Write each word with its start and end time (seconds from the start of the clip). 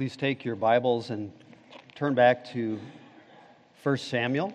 Please 0.00 0.16
take 0.16 0.46
your 0.46 0.56
Bibles 0.56 1.10
and 1.10 1.30
turn 1.94 2.14
back 2.14 2.50
to 2.52 2.80
1 3.82 3.98
Samuel. 3.98 4.50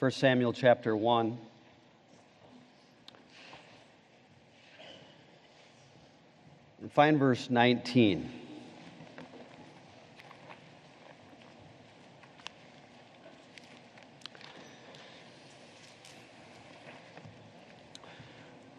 1 0.00 0.10
Samuel 0.10 0.52
chapter 0.52 0.96
1. 0.96 1.38
And 6.80 6.92
find 6.92 7.20
verse 7.20 7.48
19. 7.50 8.28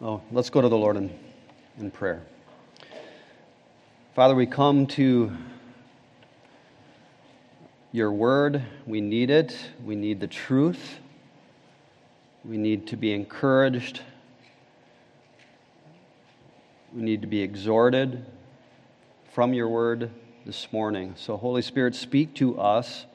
Oh, 0.02 0.20
let's 0.30 0.50
go 0.50 0.60
to 0.60 0.68
the 0.68 0.76
Lord 0.76 0.98
in, 0.98 1.18
in 1.78 1.90
prayer. 1.90 2.20
Father, 4.14 4.34
we 4.34 4.44
come 4.44 4.86
to 4.88 5.32
your 7.92 8.12
word. 8.12 8.62
We 8.86 9.00
need 9.00 9.30
it. 9.30 9.56
We 9.82 9.94
need 9.94 10.20
the 10.20 10.26
truth. 10.26 10.98
We 12.44 12.58
need 12.58 12.88
to 12.88 12.96
be 12.98 13.14
encouraged. 13.14 14.02
We 16.94 17.00
need 17.00 17.22
to 17.22 17.26
be 17.26 17.40
exhorted 17.40 18.26
from 19.32 19.54
your 19.54 19.70
word 19.70 20.10
this 20.44 20.70
morning. 20.74 21.14
So, 21.16 21.38
Holy 21.38 21.62
Spirit, 21.62 21.94
speak 21.94 22.34
to 22.34 22.60
us, 22.60 23.06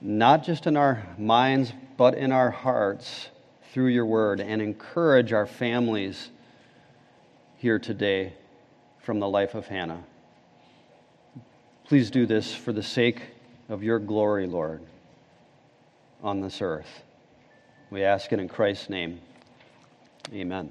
not 0.00 0.44
just 0.44 0.68
in 0.68 0.76
our 0.76 1.04
minds, 1.18 1.72
but 1.96 2.14
in 2.14 2.30
our 2.30 2.52
hearts 2.52 3.30
through 3.72 3.88
your 3.88 4.06
word 4.06 4.38
and 4.38 4.62
encourage 4.62 5.32
our 5.32 5.46
families 5.46 6.30
here 7.56 7.80
today 7.80 8.34
from 9.08 9.20
the 9.20 9.26
life 9.26 9.54
of 9.54 9.66
Hannah. 9.66 10.04
Please 11.86 12.10
do 12.10 12.26
this 12.26 12.54
for 12.54 12.74
the 12.74 12.82
sake 12.82 13.22
of 13.70 13.82
your 13.82 13.98
glory, 13.98 14.46
Lord, 14.46 14.82
on 16.22 16.42
this 16.42 16.60
earth. 16.60 17.04
We 17.88 18.04
ask 18.04 18.30
it 18.34 18.38
in 18.38 18.50
Christ's 18.50 18.90
name. 18.90 19.22
Amen. 20.30 20.70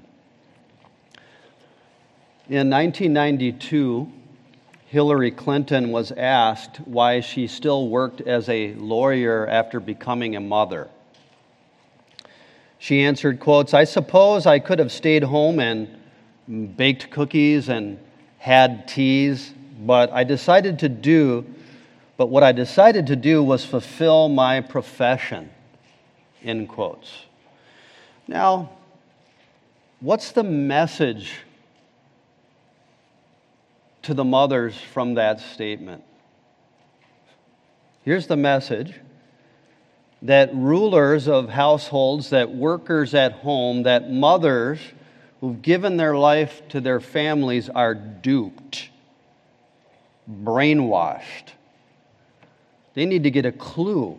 In 2.48 2.70
1992, 2.70 4.08
Hillary 4.86 5.32
Clinton 5.32 5.90
was 5.90 6.12
asked 6.12 6.76
why 6.84 7.18
she 7.18 7.48
still 7.48 7.88
worked 7.88 8.20
as 8.20 8.48
a 8.48 8.72
lawyer 8.74 9.48
after 9.48 9.80
becoming 9.80 10.36
a 10.36 10.40
mother. 10.40 10.86
She 12.78 13.00
answered, 13.00 13.40
quotes, 13.40 13.74
I 13.74 13.82
suppose 13.82 14.46
I 14.46 14.60
could 14.60 14.78
have 14.78 14.92
stayed 14.92 15.24
home 15.24 15.58
and 15.58 16.76
baked 16.76 17.10
cookies 17.10 17.68
and 17.68 17.98
had 18.38 18.88
teas, 18.88 19.52
but 19.80 20.12
I 20.12 20.24
decided 20.24 20.78
to 20.80 20.88
do, 20.88 21.44
but 22.16 22.26
what 22.26 22.42
I 22.42 22.52
decided 22.52 23.08
to 23.08 23.16
do 23.16 23.42
was 23.42 23.64
fulfill 23.64 24.28
my 24.28 24.60
profession, 24.60 25.50
end 26.42 26.68
quotes. 26.68 27.26
Now, 28.26 28.70
what's 30.00 30.32
the 30.32 30.44
message 30.44 31.32
to 34.02 34.14
the 34.14 34.24
mothers 34.24 34.76
from 34.76 35.14
that 35.14 35.40
statement? 35.40 36.04
Here's 38.04 38.26
the 38.26 38.36
message 38.36 38.94
that 40.22 40.54
rulers 40.54 41.28
of 41.28 41.48
households, 41.48 42.30
that 42.30 42.50
workers 42.50 43.14
at 43.14 43.32
home, 43.32 43.84
that 43.84 44.10
mothers 44.10 44.80
who've 45.40 45.60
given 45.62 45.96
their 45.96 46.16
life 46.16 46.62
to 46.68 46.80
their 46.80 47.00
families 47.00 47.68
are 47.68 47.94
duped, 47.94 48.90
brainwashed. 50.30 51.52
They 52.94 53.06
need 53.06 53.22
to 53.22 53.30
get 53.30 53.46
a 53.46 53.52
clue. 53.52 54.18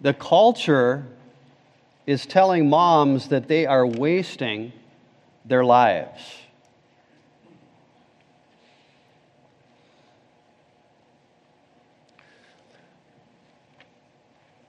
The 0.00 0.14
culture 0.14 1.04
is 2.06 2.24
telling 2.24 2.70
moms 2.70 3.28
that 3.28 3.48
they 3.48 3.66
are 3.66 3.86
wasting 3.86 4.72
their 5.44 5.64
lives. 5.64 6.20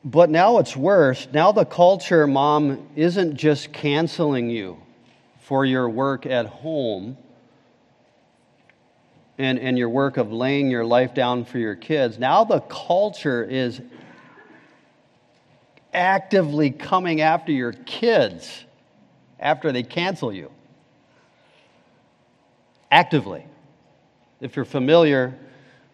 But 0.03 0.29
now 0.29 0.57
it's 0.57 0.75
worse. 0.75 1.27
Now 1.31 1.51
the 1.51 1.65
culture, 1.65 2.25
mom, 2.25 2.87
isn't 2.95 3.35
just 3.35 3.71
canceling 3.71 4.49
you 4.49 4.81
for 5.41 5.63
your 5.65 5.89
work 5.89 6.25
at 6.25 6.47
home 6.47 7.17
and, 9.37 9.59
and 9.59 9.77
your 9.77 9.89
work 9.89 10.17
of 10.17 10.31
laying 10.31 10.71
your 10.71 10.85
life 10.85 11.13
down 11.13 11.45
for 11.45 11.59
your 11.59 11.75
kids. 11.75 12.17
Now 12.17 12.43
the 12.43 12.61
culture 12.61 13.43
is 13.43 13.81
actively 15.93 16.71
coming 16.71 17.21
after 17.21 17.51
your 17.51 17.73
kids 17.73 18.65
after 19.39 19.71
they 19.71 19.83
cancel 19.83 20.33
you. 20.33 20.51
Actively. 22.89 23.45
If 24.39 24.55
you're 24.55 24.65
familiar 24.65 25.37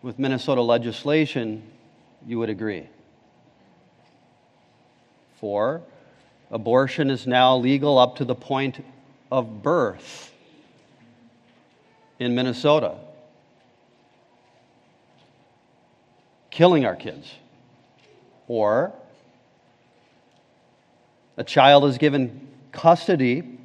with 0.02 0.18
Minnesota 0.18 0.62
legislation, 0.62 1.64
you 2.26 2.40
would 2.40 2.50
agree. 2.50 2.88
For 5.40 5.82
abortion 6.50 7.12
is 7.12 7.28
now 7.28 7.58
legal 7.58 7.98
up 7.98 8.16
to 8.18 8.26
the 8.26 8.36
point 8.36 8.84
of 9.32 9.62
birth 9.62 10.32
in 12.18 12.34
Minnesota. 12.34 12.96
Killing 16.50 16.86
our 16.86 16.96
kids. 16.96 17.32
Or 18.48 18.94
a 21.36 21.44
child 21.44 21.86
is 21.86 22.00
given 22.00 22.48
custody, 22.72 23.60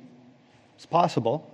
it's 0.76 0.84
possible, 0.84 1.50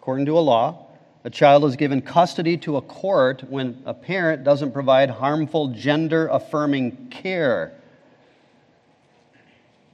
according 0.00 0.26
to 0.26 0.36
a 0.36 0.40
law. 0.40 0.86
A 1.24 1.30
child 1.30 1.64
is 1.64 1.76
given 1.76 2.02
custody 2.02 2.58
to 2.58 2.76
a 2.76 2.82
court 2.82 3.44
when 3.48 3.80
a 3.86 3.94
parent 3.94 4.44
doesn't 4.44 4.72
provide 4.72 5.08
harmful 5.08 5.68
gender 5.68 6.26
affirming 6.26 7.08
care 7.08 7.72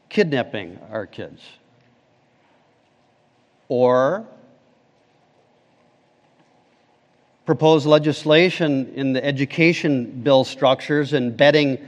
kidnapping 0.08 0.78
our 0.90 1.06
kids. 1.06 1.42
Or 3.68 4.26
propose 7.44 7.86
legislation 7.86 8.92
in 8.94 9.12
the 9.12 9.24
education 9.24 10.20
bill 10.22 10.44
structures 10.44 11.14
embedding 11.14 11.78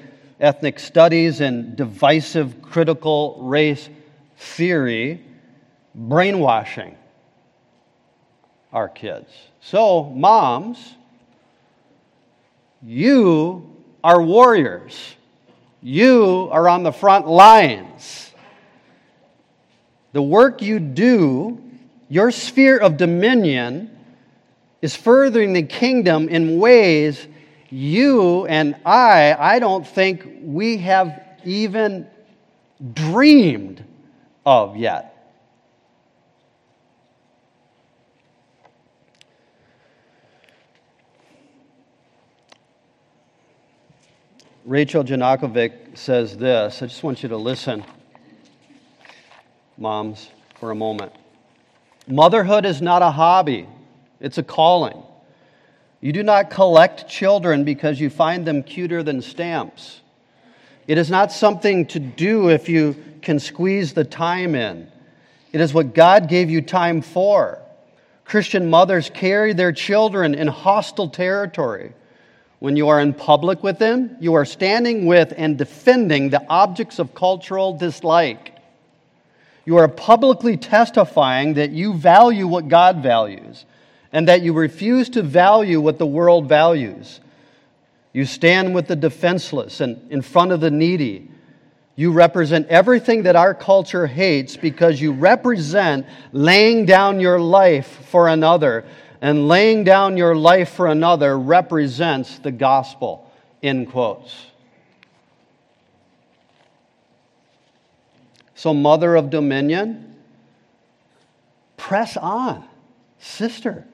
ethnic 0.41 0.79
studies 0.79 1.41
and 1.41 1.77
divisive 1.77 2.63
critical 2.63 3.39
race 3.43 3.89
theory, 4.39 5.23
brainwashing 5.95 6.97
our 8.73 8.89
kids. 8.89 9.31
So, 9.61 10.05
moms, 10.05 10.95
you 12.83 13.77
are 14.03 14.23
warriors. 14.23 15.15
You 15.83 16.49
are 16.53 16.69
on 16.69 16.83
the 16.83 16.93
front 16.93 17.27
lines. 17.27 18.33
The 20.13 20.23
work 20.23 20.61
you 20.61 20.79
do, 20.81 21.63
your 22.09 22.31
sphere 22.31 22.79
of 22.79 22.97
dominion, 22.97 23.97
is 24.83 24.97
furthering 24.97 25.53
the 25.53 25.63
kingdom 25.63 26.29
in 26.29 26.59
ways 26.59 27.27
you 27.71 28.47
and 28.47 28.75
I, 28.85 29.37
I 29.39 29.59
don't 29.59 29.87
think 29.87 30.27
we 30.43 30.79
have 30.79 31.23
even 31.45 32.09
dreamed 32.93 33.85
of 34.45 34.77
yet. 34.77 35.20
Rachel 44.71 45.03
Janakovic 45.03 45.99
says 45.99 46.37
this. 46.37 46.81
I 46.81 46.87
just 46.87 47.03
want 47.03 47.25
you 47.25 47.31
to 47.31 47.37
listen, 47.37 47.83
moms, 49.77 50.31
for 50.61 50.71
a 50.71 50.77
moment. 50.77 51.13
Motherhood 52.07 52.65
is 52.65 52.81
not 52.81 53.03
a 53.03 53.11
hobby, 53.11 53.67
it's 54.21 54.39
a 54.39 54.45
calling. 54.45 55.03
You 56.01 56.13
do 56.13 56.22
not 56.22 56.51
collect 56.51 57.09
children 57.09 57.65
because 57.65 57.99
you 57.99 58.11
find 58.11 58.47
them 58.47 58.63
cuter 58.63 59.03
than 59.03 59.22
stamps. 59.22 60.03
It 60.87 60.99
is 60.99 61.11
not 61.11 61.33
something 61.33 61.87
to 61.87 61.99
do 61.99 62.49
if 62.49 62.69
you 62.69 62.95
can 63.23 63.41
squeeze 63.41 63.93
the 63.93 64.05
time 64.05 64.55
in. 64.55 64.87
It 65.53 65.61
is 65.61 65.75
what 65.75 65.97
God 65.97 66.28
gave 66.28 66.49
you 66.49 66.63
time 66.63 67.03
for. 67.03 67.59
Christian 68.25 68.71
mothers 68.71 69.11
carry 69.13 69.53
their 69.53 69.73
children 69.73 70.33
in 70.33 70.47
hostile 70.47 71.09
territory. 71.09 71.93
When 72.60 72.77
you 72.77 72.89
are 72.91 73.01
in 73.01 73.15
public 73.15 73.62
with 73.62 73.78
them, 73.78 74.16
you 74.21 74.34
are 74.34 74.45
standing 74.45 75.07
with 75.07 75.33
and 75.36 75.57
defending 75.57 76.28
the 76.28 76.45
objects 76.48 76.98
of 76.98 77.15
cultural 77.15 77.77
dislike. 77.77 78.54
You 79.65 79.78
are 79.78 79.89
publicly 79.89 80.57
testifying 80.57 81.54
that 81.54 81.71
you 81.71 81.95
value 81.95 82.47
what 82.47 82.68
God 82.68 83.03
values 83.03 83.65
and 84.12 84.28
that 84.28 84.42
you 84.42 84.53
refuse 84.53 85.09
to 85.10 85.22
value 85.22 85.80
what 85.80 85.98
the 85.98 86.07
world 86.07 86.48
values. 86.48 87.21
You 88.12 88.27
stand 88.27 88.74
with 88.74 88.89
the 88.89 88.97
defenseless 88.97 89.80
and 89.80 90.10
in 90.10 90.21
front 90.21 90.53
of 90.53 90.60
the 90.60 90.71
needy. 90.71 91.30
You 91.97 92.13
represent 92.13 92.66
everything 92.68 93.22
that 93.22 93.36
our 93.36 93.54
culture 93.54 94.06
hates 94.06 94.56
because 94.56 95.01
you 95.01 95.13
represent 95.13 96.06
laying 96.33 96.84
down 96.84 97.21
your 97.21 97.41
life 97.41 98.06
for 98.10 98.28
another. 98.28 98.84
And 99.21 99.49
laying 99.49 99.84
down 99.84 100.17
your 100.17 100.34
life 100.34 100.71
for 100.71 100.87
another 100.87 101.39
represents 101.39 102.39
the 102.39 102.51
gospel, 102.51 103.31
in 103.63 103.87
quotes. 103.87 104.34
So, 108.55 108.75
mother 108.75 109.17
of 109.17 109.31
dominion, 109.31 110.17
press 111.77 112.17
on, 112.17 112.65
sister. 113.19 113.87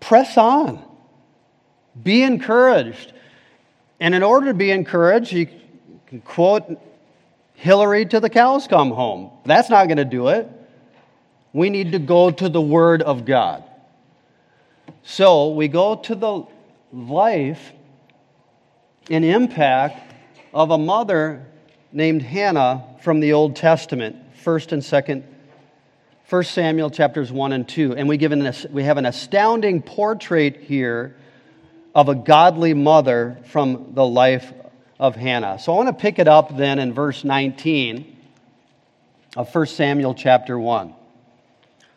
Press 0.00 0.36
on. 0.36 0.84
Be 2.02 2.22
encouraged. 2.22 3.12
And 4.00 4.14
in 4.14 4.22
order 4.22 4.48
to 4.48 4.54
be 4.54 4.70
encouraged, 4.70 5.32
you 5.32 5.48
can 6.06 6.20
quote 6.20 6.78
Hillary 7.54 8.04
to 8.06 8.20
the 8.20 8.28
cows 8.28 8.66
come 8.66 8.90
home. 8.90 9.30
That's 9.46 9.70
not 9.70 9.86
going 9.86 9.96
to 9.96 10.04
do 10.04 10.28
it. 10.28 10.50
We 11.54 11.70
need 11.70 11.92
to 11.92 11.98
go 11.98 12.30
to 12.30 12.48
the 12.50 12.60
Word 12.60 13.00
of 13.00 13.24
God. 13.24 13.64
So 15.04 15.50
we 15.52 15.68
go 15.68 15.96
to 15.96 16.14
the 16.14 16.44
life 16.92 17.72
and 19.08 19.24
impact 19.24 20.12
of 20.52 20.70
a 20.70 20.78
mother 20.78 21.46
named 21.92 22.22
Hannah 22.22 22.84
from 23.02 23.20
the 23.20 23.32
Old 23.32 23.56
Testament, 23.56 24.16
1st 24.44 24.72
and 24.72 24.82
2nd 24.82 25.24
1 26.28 26.42
Samuel 26.44 26.90
chapters 26.90 27.30
1 27.30 27.52
and 27.52 27.68
2. 27.68 27.94
And 27.96 28.08
we, 28.08 28.16
give 28.16 28.32
an, 28.32 28.52
we 28.70 28.82
have 28.82 28.96
an 28.96 29.06
astounding 29.06 29.82
portrait 29.82 30.56
here 30.56 31.14
of 31.94 32.08
a 32.08 32.14
godly 32.14 32.74
mother 32.74 33.38
from 33.44 33.92
the 33.94 34.04
life 34.04 34.52
of 34.98 35.14
Hannah. 35.14 35.58
So 35.58 35.72
I 35.72 35.76
want 35.76 35.96
to 35.96 36.02
pick 36.02 36.18
it 36.18 36.26
up 36.26 36.56
then 36.56 36.78
in 36.78 36.94
verse 36.94 37.22
19 37.22 38.16
of 39.36 39.54
1 39.54 39.66
Samuel 39.66 40.14
chapter 40.14 40.58
1. 40.58 40.94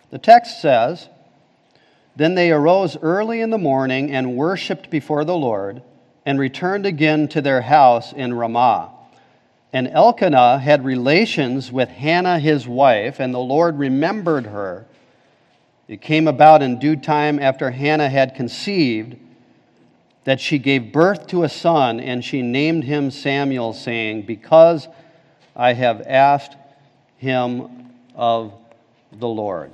The 0.10 0.18
text 0.18 0.62
says, 0.62 1.10
Then 2.16 2.36
they 2.36 2.52
arose 2.52 2.98
early 2.98 3.42
in 3.42 3.50
the 3.50 3.58
morning 3.58 4.12
and 4.12 4.38
worshiped 4.38 4.90
before 4.90 5.26
the 5.26 5.38
Lord 5.38 5.82
and 6.26 6.40
returned 6.40 6.86
again 6.86 7.28
to 7.30 7.42
their 7.42 7.62
house 7.62 8.14
in 8.14 8.34
Ramah. 8.34 8.92
And 9.74 9.88
Elkanah 9.88 10.60
had 10.60 10.86
relations 10.86 11.72
with 11.72 11.90
Hannah 11.90 12.40
his 12.40 12.68
wife, 12.68 13.20
and 13.20 13.34
the 13.34 13.40
Lord 13.40 13.78
remembered 13.78 14.46
her. 14.46 14.86
It 15.88 16.02
came 16.02 16.28
about 16.28 16.62
in 16.62 16.80
due 16.80 16.96
time 16.96 17.40
after 17.40 17.72
Hannah 17.72 18.10
had 18.10 18.36
conceived 18.36 19.18
that 20.24 20.42
she 20.42 20.60
gave 20.60 20.92
birth 20.92 21.28
to 21.28 21.44
a 21.44 21.50
son, 21.50 22.00
and 22.00 22.24
she 22.24 22.42
named 22.42 22.84
him 22.84 23.12
Samuel, 23.12 23.72
saying, 23.72 24.24
Because 24.24 24.88
I 25.56 25.74
have 25.74 26.02
asked 26.02 26.58
him 27.18 27.92
of 28.16 28.54
the 29.14 29.28
Lord. 29.28 29.72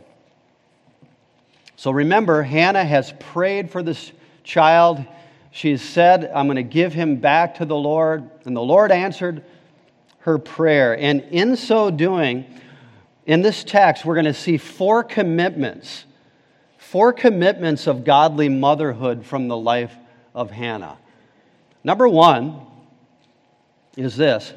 So 1.76 1.92
remember, 1.92 2.44
Hannah 2.44 2.84
has 2.84 3.14
prayed 3.20 3.70
for 3.70 3.84
this 3.84 4.12
child. 4.44 5.04
She 5.52 5.72
has 5.72 5.82
said, 5.82 6.32
I'm 6.34 6.48
going 6.48 6.56
to 6.56 6.64
give 6.64 6.94
him 6.94 7.18
back 7.18 7.56
to 7.56 7.66
the 7.66 7.76
Lord. 7.76 8.30
And 8.46 8.56
the 8.56 8.62
Lord 8.62 8.92
answered 8.92 9.44
her 10.20 10.38
prayer. 10.38 10.98
And 10.98 11.22
in 11.32 11.56
so 11.56 11.92
doing, 11.92 12.46
in 13.26 13.42
this 13.42 13.64
text, 13.64 14.06
we're 14.06 14.16
going 14.16 14.26
to 14.26 14.34
see 14.34 14.58
four 14.58 15.04
commitments, 15.04 16.06
four 16.78 17.14
commitments 17.14 17.88
of 17.88 18.04
godly 18.04 18.50
motherhood 18.50 19.26
from 19.26 19.48
the 19.48 19.58
life 19.58 19.96
of 20.34 20.52
Hannah. 20.52 20.98
Number 21.84 22.08
one 22.08 22.62
is 23.98 24.16
this 24.16 24.54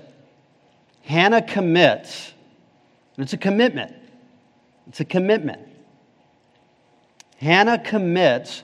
Hannah 1.02 1.42
commits, 1.42 2.32
it's 3.18 3.32
a 3.32 3.38
commitment. 3.38 3.94
It's 4.88 5.00
a 5.00 5.04
commitment. 5.04 5.65
Hannah 7.36 7.78
commits 7.78 8.62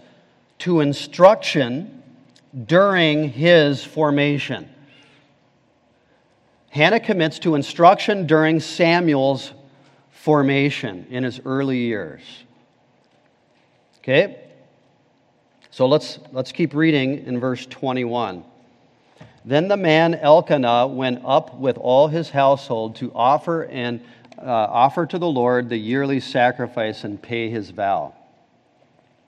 to 0.59 0.81
instruction 0.81 2.03
during 2.67 3.29
his 3.29 3.85
formation. 3.85 4.69
Hannah 6.71 7.01
commits 7.01 7.39
to 7.41 7.55
instruction 7.55 8.27
during 8.27 8.61
Samuel's 8.61 9.53
formation 10.11 11.07
in 11.11 11.25
his 11.25 11.41
early 11.45 11.79
years. 11.79 12.23
Okay? 13.99 14.39
So 15.71 15.87
let's, 15.87 16.19
let's 16.33 16.53
keep 16.53 16.75
reading 16.75 17.27
in 17.27 17.41
verse 17.41 17.67
21. 17.67 18.45
Then 19.45 19.69
the 19.69 19.77
man 19.77 20.15
Elkanah 20.15 20.87
went 20.87 21.23
up 21.25 21.57
with 21.57 21.77
all 21.77 22.09
his 22.09 22.31
household 22.31 22.97
to 22.97 23.13
offer 23.15 23.65
and 23.65 24.03
uh, 24.39 24.45
offer 24.45 25.07
to 25.07 25.19
the 25.19 25.27
Lord 25.27 25.69
the 25.69 25.77
yearly 25.77 26.21
sacrifice 26.21 27.05
and 27.05 27.21
pay 27.21 27.51
his 27.51 27.71
vow. 27.71 28.15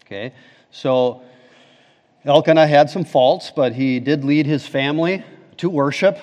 Okay, 0.06 0.32
so 0.70 1.22
Elkanah 2.24 2.66
had 2.66 2.90
some 2.90 3.04
faults, 3.04 3.52
but 3.54 3.72
he 3.72 4.00
did 4.00 4.24
lead 4.24 4.46
his 4.46 4.66
family 4.66 5.24
to 5.58 5.70
worship 5.70 6.18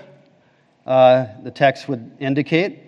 uh, 0.85 1.27
the 1.43 1.51
text 1.51 1.87
would 1.87 2.11
indicate. 2.19 2.79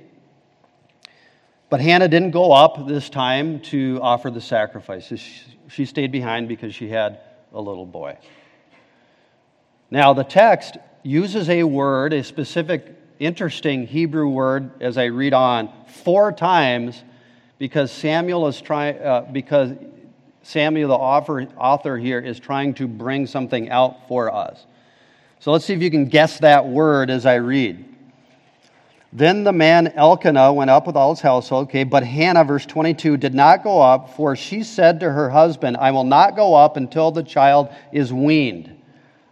But 1.70 1.82
Hannah 1.82 2.08
didn't 2.08 2.32
go 2.32 2.52
up 2.52 2.88
this 2.88 3.10
time 3.10 3.60
to 3.62 4.00
offer 4.02 4.30
the 4.30 4.42
sacrifices. 4.42 5.22
She 5.70 5.86
stayed 5.86 6.12
behind 6.12 6.48
because 6.48 6.76
she 6.76 6.90
had 6.90 7.20
a 7.52 7.62
little 7.62 7.86
boy. 7.86 8.18
Now, 9.90 10.14
the 10.14 10.24
text 10.24 10.78
uses 11.04 11.50
a 11.50 11.64
word, 11.64 12.14
a 12.14 12.24
specific, 12.24 12.96
interesting 13.20 13.88
Hebrew 13.88 14.28
word, 14.28 14.82
as 14.82 14.98
I 14.98 15.06
read 15.06 15.34
on, 15.34 15.72
four 15.88 16.32
times 16.32 17.04
because 17.60 17.92
Samuel 17.92 18.48
is 18.48 18.60
trying, 18.60 19.00
uh, 19.00 19.22
because 19.32 19.72
Samuel, 20.44 20.90
the 20.90 20.96
author, 20.96 21.98
here, 21.98 22.20
is 22.20 22.40
trying 22.40 22.74
to 22.76 22.88
bring 22.88 23.26
something 23.26 23.70
out 23.70 24.08
for 24.08 24.34
us. 24.34 24.66
So 25.40 25.52
let's 25.52 25.66
see 25.66 25.74
if 25.74 25.82
you 25.82 25.90
can 25.90 26.06
guess 26.06 26.40
that 26.40 26.68
word 26.68 27.10
as 27.10 27.26
I 27.26 27.36
read. 27.36 27.86
Then 29.12 29.44
the 29.44 29.52
man 29.52 29.88
Elkanah 29.88 30.54
went 30.54 30.70
up 30.70 30.88
with 30.88 30.96
all 30.96 31.14
his 31.14 31.22
household. 31.22 31.68
Okay, 31.68 31.84
but 31.84 32.04
Hannah, 32.04 32.44
verse 32.44 32.66
22, 32.66 33.18
did 33.18 33.34
not 33.34 33.64
go 33.64 33.82
up, 33.82 34.16
for 34.16 34.36
she 34.36 34.64
said 34.64 35.00
to 35.02 35.12
her 35.12 35.30
husband, 35.30 35.78
I 35.78 35.92
will 35.92 36.04
not 36.04 36.36
go 36.36 36.56
up 36.56 36.78
until 36.78 37.12
the 37.12 37.24
child 37.24 37.70
is 37.92 38.12
weaned. 38.12 38.82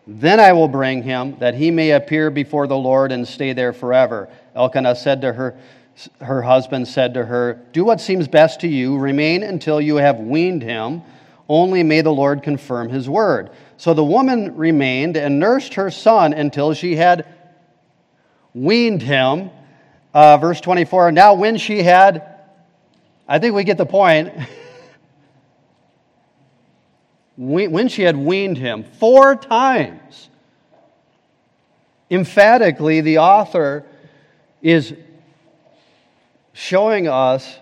Then 0.08 0.40
I 0.40 0.54
will 0.54 0.68
bring 0.68 1.04
him, 1.04 1.38
that 1.40 1.56
he 1.56 1.72
may 1.72 1.92
appear 1.92 2.30
before 2.30 2.68
the 2.68 2.78
Lord 2.78 3.12
and 3.12 3.28
stay 3.28 3.54
there 3.54 3.74
forever. 3.74 4.30
Elkanah 4.56 4.96
said 4.96 5.22
to 5.22 5.34
her, 5.34 5.58
her 6.22 6.42
husband 6.42 6.88
said 6.88 7.14
to 7.14 7.26
her, 7.26 7.62
Do 7.74 7.84
what 7.84 8.02
seems 8.02 8.28
best 8.28 8.62
to 8.62 8.68
you, 8.68 8.98
remain 8.98 9.44
until 9.44 9.80
you 9.80 9.98
have 9.98 10.20
weaned 10.20 10.64
him. 10.64 11.04
Only 11.48 11.84
may 11.84 12.02
the 12.02 12.14
Lord 12.14 12.44
confirm 12.44 12.90
his 12.90 13.10
word. 13.10 13.50
So 13.78 13.94
the 13.94 14.04
woman 14.04 14.56
remained 14.56 15.18
and 15.18 15.40
nursed 15.40 15.74
her 15.74 15.92
son 15.92 16.34
until 16.34 16.74
she 16.74 16.96
had 16.96 17.26
weaned 18.54 19.02
him. 19.02 19.50
Uh, 20.14 20.38
verse 20.38 20.62
24. 20.62 21.12
Now, 21.12 21.34
when 21.34 21.58
she 21.58 21.84
had, 21.84 22.40
I 23.28 23.40
think 23.40 23.56
we 23.56 23.64
get 23.64 23.78
the 23.78 23.86
point. 23.86 24.34
when 27.38 27.88
she 27.88 28.04
had 28.04 28.16
weaned 28.16 28.58
him 28.58 28.84
four 28.84 29.36
times, 29.36 30.30
emphatically, 32.10 33.02
the 33.02 33.18
author 33.18 33.86
is 34.62 34.94
showing 36.54 37.08
us 37.08 37.58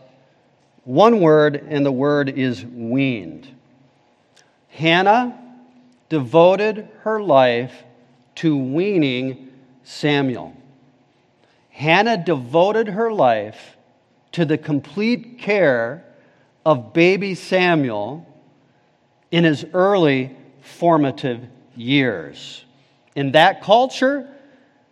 one 0.83 1.19
word, 1.19 1.55
and 1.55 1.85
the 1.85 1.91
word 1.91 2.29
is 2.29 2.65
weaned. 2.65 3.47
Hannah 4.69 5.37
devoted 6.09 6.89
her 7.01 7.21
life 7.21 7.83
to 8.35 8.57
weaning 8.57 9.49
Samuel. 9.83 10.55
Hannah 11.69 12.17
devoted 12.17 12.87
her 12.87 13.11
life 13.11 13.77
to 14.31 14.45
the 14.45 14.57
complete 14.57 15.39
care 15.39 16.03
of 16.65 16.93
baby 16.93 17.35
Samuel 17.35 18.25
in 19.31 19.43
his 19.43 19.65
early 19.73 20.35
formative 20.61 21.45
years. 21.75 22.63
In 23.15 23.33
that 23.33 23.61
culture, 23.61 24.27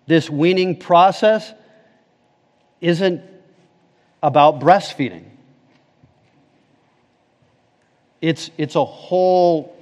this 0.06 0.30
weaning 0.30 0.78
process 0.78 1.54
isn't 2.82 3.22
about 4.22 4.60
breastfeeding. 4.60 5.24
It's, 8.22 8.50
it's 8.58 8.76
a 8.76 8.86
whole 8.86 9.78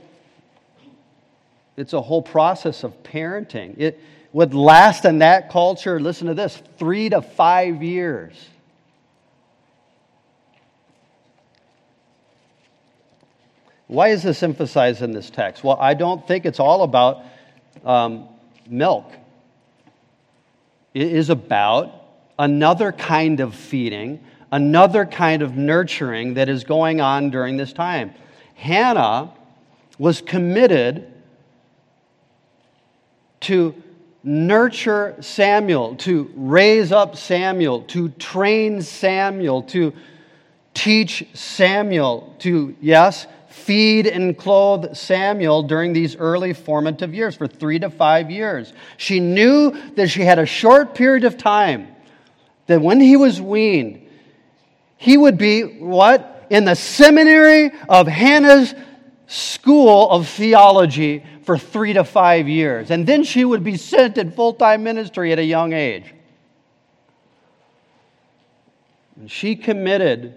it's 1.77 1.93
a 1.93 2.01
whole 2.01 2.21
process 2.21 2.83
of 2.83 3.03
parenting. 3.03 3.75
It 3.77 3.99
would 4.31 4.53
last 4.53 5.05
in 5.05 5.19
that 5.19 5.49
culture, 5.49 5.99
listen 5.99 6.27
to 6.27 6.33
this, 6.33 6.61
three 6.77 7.09
to 7.09 7.21
five 7.21 7.83
years. 7.83 8.33
Why 13.87 14.09
is 14.09 14.23
this 14.23 14.41
emphasized 14.41 15.01
in 15.01 15.11
this 15.11 15.29
text? 15.29 15.63
Well, 15.63 15.77
I 15.79 15.93
don't 15.93 16.25
think 16.27 16.45
it's 16.45 16.59
all 16.59 16.83
about 16.83 17.23
um, 17.83 18.27
milk. 18.67 19.11
It 20.93 21.11
is 21.11 21.29
about 21.29 21.93
another 22.37 22.91
kind 22.91 23.39
of 23.39 23.55
feeding, 23.55 24.19
another 24.51 25.05
kind 25.05 25.41
of 25.41 25.55
nurturing 25.55 26.35
that 26.35 26.49
is 26.49 26.63
going 26.63 27.01
on 27.01 27.29
during 27.29 27.57
this 27.57 27.73
time. 27.73 28.13
Hannah 28.55 29.31
was 29.97 30.21
committed 30.21 31.11
to 33.41 33.75
nurture 34.23 35.15
Samuel, 35.19 35.95
to 35.97 36.31
raise 36.35 36.91
up 36.91 37.15
Samuel, 37.15 37.81
to 37.83 38.09
train 38.09 38.81
Samuel, 38.81 39.61
to 39.63 39.93
teach 40.73 41.27
Samuel, 41.33 42.35
to, 42.39 42.75
yes, 42.81 43.27
feed 43.49 44.07
and 44.07 44.37
clothe 44.37 44.95
Samuel 44.95 45.63
during 45.63 45.93
these 45.93 46.15
early 46.17 46.53
formative 46.53 47.13
years 47.13 47.35
for 47.35 47.47
three 47.47 47.79
to 47.79 47.89
five 47.89 48.29
years. 48.29 48.73
She 48.97 49.19
knew 49.19 49.71
that 49.95 50.09
she 50.09 50.21
had 50.23 50.39
a 50.39 50.45
short 50.45 50.95
period 50.95 51.23
of 51.23 51.37
time, 51.37 51.94
that 52.67 52.81
when 52.81 52.99
he 52.99 53.15
was 53.15 53.41
weaned, 53.41 54.07
he 54.97 55.17
would 55.17 55.37
be 55.37 55.61
what? 55.61 56.47
In 56.49 56.65
the 56.65 56.75
seminary 56.75 57.71
of 57.89 58.07
Hannah's 58.07 58.73
school 59.27 60.09
of 60.09 60.27
theology 60.27 61.23
for 61.43 61.57
three 61.57 61.93
to 61.93 62.03
five 62.03 62.47
years. 62.47 62.91
And 62.91 63.05
then 63.05 63.23
she 63.23 63.45
would 63.45 63.63
be 63.63 63.77
sent 63.77 64.17
in 64.17 64.31
full 64.31 64.53
time 64.53 64.83
ministry 64.83 65.31
at 65.31 65.39
a 65.39 65.43
young 65.43 65.73
age. 65.73 66.13
And 69.15 69.29
she 69.29 69.55
committed 69.55 70.33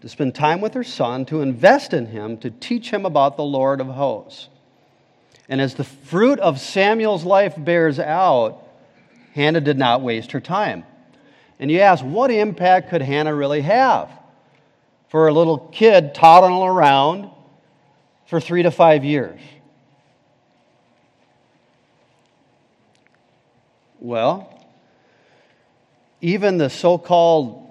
to 0.00 0.08
spend 0.08 0.34
time 0.34 0.60
with 0.60 0.74
her 0.74 0.84
son, 0.84 1.24
to 1.26 1.40
invest 1.40 1.92
in 1.92 2.06
him, 2.06 2.38
to 2.38 2.50
teach 2.50 2.90
him 2.90 3.06
about 3.06 3.36
the 3.36 3.44
Lord 3.44 3.80
of 3.80 3.88
hosts. 3.88 4.48
And 5.48 5.60
as 5.60 5.74
the 5.74 5.84
fruit 5.84 6.38
of 6.40 6.60
Samuel's 6.60 7.24
life 7.24 7.54
bears 7.56 7.98
out, 7.98 8.62
Hannah 9.36 9.60
did 9.60 9.76
not 9.76 10.00
waste 10.00 10.32
her 10.32 10.40
time. 10.40 10.82
And 11.60 11.70
you 11.70 11.80
ask, 11.80 12.02
what 12.02 12.30
impact 12.30 12.88
could 12.88 13.02
Hannah 13.02 13.34
really 13.34 13.60
have 13.60 14.10
for 15.10 15.28
a 15.28 15.32
little 15.32 15.58
kid 15.58 16.14
toddling 16.14 16.66
around 16.66 17.30
for 18.28 18.40
three 18.40 18.62
to 18.62 18.70
five 18.70 19.04
years? 19.04 19.38
Well, 24.00 24.66
even 26.22 26.56
the 26.56 26.70
so 26.70 26.96
called 26.96 27.70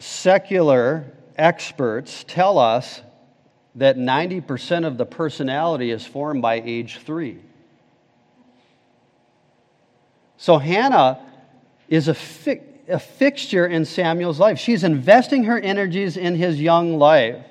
secular 0.00 1.12
experts 1.36 2.24
tell 2.26 2.58
us 2.58 3.02
that 3.76 3.96
90% 3.96 4.84
of 4.84 4.98
the 4.98 5.06
personality 5.06 5.92
is 5.92 6.04
formed 6.04 6.42
by 6.42 6.54
age 6.54 6.98
three. 6.98 7.38
So 10.36 10.58
Hannah 10.58 11.20
is 11.88 12.08
a, 12.08 12.14
fi- 12.14 12.62
a 12.88 12.98
fixture 12.98 13.66
in 13.66 13.84
Samuel's 13.84 14.40
life. 14.40 14.58
She's 14.58 14.84
investing 14.84 15.44
her 15.44 15.58
energies 15.58 16.16
in 16.16 16.34
his 16.34 16.60
young 16.60 16.98
life. 16.98 17.44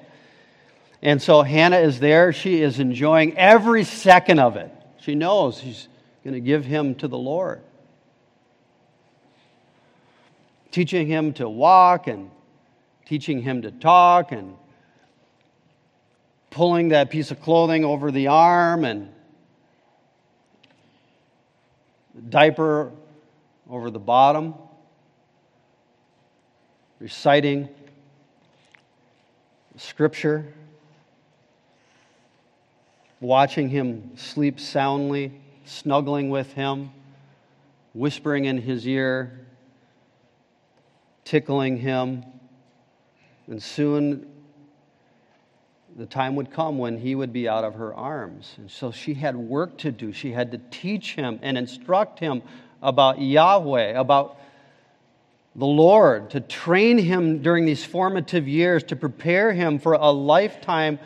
And 1.01 1.21
so 1.21 1.41
Hannah 1.41 1.79
is 1.79 1.99
there. 1.99 2.31
She 2.31 2.61
is 2.61 2.79
enjoying 2.79 3.37
every 3.37 3.83
second 3.83 4.39
of 4.39 4.55
it. 4.55 4.71
She 5.01 5.15
knows 5.15 5.59
she's 5.59 5.87
going 6.23 6.33
to 6.33 6.39
give 6.39 6.65
him 6.65 6.95
to 6.95 7.07
the 7.07 7.17
Lord. 7.17 7.61
Teaching 10.71 11.07
him 11.07 11.33
to 11.33 11.49
walk 11.49 12.07
and 12.07 12.31
teaching 13.05 13.41
him 13.41 13.61
to 13.63 13.71
talk 13.71 14.31
and 14.31 14.55
pulling 16.49 16.89
that 16.89 17.09
piece 17.09 17.31
of 17.31 17.41
clothing 17.41 17.83
over 17.83 18.11
the 18.11 18.27
arm 18.27 18.85
and 18.85 19.12
diaper 22.29 22.91
over 23.69 23.89
the 23.89 23.99
bottom, 23.99 24.53
reciting 26.99 27.69
scripture, 29.77 30.53
watching 33.19 33.69
him 33.69 34.11
sleep 34.15 34.59
soundly, 34.59 35.31
snuggling 35.65 36.29
with 36.29 36.53
him, 36.53 36.91
whispering 37.93 38.45
in 38.45 38.57
his 38.57 38.87
ear, 38.87 39.39
tickling 41.23 41.77
him. 41.77 42.23
And 43.47 43.61
soon 43.61 44.32
the 45.95 46.05
time 46.05 46.35
would 46.35 46.51
come 46.51 46.77
when 46.77 46.97
he 46.97 47.13
would 47.15 47.31
be 47.31 47.47
out 47.47 47.63
of 47.63 47.75
her 47.75 47.93
arms. 47.93 48.55
And 48.57 48.69
so 48.69 48.91
she 48.91 49.13
had 49.13 49.35
work 49.35 49.77
to 49.79 49.91
do. 49.91 50.11
She 50.11 50.31
had 50.31 50.51
to 50.51 50.61
teach 50.71 51.15
him 51.15 51.39
and 51.41 51.57
instruct 51.57 52.19
him 52.19 52.41
about 52.81 53.21
Yahweh, 53.21 53.99
about 53.99 54.39
the 55.55 55.65
Lord, 55.65 56.31
to 56.31 56.39
train 56.39 56.97
him 56.97 57.43
during 57.43 57.65
these 57.65 57.85
formative 57.85 58.47
years, 58.47 58.83
to 58.85 58.95
prepare 58.95 59.53
him 59.53 59.77
for 59.77 59.93
a 59.93 60.09
lifetime 60.09 60.97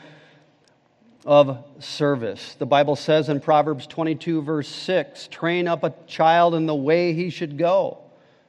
of 1.26 1.66
service. 1.80 2.56
The 2.58 2.66
Bible 2.66 2.96
says 2.96 3.28
in 3.28 3.42
Proverbs 3.42 3.86
22, 3.88 4.42
verse 4.42 4.70
6 4.70 5.28
train 5.28 5.68
up 5.68 5.84
a 5.84 5.94
child 6.08 6.56
in 6.56 6.66
the 6.66 6.76
way 6.76 7.12
he 7.12 7.30
should 7.30 7.58
go, 7.58 7.98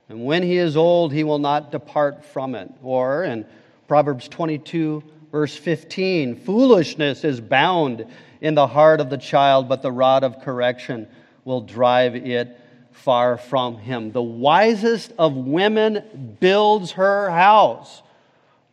and 0.08 0.24
when 0.24 0.44
he 0.44 0.56
is 0.56 0.76
old, 0.76 1.12
he 1.12 1.24
will 1.24 1.40
not 1.40 1.72
depart 1.72 2.24
from 2.24 2.54
it. 2.54 2.70
Or 2.80 3.24
in 3.24 3.44
Proverbs 3.88 4.28
22, 4.28 5.02
verse 5.30 5.56
15 5.56 6.36
Foolishness 6.36 7.24
is 7.24 7.40
bound 7.40 8.06
in 8.40 8.54
the 8.54 8.66
heart 8.66 9.00
of 9.00 9.10
the 9.10 9.18
child, 9.18 9.68
but 9.68 9.82
the 9.82 9.92
rod 9.92 10.24
of 10.24 10.40
correction 10.40 11.08
will 11.44 11.60
drive 11.60 12.14
it 12.14 12.58
far 12.92 13.36
from 13.36 13.78
him. 13.78 14.12
The 14.12 14.22
wisest 14.22 15.12
of 15.18 15.34
women 15.34 16.36
builds 16.40 16.92
her 16.92 17.30
house. 17.30 18.02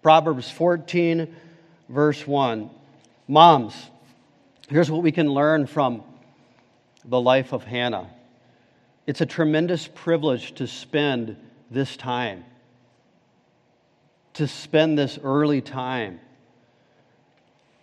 Proverbs 0.02 0.50
14, 0.52 1.36
verse 1.90 2.26
1. 2.28 2.70
Moms, 3.28 3.74
here's 4.70 4.92
what 4.92 5.02
we 5.02 5.12
can 5.12 5.34
learn 5.34 5.66
from 5.66 6.04
the 7.06 7.20
life 7.20 7.54
of 7.54 7.64
Hannah. 7.64 8.10
It's 9.08 9.22
a 9.22 9.26
tremendous 9.26 9.88
privilege 9.88 10.54
to 10.56 10.68
spend 10.68 11.38
this 11.72 11.98
time 11.98 12.46
to 14.36 14.48
spend 14.48 14.98
this 14.98 15.18
early 15.24 15.62
time 15.62 16.20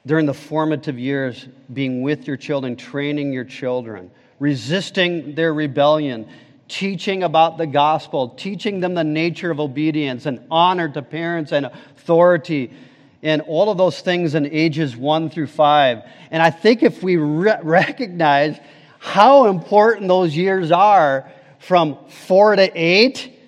during 0.06 0.26
the 0.26 0.34
formative 0.34 0.98
years 0.98 1.46
being 1.72 2.02
with 2.02 2.26
your 2.26 2.36
children, 2.36 2.76
training 2.76 3.32
your 3.32 3.44
children, 3.44 4.10
resisting 4.38 5.34
their 5.34 5.54
rebellion, 5.54 6.28
teaching 6.68 7.22
about 7.22 7.58
the 7.58 7.66
gospel, 7.66 8.30
teaching 8.30 8.80
them 8.80 8.94
the 8.94 9.04
nature 9.04 9.50
of 9.50 9.60
obedience 9.60 10.26
and 10.26 10.40
honor 10.50 10.88
to 10.88 11.02
parents 11.02 11.52
and 11.52 11.66
authority, 11.66 12.72
and 13.22 13.42
all 13.42 13.70
of 13.70 13.78
those 13.78 14.00
things 14.00 14.34
in 14.34 14.46
ages 14.46 14.96
one 14.96 15.30
through 15.30 15.46
five. 15.46 16.02
And 16.30 16.42
I 16.42 16.50
think 16.50 16.82
if 16.82 17.02
we 17.02 17.16
re- 17.16 17.58
recognize 17.62 18.58
how 18.98 19.46
important 19.46 20.08
those 20.08 20.36
years 20.36 20.72
are 20.72 21.30
from 21.60 21.98
four 22.08 22.56
to 22.56 22.70
eight, 22.74 23.38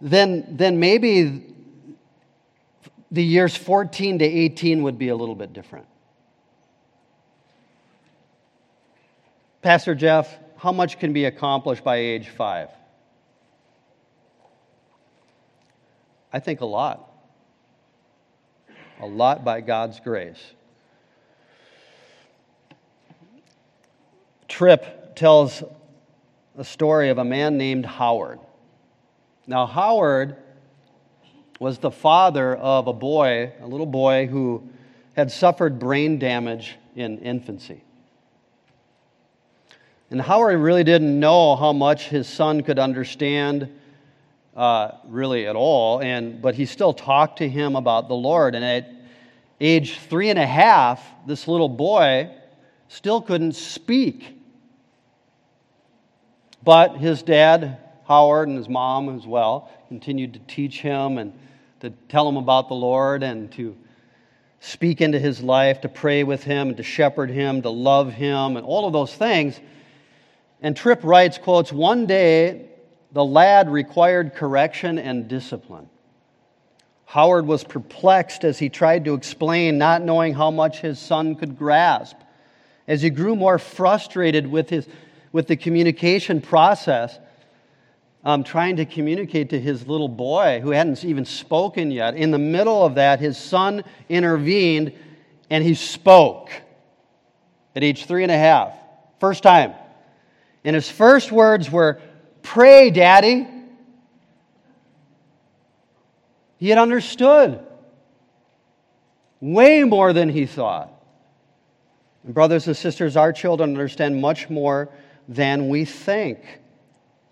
then, 0.00 0.56
then 0.56 0.80
maybe 0.80 1.51
the 3.12 3.22
years 3.22 3.54
14 3.54 4.20
to 4.20 4.24
18 4.24 4.82
would 4.82 4.98
be 4.98 5.08
a 5.08 5.14
little 5.14 5.34
bit 5.34 5.52
different. 5.52 5.86
Pastor 9.60 9.94
Jeff, 9.94 10.34
how 10.56 10.72
much 10.72 10.98
can 10.98 11.12
be 11.12 11.26
accomplished 11.26 11.84
by 11.84 11.96
age 11.96 12.30
five? 12.30 12.70
I 16.32 16.40
think 16.40 16.62
a 16.62 16.66
lot. 16.66 17.10
A 19.00 19.06
lot 19.06 19.44
by 19.44 19.60
God's 19.60 20.00
grace. 20.00 20.42
Tripp 24.48 25.14
tells 25.16 25.62
a 26.56 26.64
story 26.64 27.10
of 27.10 27.18
a 27.18 27.24
man 27.24 27.58
named 27.58 27.84
Howard. 27.84 28.38
Now, 29.46 29.66
Howard 29.66 30.36
was 31.62 31.78
the 31.78 31.92
father 31.92 32.56
of 32.56 32.88
a 32.88 32.92
boy, 32.92 33.52
a 33.60 33.66
little 33.68 33.86
boy 33.86 34.26
who 34.26 34.68
had 35.14 35.30
suffered 35.30 35.78
brain 35.78 36.18
damage 36.18 36.76
in 36.96 37.18
infancy. 37.20 37.84
And 40.10 40.20
Howard 40.20 40.58
really 40.58 40.82
didn't 40.82 41.20
know 41.20 41.54
how 41.54 41.72
much 41.72 42.08
his 42.08 42.26
son 42.26 42.64
could 42.64 42.80
understand, 42.80 43.70
uh, 44.56 44.90
really 45.06 45.46
at 45.46 45.54
all, 45.54 46.00
and, 46.00 46.42
but 46.42 46.56
he 46.56 46.66
still 46.66 46.92
talked 46.92 47.38
to 47.38 47.48
him 47.48 47.76
about 47.76 48.08
the 48.08 48.16
Lord. 48.16 48.56
And 48.56 48.64
at 48.64 48.90
age 49.60 50.00
three 50.00 50.30
and 50.30 50.40
a 50.40 50.46
half, 50.46 51.00
this 51.28 51.46
little 51.46 51.68
boy 51.68 52.28
still 52.88 53.22
couldn't 53.22 53.54
speak. 53.54 54.36
But 56.64 56.96
his 56.96 57.22
dad, 57.22 57.78
Howard, 58.08 58.48
and 58.48 58.58
his 58.58 58.68
mom 58.68 59.16
as 59.16 59.28
well, 59.28 59.70
continued 59.86 60.32
to 60.32 60.40
teach 60.40 60.80
him 60.80 61.18
and 61.18 61.32
to 61.82 61.90
tell 62.08 62.28
him 62.28 62.36
about 62.36 62.68
the 62.68 62.74
Lord 62.74 63.22
and 63.22 63.50
to 63.52 63.76
speak 64.60 65.00
into 65.00 65.18
his 65.18 65.42
life, 65.42 65.80
to 65.80 65.88
pray 65.88 66.22
with 66.22 66.44
him, 66.44 66.68
and 66.68 66.76
to 66.76 66.84
shepherd 66.84 67.28
him, 67.28 67.62
to 67.62 67.70
love 67.70 68.12
him, 68.12 68.56
and 68.56 68.64
all 68.64 68.86
of 68.86 68.92
those 68.92 69.12
things. 69.12 69.60
And 70.60 70.76
Tripp 70.76 71.02
writes, 71.02 71.38
quotes, 71.38 71.72
one 71.72 72.06
day 72.06 72.68
the 73.10 73.24
lad 73.24 73.68
required 73.68 74.34
correction 74.34 74.98
and 74.98 75.26
discipline. 75.26 75.88
Howard 77.04 77.46
was 77.46 77.64
perplexed 77.64 78.44
as 78.44 78.60
he 78.60 78.68
tried 78.68 79.04
to 79.06 79.14
explain, 79.14 79.76
not 79.76 80.02
knowing 80.02 80.34
how 80.34 80.52
much 80.52 80.80
his 80.80 81.00
son 81.00 81.34
could 81.34 81.58
grasp. 81.58 82.16
As 82.86 83.02
he 83.02 83.10
grew 83.10 83.34
more 83.34 83.58
frustrated 83.58 84.46
with, 84.46 84.70
his, 84.70 84.86
with 85.32 85.48
the 85.48 85.56
communication 85.56 86.40
process, 86.40 87.18
um, 88.24 88.44
trying 88.44 88.76
to 88.76 88.84
communicate 88.84 89.50
to 89.50 89.60
his 89.60 89.86
little 89.86 90.08
boy 90.08 90.60
who 90.62 90.70
hadn't 90.70 91.04
even 91.04 91.24
spoken 91.24 91.90
yet, 91.90 92.14
in 92.14 92.30
the 92.30 92.38
middle 92.38 92.84
of 92.84 92.94
that, 92.94 93.20
his 93.20 93.36
son 93.36 93.84
intervened 94.08 94.92
and 95.50 95.64
he 95.64 95.74
spoke 95.74 96.50
at 97.74 97.82
age 97.82 98.06
three 98.06 98.22
and 98.22 98.32
a 98.32 98.38
half, 98.38 98.72
first 99.18 99.42
time. 99.42 99.74
And 100.64 100.74
his 100.74 100.90
first 100.90 101.32
words 101.32 101.70
were, 101.70 102.00
Pray, 102.42 102.90
Daddy. 102.90 103.46
He 106.58 106.68
had 106.68 106.78
understood 106.78 107.60
way 109.40 109.82
more 109.82 110.12
than 110.12 110.28
he 110.28 110.46
thought. 110.46 110.92
And 112.24 112.32
brothers 112.32 112.68
and 112.68 112.76
sisters, 112.76 113.16
our 113.16 113.32
children 113.32 113.70
understand 113.70 114.20
much 114.20 114.48
more 114.48 114.88
than 115.28 115.68
we 115.68 115.84
think. 115.84 116.38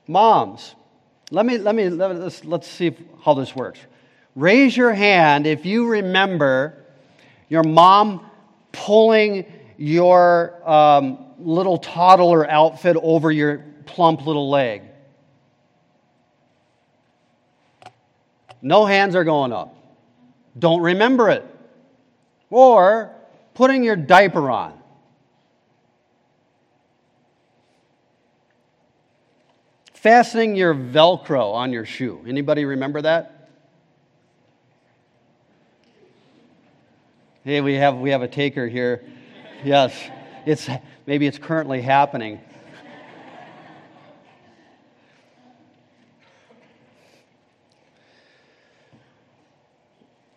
Moms, 0.09 0.75
let 1.31 1.47
me, 1.47 1.59
let 1.59 1.75
me, 1.75 1.89
let's, 1.89 2.45
let's 2.45 2.69
see 2.69 2.95
how 3.25 3.35
this 3.35 3.55
works. 3.55 3.79
Raise 4.35 4.77
your 4.77 4.93
hand 4.93 5.47
if 5.47 5.65
you 5.65 5.87
remember 5.87 6.77
your 7.49 7.63
mom 7.63 8.27
pulling 8.73 9.45
your 9.77 10.61
um, 10.69 11.27
little 11.39 11.79
toddler 11.79 12.49
outfit 12.49 12.97
over 13.01 13.31
your 13.31 13.65
plump 13.87 14.27
little 14.27 14.51
leg. 14.51 14.83
No 18.63 18.85
hands 18.85 19.15
are 19.15 19.25
going 19.25 19.53
up. 19.53 19.75
Don't 20.59 20.83
remember 20.83 21.31
it. 21.31 21.45
Or 22.51 23.13
putting 23.55 23.83
your 23.83 23.97
diaper 23.97 24.51
on. 24.51 24.80
Fastening 30.01 30.57
your 30.57 30.75
Velcro 30.75 31.53
on 31.53 31.75
your 31.75 31.85
shoe. 31.85 32.25
Anybody 32.27 32.65
remember 32.65 33.03
that? 33.03 33.51
Hey, 37.45 37.61
we 37.61 37.75
have, 37.75 37.99
we 37.99 38.09
have 38.09 38.23
a 38.23 38.29
taker 38.29 38.67
here. 38.67 39.05
Yes, 39.63 39.93
it's, 40.47 40.71
maybe 41.05 41.27
it's 41.27 41.37
currently 41.37 41.83
happening. 41.83 42.41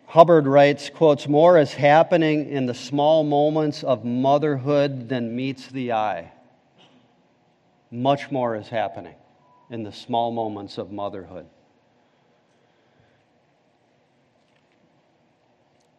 Hubbard 0.04 0.46
writes, 0.46 0.90
quotes, 0.90 1.26
more 1.26 1.58
is 1.58 1.72
happening 1.72 2.50
in 2.50 2.66
the 2.66 2.74
small 2.74 3.24
moments 3.24 3.82
of 3.82 4.04
motherhood 4.04 5.08
than 5.08 5.34
meets 5.34 5.68
the 5.68 5.92
eye. 5.92 6.32
Much 7.90 8.30
more 8.30 8.56
is 8.56 8.68
happening 8.68 9.14
in 9.70 9.82
the 9.82 9.92
small 9.92 10.30
moments 10.30 10.78
of 10.78 10.92
motherhood. 10.92 11.46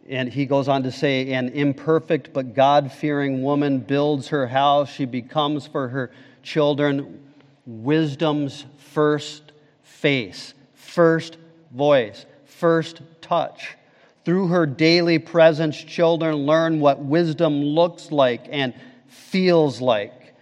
And 0.07 0.31
he 0.31 0.45
goes 0.45 0.67
on 0.67 0.83
to 0.83 0.91
say, 0.91 1.33
an 1.33 1.49
imperfect 1.49 2.31
but 2.31 2.53
God 2.53 2.91
fearing 2.91 3.41
woman 3.41 3.79
builds 3.79 4.27
her 4.27 4.45
house. 4.45 4.91
She 4.91 5.05
becomes 5.05 5.65
for 5.65 5.87
her 5.89 6.11
children 6.43 7.23
wisdom's 7.65 8.65
first 8.77 9.51
face, 9.81 10.53
first 10.75 11.37
voice, 11.71 12.25
first 12.45 13.01
touch. 13.21 13.75
Through 14.23 14.47
her 14.47 14.65
daily 14.65 15.19
presence, 15.19 15.75
children 15.75 16.35
learn 16.35 16.79
what 16.79 16.99
wisdom 16.99 17.61
looks 17.63 18.11
like 18.11 18.47
and 18.51 18.73
feels 19.07 19.81
like. 19.81 20.35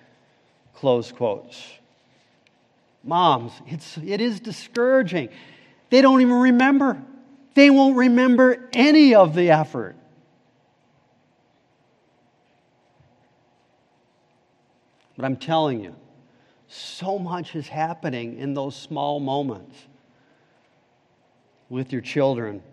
Close 0.73 1.11
quotes. 1.11 1.61
Moms, 3.03 3.51
it's, 3.67 3.97
it 3.97 4.21
is 4.21 4.39
discouraging. 4.39 5.29
They 5.89 6.01
don't 6.01 6.21
even 6.21 6.35
remember. 6.35 7.01
They 7.53 7.69
won't 7.69 7.97
remember 7.97 8.69
any 8.73 9.13
of 9.13 9.35
the 9.35 9.51
effort. 9.51 9.95
But 15.15 15.25
I'm 15.25 15.35
telling 15.35 15.83
you, 15.83 15.95
so 16.67 17.19
much 17.19 17.55
is 17.55 17.67
happening 17.67 18.39
in 18.39 18.53
those 18.53 18.75
small 18.75 19.19
moments 19.19 19.77
with 21.69 21.91
your 21.91 22.01
children 22.01 22.63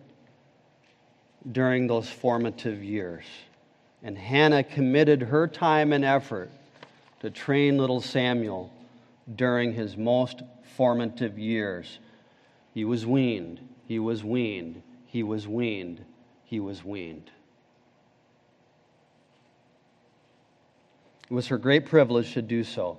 during 1.52 1.86
those 1.86 2.08
formative 2.08 2.82
years. 2.82 3.24
And 4.02 4.16
Hannah 4.16 4.62
committed 4.62 5.20
her 5.22 5.46
time 5.46 5.92
and 5.92 6.04
effort 6.04 6.50
to 7.20 7.28
train 7.28 7.76
little 7.76 8.00
Samuel 8.00 8.72
during 9.36 9.72
his 9.72 9.96
most 9.96 10.42
formative 10.76 11.38
years. 11.38 11.98
He 12.72 12.84
was 12.84 13.06
weaned, 13.06 13.60
he 13.86 13.98
was 13.98 14.24
weaned, 14.24 14.82
he 15.06 15.22
was 15.22 15.46
weaned, 15.46 16.04
he 16.44 16.60
was 16.60 16.84
weaned. 16.84 17.30
It 21.30 21.34
was 21.34 21.46
her 21.48 21.58
great 21.58 21.86
privilege 21.86 22.34
to 22.34 22.42
do 22.42 22.64
so. 22.64 22.98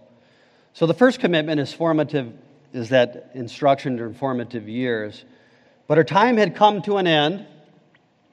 So 0.73 0.85
the 0.85 0.93
first 0.93 1.19
commitment 1.19 1.59
is 1.59 1.73
formative, 1.73 2.31
is 2.71 2.89
that 2.89 3.31
instruction 3.33 3.97
during 3.97 4.13
formative 4.13 4.69
years. 4.69 5.25
But 5.87 5.97
her 5.97 6.05
time 6.05 6.37
had 6.37 6.55
come 6.55 6.81
to 6.83 6.95
an 6.95 7.07
end. 7.07 7.45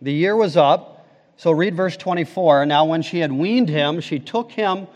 The 0.00 0.12
year 0.12 0.36
was 0.36 0.56
up. 0.56 1.06
So 1.36 1.50
read 1.50 1.74
verse 1.74 1.96
24. 1.96 2.66
Now, 2.66 2.84
when 2.84 3.02
she 3.02 3.18
had 3.18 3.32
weaned 3.32 3.68
him, 3.68 4.00
she 4.00 4.20
took 4.20 4.52
him 4.52 4.86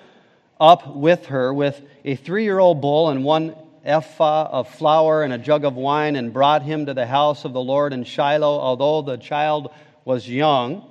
up 0.62 0.94
with 0.94 1.26
her 1.26 1.52
with 1.52 1.82
a 2.04 2.14
three 2.14 2.44
year 2.44 2.60
old 2.60 2.80
bull 2.80 3.10
and 3.10 3.24
one 3.24 3.56
ephah 3.84 4.44
of 4.44 4.68
flour 4.68 5.24
and 5.24 5.32
a 5.32 5.38
jug 5.38 5.64
of 5.64 5.74
wine 5.74 6.14
and 6.14 6.32
brought 6.32 6.62
him 6.62 6.86
to 6.86 6.94
the 6.94 7.04
house 7.04 7.44
of 7.44 7.52
the 7.52 7.60
Lord 7.60 7.92
in 7.92 8.04
Shiloh, 8.04 8.60
although 8.60 9.02
the 9.02 9.16
child 9.16 9.72
was 10.04 10.28
young. 10.28 10.88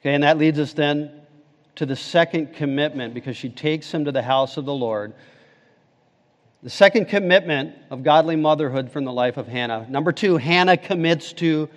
Okay, 0.00 0.12
and 0.12 0.24
that 0.24 0.36
leads 0.36 0.58
us 0.58 0.74
then 0.74 1.10
to 1.76 1.86
the 1.86 1.96
second 1.96 2.52
commitment 2.52 3.14
because 3.14 3.34
she 3.34 3.48
takes 3.48 3.90
him 3.92 4.04
to 4.04 4.12
the 4.12 4.22
house 4.22 4.58
of 4.58 4.66
the 4.66 4.74
Lord. 4.74 5.14
The 6.62 6.70
second 6.70 7.06
commitment 7.06 7.76
of 7.90 8.02
godly 8.02 8.36
motherhood 8.36 8.92
from 8.92 9.06
the 9.06 9.12
life 9.12 9.38
of 9.38 9.48
Hannah. 9.48 9.86
Number 9.88 10.12
two, 10.12 10.36
Hannah 10.36 10.76
commits 10.76 11.32
to 11.34 11.70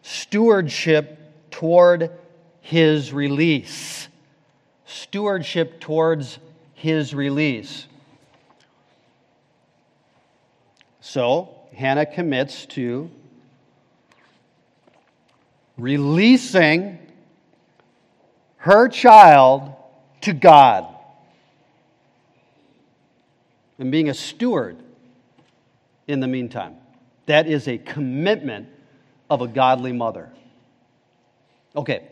stewardship 0.00 1.50
toward 1.50 2.10
his 2.62 3.12
release. 3.12 4.07
Stewardship 4.88 5.80
towards 5.80 6.38
his 6.72 7.14
release. 7.14 7.86
So, 11.00 11.54
Hannah 11.74 12.06
commits 12.06 12.64
to 12.66 13.10
releasing 15.76 16.98
her 18.56 18.88
child 18.88 19.74
to 20.22 20.32
God 20.32 20.86
and 23.78 23.92
being 23.92 24.08
a 24.08 24.14
steward 24.14 24.78
in 26.06 26.20
the 26.20 26.26
meantime. 26.26 26.76
That 27.26 27.46
is 27.46 27.68
a 27.68 27.76
commitment 27.76 28.68
of 29.28 29.42
a 29.42 29.48
godly 29.48 29.92
mother. 29.92 30.30
Okay, 31.76 32.08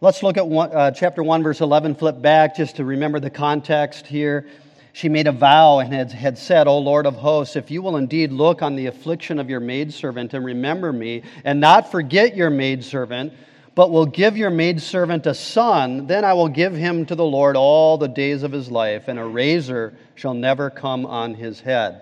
let's 0.00 0.22
look 0.22 0.36
at 0.36 0.46
one, 0.46 0.72
uh, 0.72 0.90
chapter 0.90 1.22
1, 1.22 1.42
verse 1.42 1.60
11. 1.60 1.94
Flip 1.94 2.20
back 2.20 2.56
just 2.56 2.76
to 2.76 2.84
remember 2.84 3.20
the 3.20 3.30
context 3.30 4.06
here. 4.06 4.46
She 4.92 5.08
made 5.08 5.26
a 5.26 5.32
vow 5.32 5.78
and 5.78 5.92
had, 5.92 6.12
had 6.12 6.38
said, 6.38 6.66
O 6.66 6.78
Lord 6.78 7.06
of 7.06 7.16
hosts, 7.16 7.56
if 7.56 7.70
you 7.70 7.82
will 7.82 7.96
indeed 7.96 8.32
look 8.32 8.62
on 8.62 8.76
the 8.76 8.86
affliction 8.86 9.38
of 9.38 9.50
your 9.50 9.60
maidservant 9.60 10.32
and 10.32 10.44
remember 10.44 10.92
me, 10.92 11.22
and 11.44 11.60
not 11.60 11.90
forget 11.90 12.34
your 12.34 12.48
maidservant, 12.50 13.32
but 13.74 13.90
will 13.90 14.06
give 14.06 14.38
your 14.38 14.48
maidservant 14.48 15.26
a 15.26 15.34
son, 15.34 16.06
then 16.06 16.24
I 16.24 16.32
will 16.32 16.48
give 16.48 16.74
him 16.74 17.04
to 17.06 17.14
the 17.14 17.24
Lord 17.24 17.56
all 17.56 17.98
the 17.98 18.08
days 18.08 18.42
of 18.42 18.52
his 18.52 18.70
life, 18.70 19.08
and 19.08 19.18
a 19.18 19.24
razor 19.24 19.94
shall 20.14 20.32
never 20.32 20.70
come 20.70 21.04
on 21.04 21.34
his 21.34 21.60
head. 21.60 22.00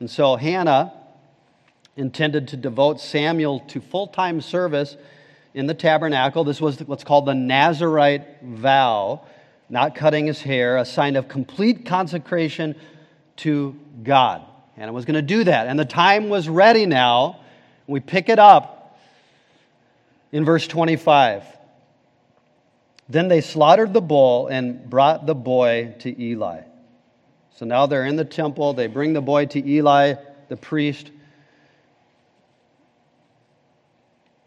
And 0.00 0.10
so 0.10 0.36
Hannah 0.36 0.94
intended 1.96 2.48
to 2.48 2.56
devote 2.56 2.98
Samuel 2.98 3.60
to 3.60 3.80
full 3.82 4.06
time 4.06 4.40
service 4.40 4.96
in 5.54 5.66
the 5.66 5.74
tabernacle. 5.74 6.44
This 6.44 6.60
was 6.60 6.80
what's 6.80 7.04
called 7.04 7.26
the 7.26 7.34
Nazarite 7.34 8.42
vow, 8.42 9.22
not 9.68 9.94
cutting 9.94 10.26
his 10.26 10.40
hair, 10.40 10.76
a 10.76 10.84
sign 10.84 11.16
of 11.16 11.28
complete 11.28 11.86
consecration 11.86 12.74
to 13.36 13.78
God. 14.02 14.42
And 14.76 14.86
I 14.86 14.90
was 14.90 15.04
going 15.04 15.14
to 15.14 15.22
do 15.22 15.44
that. 15.44 15.66
And 15.66 15.78
the 15.78 15.84
time 15.84 16.28
was 16.28 16.48
ready 16.48 16.86
now. 16.86 17.40
We 17.86 18.00
pick 18.00 18.28
it 18.28 18.38
up 18.38 18.98
In 20.32 20.46
verse 20.46 20.66
25, 20.66 21.44
then 23.08 23.28
they 23.28 23.42
slaughtered 23.42 23.92
the 23.92 24.00
bull 24.00 24.46
and 24.46 24.88
brought 24.88 25.26
the 25.26 25.34
boy 25.34 25.94
to 25.98 26.22
Eli. 26.22 26.62
So 27.56 27.66
now 27.66 27.84
they're 27.84 28.06
in 28.06 28.16
the 28.16 28.24
temple. 28.24 28.72
They 28.72 28.86
bring 28.86 29.12
the 29.12 29.20
boy 29.20 29.44
to 29.46 29.68
Eli, 29.68 30.14
the 30.48 30.56
priest, 30.56 31.10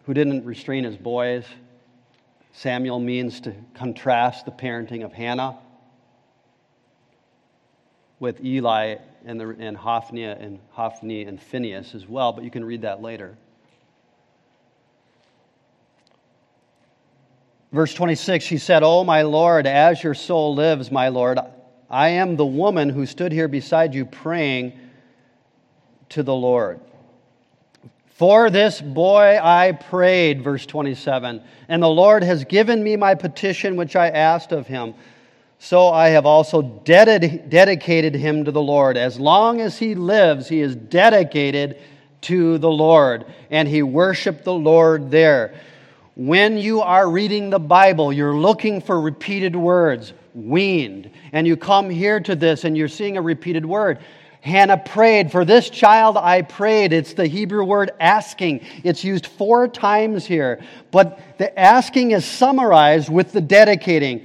who 0.06 0.14
didn't 0.14 0.46
restrain 0.46 0.84
his 0.84 0.98
boys. 0.98 1.46
Samuel 2.54 3.00
means 3.00 3.42
to 3.42 3.54
contrast 3.74 4.46
the 4.46 4.52
parenting 4.52 5.04
of 5.04 5.12
Hannah 5.12 5.58
with 8.20 8.44
Eli 8.44 8.96
and, 9.26 9.40
the, 9.40 9.50
and 9.60 9.76
Hophni 9.76 10.24
and 10.24 10.60
Hophni 10.72 11.24
and 11.24 11.42
Phineas 11.42 11.96
as 11.96 12.08
well, 12.08 12.32
but 12.32 12.44
you 12.44 12.52
can 12.52 12.64
read 12.64 12.84
that 12.84 13.02
later. 13.02 13.36
Verse 17.72 17.94
26, 17.94 18.46
she 18.46 18.58
said, 18.58 18.84
Oh, 18.84 19.04
my 19.04 19.24
Lord, 19.24 19.68
as 19.68 20.02
your 20.02 20.14
soul 20.14 20.56
lives, 20.56 20.92
my 20.92 21.10
Lord, 21.10 21.40
I 21.90 22.10
am 22.10 22.38
the 22.38 22.46
woman 22.46 22.90
who 22.90 23.06
stood 23.06 23.34
here 23.34 23.50
beside 23.50 23.94
you 23.94 24.06
praying 24.06 24.80
to 26.10 26.24
the 26.24 26.34
Lord. 26.34 26.80
For 28.16 28.50
this 28.50 28.80
boy 28.80 29.38
I 29.44 29.74
prayed, 29.74 30.42
verse 30.42 30.66
27, 30.66 31.42
and 31.68 31.84
the 31.84 31.90
Lord 31.90 32.24
has 32.24 32.46
given 32.46 32.82
me 32.82 32.96
my 32.96 33.14
petition 33.14 33.76
which 33.76 33.98
I 33.98 34.08
asked 34.08 34.54
of 34.54 34.68
him. 34.68 34.94
So 35.60 35.90
I 35.90 36.08
have 36.10 36.26
also 36.26 36.62
ded- 36.62 37.50
dedicated 37.50 38.16
him 38.16 38.46
to 38.46 38.54
the 38.54 38.62
Lord. 38.62 38.96
As 38.96 39.20
long 39.20 39.60
as 39.60 39.78
he 39.78 39.96
lives, 39.96 40.48
he 40.48 40.62
is 40.62 40.78
dedicated 40.78 41.78
to 42.22 42.58
the 42.58 42.72
Lord, 42.72 43.26
and 43.52 43.68
he 43.68 43.84
worshiped 43.84 44.46
the 44.46 44.54
Lord 44.54 45.12
there. 45.12 45.54
When 46.16 46.58
you 46.58 46.80
are 46.80 47.10
reading 47.10 47.50
the 47.50 47.60
Bible, 47.60 48.14
you're 48.14 48.38
looking 48.38 48.80
for 48.80 49.02
repeated 49.02 49.58
words, 49.58 50.14
weaned, 50.34 51.12
and 51.34 51.46
you 51.46 51.58
come 51.58 51.90
here 51.90 52.22
to 52.22 52.34
this 52.34 52.64
and 52.64 52.78
you're 52.78 52.88
seeing 52.88 53.18
a 53.18 53.22
repeated 53.22 53.66
word. 53.66 54.00
Hannah 54.46 54.78
prayed, 54.78 55.32
For 55.32 55.44
this 55.44 55.72
child 55.72 56.18
I 56.18 56.44
prayed. 56.44 56.94
It's 56.94 57.16
the 57.16 57.26
Hebrew 57.26 57.66
word 57.66 57.90
asking. 58.00 58.62
It's 58.84 59.04
used 59.04 59.26
four 59.26 59.68
times 59.68 60.24
here. 60.24 60.62
But 60.92 61.20
the 61.40 61.58
asking 61.60 62.12
is 62.12 62.26
summarized 62.26 63.10
with 63.10 63.32
the 63.32 63.42
dedicating. 63.42 64.24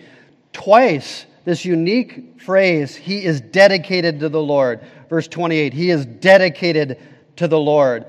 Twice, 0.52 1.24
this 1.46 1.64
unique 1.64 2.38
phrase, 2.42 2.94
He 2.94 3.24
is 3.24 3.40
dedicated 3.40 4.20
to 4.20 4.28
the 4.28 4.42
Lord. 4.42 4.82
Verse 5.08 5.26
28, 5.26 5.72
He 5.72 5.88
is 5.88 6.04
dedicated 6.04 6.98
to 7.36 7.48
the 7.48 7.58
Lord. 7.58 8.04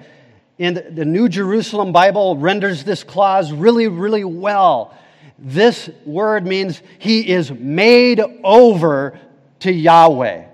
And 0.60 0.84
the 0.91 1.06
New 1.06 1.30
Jerusalem 1.30 1.93
Bible 1.93 2.36
renders 2.36 2.84
this 2.84 3.06
clause 3.06 3.54
really, 3.54 3.88
really 3.88 4.26
well. 4.26 4.93
This 5.39 5.89
word 6.06 6.45
means 6.45 6.84
he 7.00 7.30
is 7.30 7.52
made 7.52 8.21
over 8.43 9.17
to 9.62 9.71
Yahweh. 9.71 10.50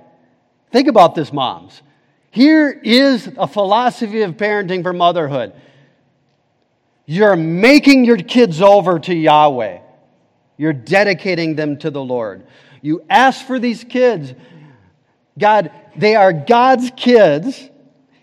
Think 0.72 0.88
about 0.88 1.16
this, 1.16 1.32
moms. 1.32 1.82
Here 2.32 2.70
is 2.70 3.30
a 3.38 3.48
philosophy 3.48 4.22
of 4.22 4.38
parenting 4.38 4.84
for 4.84 4.94
motherhood. 4.94 5.54
You're 7.06 7.36
making 7.36 8.06
your 8.06 8.18
kids 8.18 8.62
over 8.62 9.00
to 9.00 9.16
Yahweh. 9.16 9.80
You're 10.58 10.74
dedicating 10.74 11.56
them 11.56 11.78
to 11.80 11.90
the 11.90 12.04
Lord. 12.04 12.46
You 12.82 13.04
ask 13.10 13.46
for 13.46 13.60
these 13.60 13.84
kids. 13.84 14.34
God, 15.40 15.72
they 15.96 16.16
are 16.16 16.34
God's 16.34 16.92
kids. 16.96 17.70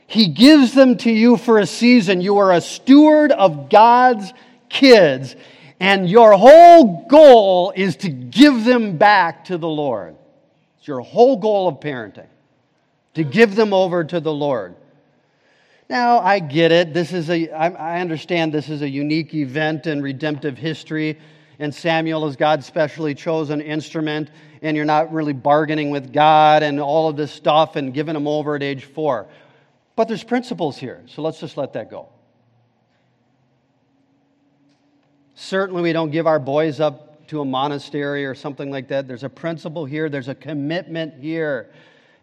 He 0.07 0.29
gives 0.29 0.75
them 0.75 0.97
to 0.99 1.11
you 1.11 1.37
for 1.37 1.59
a 1.59 1.67
season. 1.67 2.21
You 2.21 2.39
are 2.39 2.53
a 2.53 2.61
steward 2.61 3.33
of 3.33 3.71
God's 3.71 4.33
kids, 4.69 5.35
and 5.81 6.09
your 6.09 6.33
whole 6.33 7.07
goal 7.09 7.73
is 7.75 7.97
to 7.97 8.11
give 8.11 8.65
them 8.65 8.99
back 8.99 9.47
to 9.47 9.59
the 9.59 9.69
Lord. 9.69 10.17
It's 10.79 10.89
your 10.89 11.01
whole 11.01 11.37
goal 11.37 11.69
of 11.69 11.81
parenting, 11.81 12.27
to 13.15 13.25
give 13.25 13.55
them 13.55 13.73
over 13.73 14.05
to 14.05 14.21
the 14.21 14.33
Lord. 14.33 14.75
Now, 15.89 16.19
I 16.19 16.39
get 16.39 16.73
it. 16.73 16.95
This 16.95 17.13
is 17.13 17.29
a, 17.29 17.51
I 17.51 18.01
understand 18.01 18.53
this 18.53 18.69
is 18.69 18.83
a 18.83 18.89
unique 18.89 19.35
event 19.35 19.87
in 19.87 20.03
redemptive 20.03 20.57
history, 20.57 21.19
and 21.59 21.75
Samuel 21.75 22.27
is 22.27 22.37
God's 22.37 22.67
specially 22.67 23.15
chosen 23.15 23.61
instrument, 23.61 24.31
and 24.63 24.77
you're 24.77 24.87
not 24.87 25.13
really 25.13 25.35
bargaining 25.35 25.91
with 25.91 26.13
God 26.13 26.63
and 26.63 26.81
all 26.81 27.09
of 27.09 27.17
this 27.17 27.31
stuff 27.31 27.77
and 27.77 27.93
giving 27.93 28.17
him 28.17 28.27
over 28.27 28.57
at 28.57 28.63
age 28.63 28.85
four. 28.85 29.27
But 29.95 30.09
there's 30.09 30.25
principles 30.25 30.79
here, 30.79 31.03
so 31.07 31.23
let's 31.23 31.39
just 31.39 31.57
let 31.57 31.75
that 31.75 31.91
go. 31.91 32.09
Certainly, 35.35 35.83
we 35.83 35.93
don't 35.93 36.11
give 36.11 36.27
our 36.27 36.39
boys 36.39 36.81
up 36.81 37.27
to 37.29 37.41
a 37.41 37.45
monastery 37.45 38.25
or 38.25 38.35
something 38.35 38.71
like 38.71 38.89
that. 38.89 39.07
There's 39.07 39.25
a 39.25 39.29
principle 39.29 39.85
here, 39.85 40.09
there's 40.09 40.29
a 40.29 40.35
commitment 40.35 41.23
here. 41.23 41.71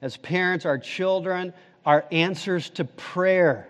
As 0.01 0.17
parents, 0.17 0.65
our 0.65 0.77
children 0.77 1.53
are 1.85 2.05
answers 2.11 2.69
to 2.71 2.85
prayer. 2.85 3.67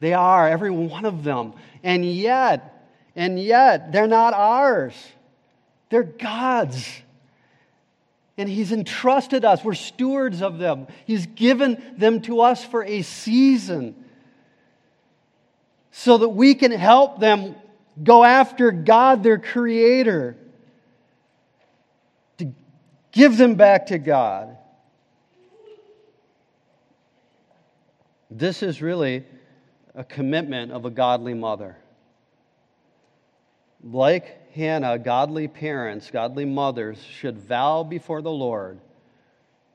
They 0.00 0.14
are, 0.14 0.48
every 0.48 0.70
one 0.70 1.04
of 1.04 1.24
them. 1.24 1.54
And 1.82 2.04
yet, 2.04 2.90
and 3.14 3.38
yet, 3.40 3.92
they're 3.92 4.06
not 4.06 4.34
ours, 4.34 4.94
they're 5.90 6.02
God's. 6.02 6.88
And 8.36 8.48
He's 8.48 8.70
entrusted 8.70 9.44
us. 9.44 9.64
We're 9.64 9.74
stewards 9.74 10.42
of 10.42 10.58
them. 10.58 10.86
He's 11.06 11.26
given 11.26 11.82
them 11.96 12.20
to 12.22 12.40
us 12.42 12.64
for 12.64 12.84
a 12.84 13.02
season 13.02 13.96
so 15.90 16.18
that 16.18 16.28
we 16.28 16.54
can 16.54 16.70
help 16.70 17.18
them 17.18 17.56
go 18.00 18.22
after 18.22 18.70
God, 18.70 19.24
their 19.24 19.38
Creator, 19.38 20.36
to 22.36 22.52
give 23.10 23.36
them 23.36 23.56
back 23.56 23.86
to 23.86 23.98
God. 23.98 24.56
This 28.30 28.62
is 28.62 28.82
really 28.82 29.24
a 29.94 30.04
commitment 30.04 30.70
of 30.72 30.84
a 30.84 30.90
godly 30.90 31.34
mother. 31.34 31.76
Like 33.82 34.52
Hannah, 34.52 34.98
godly 34.98 35.48
parents, 35.48 36.10
godly 36.10 36.44
mothers 36.44 36.98
should 37.02 37.38
vow 37.38 37.82
before 37.82 38.22
the 38.22 38.30
Lord 38.30 38.80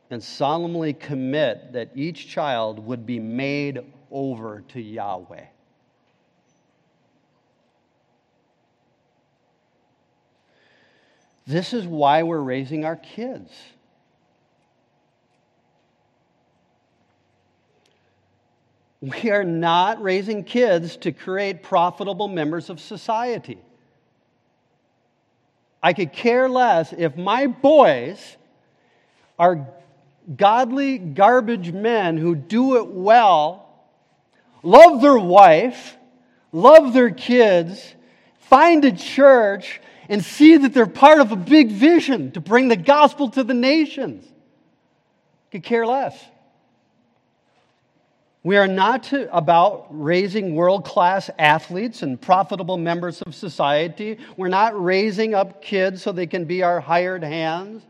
and 0.10 0.24
solemnly 0.24 0.94
commit 0.94 1.74
that 1.74 1.89
each 1.96 2.28
child 2.28 2.80
would 2.80 3.06
be 3.06 3.20
made 3.20 3.80
over 4.12 4.63
to 4.70 4.82
Yahweh. 4.82 5.46
This 11.48 11.74
is 11.74 11.88
why 11.88 12.24
we're 12.24 12.39
raising 12.39 12.86
our 12.86 12.96
kids. 12.96 13.52
We 19.04 19.32
are 19.32 19.44
not 19.44 20.02
raising 20.02 20.46
kids 20.46 20.96
to 20.98 21.12
create 21.12 21.62
profitable 21.62 22.30
members 22.30 22.70
of 22.70 22.80
society. 22.80 23.58
I 25.82 25.92
could 25.92 26.13
care 26.13 26.48
less 26.48 26.94
if 26.98 27.18
my 27.18 27.48
boys 27.48 28.38
are 29.38 29.68
godly 30.38 31.00
garbage 31.00 31.74
men 31.74 32.16
who 32.16 32.34
do 32.34 32.78
it 32.78 32.88
well, 32.88 33.68
love 34.63 35.02
their 35.02 35.18
wife, 35.18 35.98
love 36.54 36.94
their 36.94 37.12
kids, 37.12 37.96
find 38.39 38.86
a 38.86 38.94
church, 38.94 39.82
and 40.08 40.24
see 40.24 40.56
that 40.56 40.74
they're 40.74 40.86
part 40.86 41.20
of 41.20 41.34
a 41.34 41.36
big 41.36 41.72
vision 41.72 42.32
to 42.32 42.39
bring 42.39 42.70
the 42.70 42.78
gospel 42.78 43.30
to 43.32 43.44
the 43.44 43.54
nations. 43.54 44.26
Could 45.52 45.63
care 45.63 45.86
less. 45.86 46.18
We 48.46 48.58
are 48.58 48.68
not 48.68 49.04
to, 49.04 49.34
about 49.34 49.88
raising 49.90 50.54
world 50.54 50.84
class 50.84 51.30
athletes 51.40 52.02
and 52.04 52.20
profitable 52.20 52.76
members 52.76 53.22
of 53.22 53.34
society. 53.34 54.18
We're 54.36 54.50
not 54.50 54.82
raising 54.82 55.34
up 55.34 55.62
kids 55.62 56.04
so 56.04 56.12
they 56.12 56.28
can 56.28 56.44
be 56.44 56.62
our 56.62 56.82
hired 56.82 57.24
hands. 57.24 57.84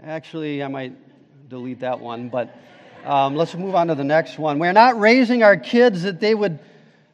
Actually, 0.00 0.62
I 0.62 0.68
might 0.68 1.48
delete 1.48 1.80
that 1.80 1.98
one, 1.98 2.28
but 2.28 2.56
um, 3.04 3.34
let's 3.34 3.52
move 3.56 3.74
on 3.74 3.88
to 3.88 3.96
the 3.96 4.04
next 4.04 4.38
one. 4.38 4.60
We're 4.60 4.72
not 4.72 5.00
raising 5.00 5.42
our 5.42 5.56
kids 5.56 6.04
that 6.04 6.20
they 6.20 6.34
would 6.34 6.60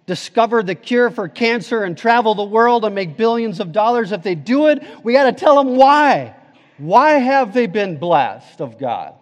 discover 0.04 0.62
the 0.62 0.74
cure 0.74 1.10
for 1.10 1.28
cancer 1.28 1.82
and 1.82 1.96
travel 1.96 2.34
the 2.34 2.44
world 2.44 2.84
and 2.84 2.94
make 2.94 3.16
billions 3.16 3.58
of 3.58 3.72
dollars. 3.72 4.12
If 4.12 4.22
they 4.22 4.34
do 4.34 4.66
it, 4.66 4.82
we 5.02 5.14
got 5.14 5.24
to 5.24 5.32
tell 5.32 5.56
them 5.56 5.76
why. 5.76 6.34
Why 6.76 7.12
have 7.12 7.54
they 7.54 7.66
been 7.68 7.96
blessed 7.96 8.60
of 8.60 8.78
God? 8.78 9.14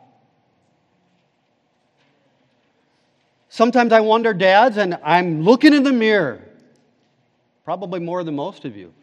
Sometimes 3.53 3.93
I 3.93 3.99
wonder, 3.99 4.33
dads, 4.33 4.77
and 4.77 4.97
I'm 5.03 5.43
looking 5.43 5.75
in 5.75 5.83
the 5.83 5.93
mirror, 5.93 6.41
probably 7.65 7.99
more 7.99 8.23
than 8.23 8.37
most 8.37 8.65
of 8.65 8.77
you 8.77 8.95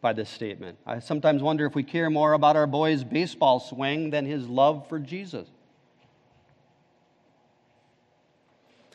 by 0.00 0.12
this 0.12 0.30
statement. 0.30 0.78
I 0.86 1.00
sometimes 1.00 1.42
wonder 1.42 1.66
if 1.66 1.74
we 1.74 1.82
care 1.82 2.08
more 2.08 2.34
about 2.34 2.54
our 2.54 2.68
boy's 2.68 3.02
baseball 3.02 3.58
swing 3.58 4.10
than 4.10 4.24
his 4.24 4.46
love 4.46 4.88
for 4.88 5.00
Jesus. 5.00 5.48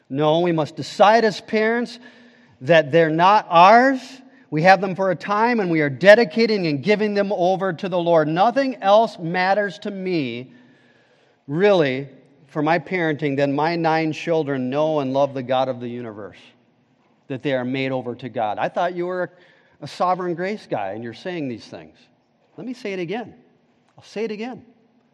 No, 0.08 0.40
we 0.40 0.54
must 0.54 0.78
decide 0.78 1.26
as 1.26 1.42
parents 1.42 2.00
that 2.62 2.94
they're 2.94 3.10
not 3.10 3.46
ours. 3.50 4.00
We 4.52 4.62
have 4.62 4.80
them 4.80 4.96
for 4.96 5.12
a 5.12 5.18
time 5.18 5.60
and 5.60 5.70
we 5.70 5.82
are 5.82 5.90
dedicating 5.90 6.66
and 6.68 6.82
giving 6.82 7.14
them 7.14 7.34
over 7.34 7.74
to 7.74 7.90
the 7.90 8.00
Lord. 8.00 8.30
Nothing 8.30 8.76
else 8.82 9.20
matters 9.20 9.80
to 9.80 9.92
me, 9.92 10.54
really, 11.46 12.08
for 12.54 12.62
my 12.62 12.78
parenting 12.78 13.36
than 13.36 13.52
my 13.52 13.76
nine 13.76 14.14
children 14.14 14.70
know 14.70 15.00
and 15.00 15.12
love 15.12 15.34
the 15.34 15.42
God 15.42 15.70
of 15.70 15.80
the 15.80 15.88
universe, 15.88 16.38
that 17.28 17.42
they 17.42 17.54
are 17.54 17.66
made 17.66 17.92
over 17.92 18.14
to 18.14 18.30
God. 18.30 18.60
I 18.60 18.70
thought 18.70 18.94
you 18.94 19.08
were 19.08 19.32
a 19.82 19.88
sovereign 19.88 20.36
grace 20.36 20.68
guy 20.70 20.92
and 20.92 21.04
you're 21.04 21.16
saying 21.16 21.50
these 21.50 21.66
things. 21.66 21.98
Let 22.56 22.68
me 22.68 22.76
say 22.76 22.94
it 22.94 23.00
again. 23.00 23.34
I'll 23.98 24.04
say 24.04 24.26
it 24.26 24.32
again. 24.32 24.64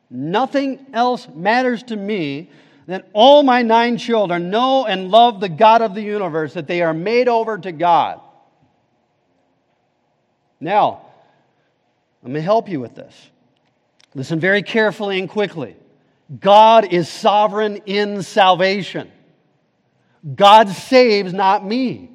Nothing 0.09 0.85
else 0.93 1.29
matters 1.33 1.81
to 1.83 1.95
me 1.95 2.49
than 2.87 3.03
all 3.13 3.41
my 3.43 3.61
nine 3.61 3.97
children 3.97 4.49
know 4.49 4.85
and 4.85 5.09
love 5.09 5.39
the 5.39 5.47
God 5.47 5.81
of 5.81 5.95
the 5.95 6.01
universe, 6.01 6.55
that 6.55 6.67
they 6.67 6.81
are 6.81 6.93
made 6.93 7.29
over 7.29 7.57
to 7.57 7.71
God. 7.71 8.19
Now, 10.59 11.05
let 12.21 12.33
me 12.33 12.41
help 12.41 12.67
you 12.67 12.81
with 12.81 12.95
this. 12.95 13.29
Listen 14.13 14.41
very 14.41 14.61
carefully 14.61 15.19
and 15.19 15.29
quickly. 15.29 15.77
God 16.37 16.93
is 16.93 17.09
sovereign 17.09 17.77
in 17.85 18.21
salvation. 18.21 19.11
God 20.35 20.69
saves, 20.69 21.33
not 21.33 21.65
me. 21.65 22.11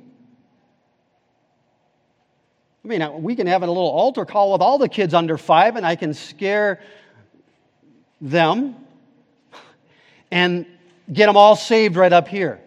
I 2.84 2.88
mean, 2.88 3.22
we 3.22 3.34
can 3.34 3.46
have 3.46 3.62
a 3.62 3.66
little 3.66 3.82
altar 3.82 4.24
call 4.24 4.52
with 4.52 4.60
all 4.60 4.78
the 4.78 4.90
kids 4.90 5.14
under 5.14 5.38
five, 5.38 5.76
and 5.76 5.86
I 5.86 5.96
can 5.96 6.12
scare 6.12 6.80
them 8.20 8.76
and 10.30 10.66
get 11.12 11.26
them 11.26 11.36
all 11.36 11.56
saved 11.56 11.96
right 11.96 12.12
up 12.12 12.28
here. 12.28 12.60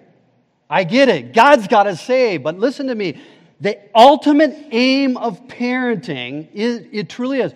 I 0.69 0.83
get 0.83 1.07
it. 1.07 1.33
God's 1.33 1.67
got 1.67 1.83
to 1.83 1.95
save. 1.95 2.43
But 2.43 2.57
listen 2.57 2.87
to 2.87 2.95
me. 2.95 3.21
The 3.61 3.79
ultimate 3.95 4.55
aim 4.71 5.17
of 5.17 5.47
parenting 5.47 6.49
is, 6.53 6.85
it 6.91 7.09
truly 7.09 7.41
is. 7.41 7.53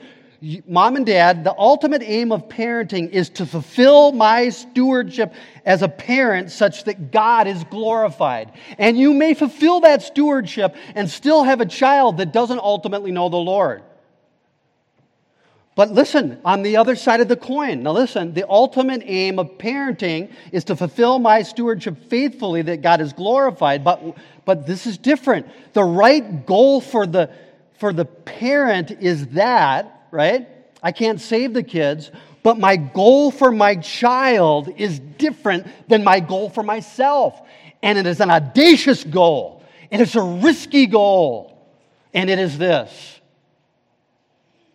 Mom 0.65 0.95
and 0.95 1.05
dad, 1.05 1.43
the 1.43 1.53
ultimate 1.55 2.01
aim 2.01 2.31
of 2.31 2.49
parenting 2.49 3.11
is 3.11 3.29
to 3.29 3.45
fulfill 3.45 4.11
my 4.11 4.49
stewardship 4.49 5.35
as 5.65 5.83
a 5.83 5.87
parent 5.87 6.49
such 6.49 6.85
that 6.85 7.11
God 7.11 7.45
is 7.45 7.63
glorified. 7.65 8.51
And 8.79 8.97
you 8.97 9.13
may 9.13 9.35
fulfill 9.35 9.81
that 9.81 10.01
stewardship 10.01 10.75
and 10.95 11.07
still 11.07 11.43
have 11.43 11.61
a 11.61 11.65
child 11.67 12.17
that 12.17 12.33
doesn't 12.33 12.57
ultimately 12.57 13.11
know 13.11 13.29
the 13.29 13.37
Lord. 13.37 13.83
But 15.75 15.91
listen, 15.91 16.41
on 16.43 16.63
the 16.63 16.77
other 16.77 16.95
side 16.95 17.21
of 17.21 17.27
the 17.27 17.37
coin, 17.37 17.83
now 17.83 17.91
listen, 17.91 18.33
the 18.33 18.49
ultimate 18.49 19.03
aim 19.05 19.37
of 19.37 19.59
parenting 19.59 20.31
is 20.51 20.63
to 20.65 20.75
fulfill 20.75 21.19
my 21.19 21.43
stewardship 21.43 22.09
faithfully 22.09 22.63
that 22.63 22.81
God 22.81 22.99
is 22.99 23.13
glorified. 23.13 23.83
But, 23.83 24.17
but 24.43 24.65
this 24.65 24.87
is 24.87 24.97
different. 24.97 25.47
The 25.73 25.83
right 25.83 26.47
goal 26.47 26.81
for 26.81 27.05
the, 27.05 27.29
for 27.77 27.93
the 27.93 28.05
parent 28.05 28.89
is 28.89 29.27
that, 29.27 30.00
right? 30.11 30.47
I 30.83 30.91
can't 30.91 31.19
save 31.19 31.53
the 31.53 31.63
kids, 31.63 32.11
but 32.43 32.57
my 32.59 32.75
goal 32.75 33.31
for 33.31 33.51
my 33.51 33.75
child 33.75 34.69
is 34.77 34.99
different 34.99 35.67
than 35.87 36.03
my 36.03 36.19
goal 36.19 36.49
for 36.49 36.63
myself. 36.63 37.41
And 37.83 37.97
it 37.97 38.05
is 38.05 38.19
an 38.19 38.29
audacious 38.29 39.03
goal, 39.03 39.63
it's 39.89 40.15
a 40.15 40.21
risky 40.21 40.85
goal. 40.85 41.49
And 42.13 42.29
it 42.29 42.39
is 42.39 42.57
this 42.57 43.21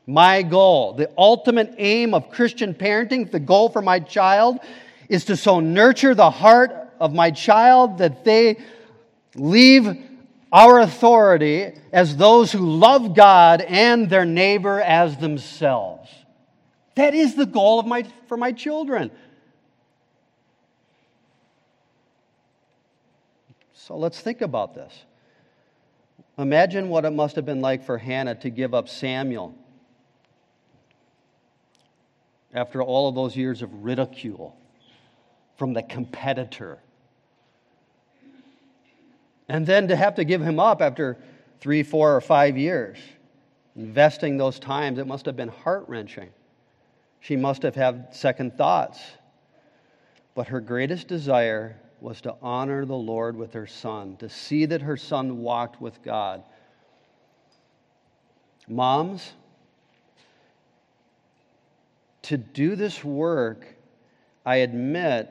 my 0.06 0.42
goal, 0.42 0.92
the 0.92 1.10
ultimate 1.18 1.74
aim 1.78 2.14
of 2.14 2.30
Christian 2.30 2.74
parenting, 2.74 3.30
the 3.30 3.40
goal 3.40 3.68
for 3.68 3.82
my 3.82 3.98
child 3.98 4.60
is 5.08 5.24
to 5.26 5.36
so 5.36 5.60
nurture 5.60 6.14
the 6.14 6.30
heart 6.30 6.72
of 7.00 7.12
my 7.12 7.30
child 7.30 7.98
that 7.98 8.24
they 8.24 8.58
leave 9.34 9.98
our 10.52 10.80
authority 10.80 11.72
as 11.92 12.16
those 12.16 12.52
who 12.52 12.58
love 12.58 13.14
God 13.14 13.60
and 13.60 14.08
their 14.08 14.24
neighbor 14.24 14.80
as 14.80 15.16
themselves. 15.16 16.10
That 16.94 17.14
is 17.14 17.34
the 17.34 17.46
goal 17.46 17.78
of 17.78 17.86
my, 17.86 18.04
for 18.26 18.36
my 18.36 18.52
children. 18.52 19.10
So 23.74 23.96
let's 23.96 24.20
think 24.20 24.40
about 24.40 24.74
this. 24.74 24.92
Imagine 26.38 26.88
what 26.88 27.04
it 27.04 27.12
must 27.12 27.36
have 27.36 27.46
been 27.46 27.60
like 27.60 27.84
for 27.84 27.98
Hannah 27.98 28.34
to 28.36 28.50
give 28.50 28.74
up 28.74 28.88
Samuel 28.88 29.54
after 32.52 32.82
all 32.82 33.08
of 33.08 33.14
those 33.14 33.36
years 33.36 33.62
of 33.62 33.84
ridicule 33.84 34.56
from 35.56 35.72
the 35.72 35.82
competitor. 35.82 36.78
And 39.48 39.66
then 39.66 39.88
to 39.88 39.96
have 39.96 40.16
to 40.16 40.24
give 40.24 40.42
him 40.42 40.58
up 40.58 40.82
after 40.82 41.16
three, 41.60 41.82
four, 41.82 42.16
or 42.16 42.20
five 42.20 42.56
years, 42.56 42.98
investing 43.76 44.36
those 44.36 44.58
times, 44.58 44.98
it 44.98 45.06
must 45.06 45.26
have 45.26 45.36
been 45.36 45.48
heart 45.48 45.84
wrenching. 45.88 46.30
She 47.20 47.36
must 47.36 47.62
have 47.62 47.74
had 47.74 48.14
second 48.14 48.56
thoughts. 48.56 49.00
But 50.34 50.48
her 50.48 50.60
greatest 50.60 51.08
desire 51.08 51.76
was 52.00 52.20
to 52.22 52.34
honor 52.42 52.84
the 52.84 52.94
Lord 52.94 53.36
with 53.36 53.52
her 53.54 53.66
son, 53.66 54.16
to 54.18 54.28
see 54.28 54.66
that 54.66 54.82
her 54.82 54.96
son 54.96 55.38
walked 55.38 55.80
with 55.80 56.02
God. 56.02 56.42
Moms, 58.68 59.32
to 62.22 62.36
do 62.36 62.74
this 62.76 63.02
work, 63.04 63.64
I 64.44 64.56
admit 64.56 65.30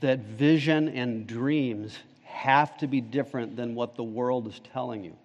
that 0.00 0.20
vision 0.20 0.88
and 0.88 1.26
dreams 1.26 1.98
have 2.22 2.76
to 2.78 2.86
be 2.86 3.00
different 3.00 3.56
than 3.56 3.74
what 3.74 3.96
the 3.96 4.04
world 4.04 4.46
is 4.46 4.60
telling 4.72 5.04
you 5.04 5.16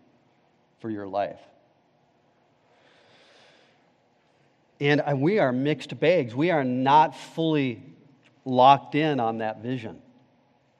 for 0.80 0.90
your 0.90 1.08
life. 1.08 1.40
And 4.80 5.02
we 5.22 5.40
are 5.40 5.52
mixed 5.52 5.98
bags. 6.00 6.36
We 6.36 6.52
are 6.52 6.64
not 6.64 7.16
fully 7.16 7.82
locked 8.44 8.96
in 8.96 9.20
on 9.20 9.38
that 9.38 9.62
vision 9.62 10.02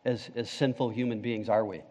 as, 0.04 0.30
as 0.36 0.50
sinful 0.50 0.90
human 0.90 1.22
beings, 1.22 1.48
are 1.48 1.64
we? 1.64 1.82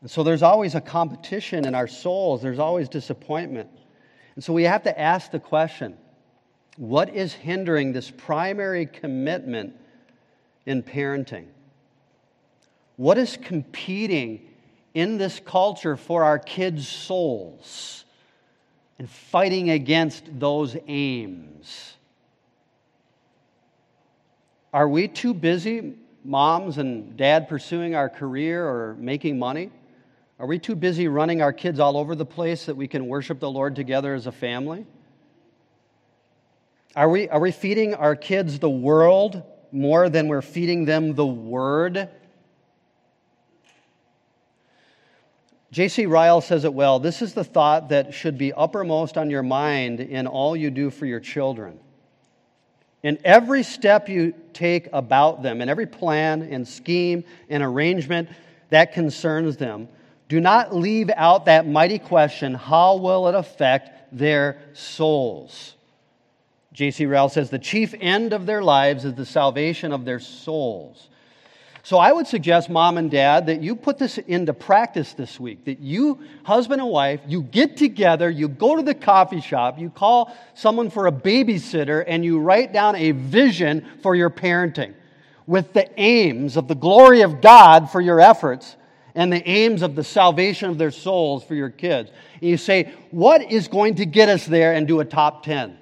And 0.00 0.10
so 0.10 0.24
there's 0.24 0.42
always 0.42 0.74
a 0.74 0.80
competition 0.80 1.66
in 1.66 1.74
our 1.74 1.86
souls, 1.86 2.42
there's 2.42 2.58
always 2.58 2.88
disappointment. 2.88 3.70
And 4.34 4.42
so 4.42 4.52
we 4.52 4.64
have 4.64 4.82
to 4.84 5.00
ask 5.00 5.30
the 5.30 5.38
question 5.38 5.96
what 6.76 7.14
is 7.14 7.32
hindering 7.34 7.92
this 7.92 8.10
primary 8.10 8.86
commitment 8.86 9.76
in 10.66 10.82
parenting? 10.82 11.46
What 12.96 13.18
is 13.18 13.36
competing 13.36 14.48
in 14.94 15.18
this 15.18 15.40
culture 15.40 15.96
for 15.96 16.24
our 16.24 16.38
kids' 16.38 16.86
souls 16.86 18.04
and 18.98 19.08
fighting 19.08 19.70
against 19.70 20.38
those 20.38 20.76
aims? 20.86 21.96
Are 24.72 24.88
we 24.88 25.08
too 25.08 25.34
busy, 25.34 25.94
moms 26.24 26.78
and 26.78 27.16
dad, 27.16 27.48
pursuing 27.48 27.94
our 27.94 28.08
career 28.08 28.66
or 28.66 28.96
making 28.98 29.38
money? 29.38 29.70
Are 30.38 30.46
we 30.46 30.58
too 30.58 30.74
busy 30.74 31.08
running 31.08 31.42
our 31.42 31.52
kids 31.52 31.78
all 31.78 31.96
over 31.96 32.14
the 32.14 32.24
place 32.24 32.66
that 32.66 32.76
we 32.76 32.88
can 32.88 33.06
worship 33.06 33.38
the 33.38 33.50
Lord 33.50 33.76
together 33.76 34.14
as 34.14 34.26
a 34.26 34.32
family? 34.32 34.86
Are 36.96 37.08
we, 37.08 37.28
are 37.28 37.40
we 37.40 37.52
feeding 37.52 37.94
our 37.94 38.16
kids 38.16 38.58
the 38.58 38.70
world 38.70 39.42
more 39.72 40.08
than 40.08 40.28
we're 40.28 40.42
feeding 40.42 40.84
them 40.84 41.14
the 41.14 41.26
Word? 41.26 42.08
J.C. 45.72 46.04
Ryle 46.04 46.42
says 46.42 46.64
it 46.64 46.74
well. 46.74 46.98
This 46.98 47.22
is 47.22 47.32
the 47.32 47.44
thought 47.44 47.88
that 47.88 48.12
should 48.12 48.36
be 48.36 48.52
uppermost 48.52 49.16
on 49.16 49.30
your 49.30 49.42
mind 49.42 50.00
in 50.00 50.26
all 50.26 50.54
you 50.54 50.70
do 50.70 50.90
for 50.90 51.06
your 51.06 51.20
children. 51.20 51.80
In 53.02 53.18
every 53.24 53.62
step 53.62 54.08
you 54.08 54.34
take 54.52 54.88
about 54.92 55.42
them, 55.42 55.62
in 55.62 55.70
every 55.70 55.86
plan 55.86 56.42
and 56.42 56.68
scheme 56.68 57.24
and 57.48 57.62
arrangement 57.62 58.28
that 58.68 58.92
concerns 58.92 59.56
them, 59.56 59.88
do 60.28 60.40
not 60.40 60.74
leave 60.74 61.10
out 61.16 61.46
that 61.46 61.66
mighty 61.66 61.98
question 61.98 62.54
how 62.54 62.96
will 62.96 63.28
it 63.28 63.34
affect 63.34 64.16
their 64.16 64.58
souls? 64.74 65.74
J.C. 66.72 67.06
Ryle 67.06 67.28
says 67.28 67.50
the 67.50 67.58
chief 67.58 67.94
end 68.00 68.32
of 68.32 68.46
their 68.46 68.62
lives 68.62 69.04
is 69.04 69.14
the 69.14 69.26
salvation 69.26 69.92
of 69.92 70.04
their 70.04 70.20
souls. 70.20 71.08
So 71.84 71.98
I 71.98 72.12
would 72.12 72.28
suggest, 72.28 72.70
mom 72.70 72.96
and 72.96 73.10
dad, 73.10 73.46
that 73.46 73.60
you 73.60 73.74
put 73.74 73.98
this 73.98 74.16
into 74.18 74.54
practice 74.54 75.14
this 75.14 75.40
week. 75.40 75.64
That 75.64 75.80
you, 75.80 76.20
husband 76.44 76.80
and 76.80 76.88
wife, 76.88 77.20
you 77.26 77.42
get 77.42 77.76
together, 77.76 78.30
you 78.30 78.46
go 78.46 78.76
to 78.76 78.82
the 78.82 78.94
coffee 78.94 79.40
shop, 79.40 79.80
you 79.80 79.90
call 79.90 80.34
someone 80.54 80.90
for 80.90 81.08
a 81.08 81.12
babysitter, 81.12 82.04
and 82.06 82.24
you 82.24 82.38
write 82.38 82.72
down 82.72 82.94
a 82.94 83.10
vision 83.10 83.84
for 84.00 84.14
your 84.14 84.30
parenting 84.30 84.94
with 85.46 85.72
the 85.72 85.88
aims 86.00 86.56
of 86.56 86.68
the 86.68 86.74
glory 86.74 87.22
of 87.22 87.40
God 87.40 87.90
for 87.90 88.00
your 88.00 88.20
efforts 88.20 88.76
and 89.16 89.32
the 89.32 89.46
aims 89.46 89.82
of 89.82 89.96
the 89.96 90.04
salvation 90.04 90.70
of 90.70 90.78
their 90.78 90.92
souls 90.92 91.42
for 91.42 91.56
your 91.56 91.68
kids. 91.68 92.10
And 92.40 92.48
you 92.48 92.56
say, 92.56 92.92
what 93.10 93.50
is 93.50 93.66
going 93.66 93.96
to 93.96 94.06
get 94.06 94.28
us 94.28 94.46
there 94.46 94.72
and 94.72 94.86
do 94.86 95.00
a 95.00 95.04
top 95.04 95.42
10? 95.42 95.76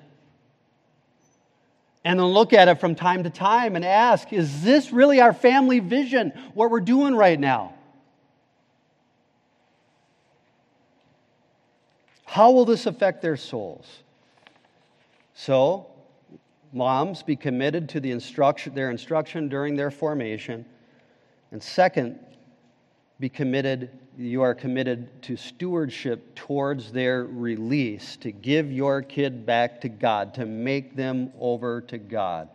and 2.04 2.18
then 2.18 2.26
look 2.26 2.52
at 2.52 2.68
it 2.68 2.80
from 2.80 2.94
time 2.94 3.24
to 3.24 3.30
time 3.30 3.76
and 3.76 3.84
ask 3.84 4.32
is 4.32 4.62
this 4.62 4.92
really 4.92 5.20
our 5.20 5.32
family 5.32 5.80
vision, 5.80 6.32
what 6.54 6.70
we're 6.70 6.80
doing 6.80 7.14
right 7.14 7.38
now? 7.38 7.74
How 12.24 12.52
will 12.52 12.64
this 12.64 12.86
affect 12.86 13.22
their 13.22 13.36
souls? 13.36 13.86
So, 15.34 15.86
moms, 16.72 17.22
be 17.22 17.34
committed 17.34 17.88
to 17.90 18.00
the 18.00 18.12
instruction, 18.12 18.74
their 18.74 18.90
instruction 18.90 19.48
during 19.48 19.74
their 19.74 19.90
formation. 19.90 20.64
And 21.50 21.60
second, 21.60 22.20
be 23.20 23.28
committed, 23.28 23.90
you 24.16 24.40
are 24.40 24.54
committed 24.54 25.22
to 25.22 25.36
stewardship 25.36 26.34
towards 26.34 26.90
their 26.90 27.24
release, 27.24 28.16
to 28.16 28.32
give 28.32 28.72
your 28.72 29.02
kid 29.02 29.44
back 29.44 29.82
to 29.82 29.90
God, 29.90 30.32
to 30.34 30.46
make 30.46 30.96
them 30.96 31.30
over 31.38 31.82
to 31.82 31.98
God. 31.98 32.48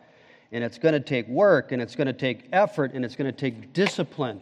And 0.52 0.64
it's 0.64 0.80
going 0.80 0.94
to 0.94 1.00
take 1.00 1.28
work, 1.28 1.72
and 1.72 1.82
it's 1.82 1.96
going 1.96 2.08
to 2.08 2.14
take 2.14 2.50
effort, 2.52 2.94
and 2.94 3.06
it's 3.06 3.16
going 3.16 3.32
to 3.32 3.38
take 3.38 3.74
discipline. 3.74 4.42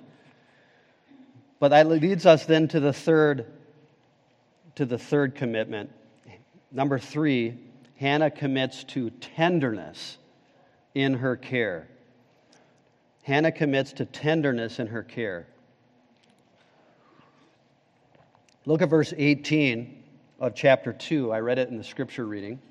But 1.60 1.70
that 1.70 1.88
leads 1.88 2.26
us 2.26 2.46
then 2.46 2.70
to 2.70 2.80
the 2.80 2.94
third, 2.94 3.46
to 4.76 4.86
the 4.86 4.98
third 4.98 5.36
commitment. 5.36 5.92
Number 6.72 7.00
three, 7.00 7.58
Hannah 7.98 8.32
commits 8.32 8.86
to 8.86 9.10
tenderness 9.10 10.18
in 10.96 11.16
her 11.16 11.36
care. 11.36 11.90
Hannah 13.24 13.52
commits 13.52 13.92
to 13.94 14.06
tenderness 14.06 14.80
in 14.80 14.88
her 14.88 15.04
care. 15.04 15.48
Look 18.66 18.82
at 18.82 18.90
verse 18.90 19.14
18 19.18 20.04
of 20.40 20.56
chapter 20.56 20.94
2. 20.94 21.34
I 21.34 21.40
read 21.40 21.60
it 21.60 21.68
in 21.68 21.78
the 21.78 21.84
scripture 21.84 22.26
reading. 22.26 22.62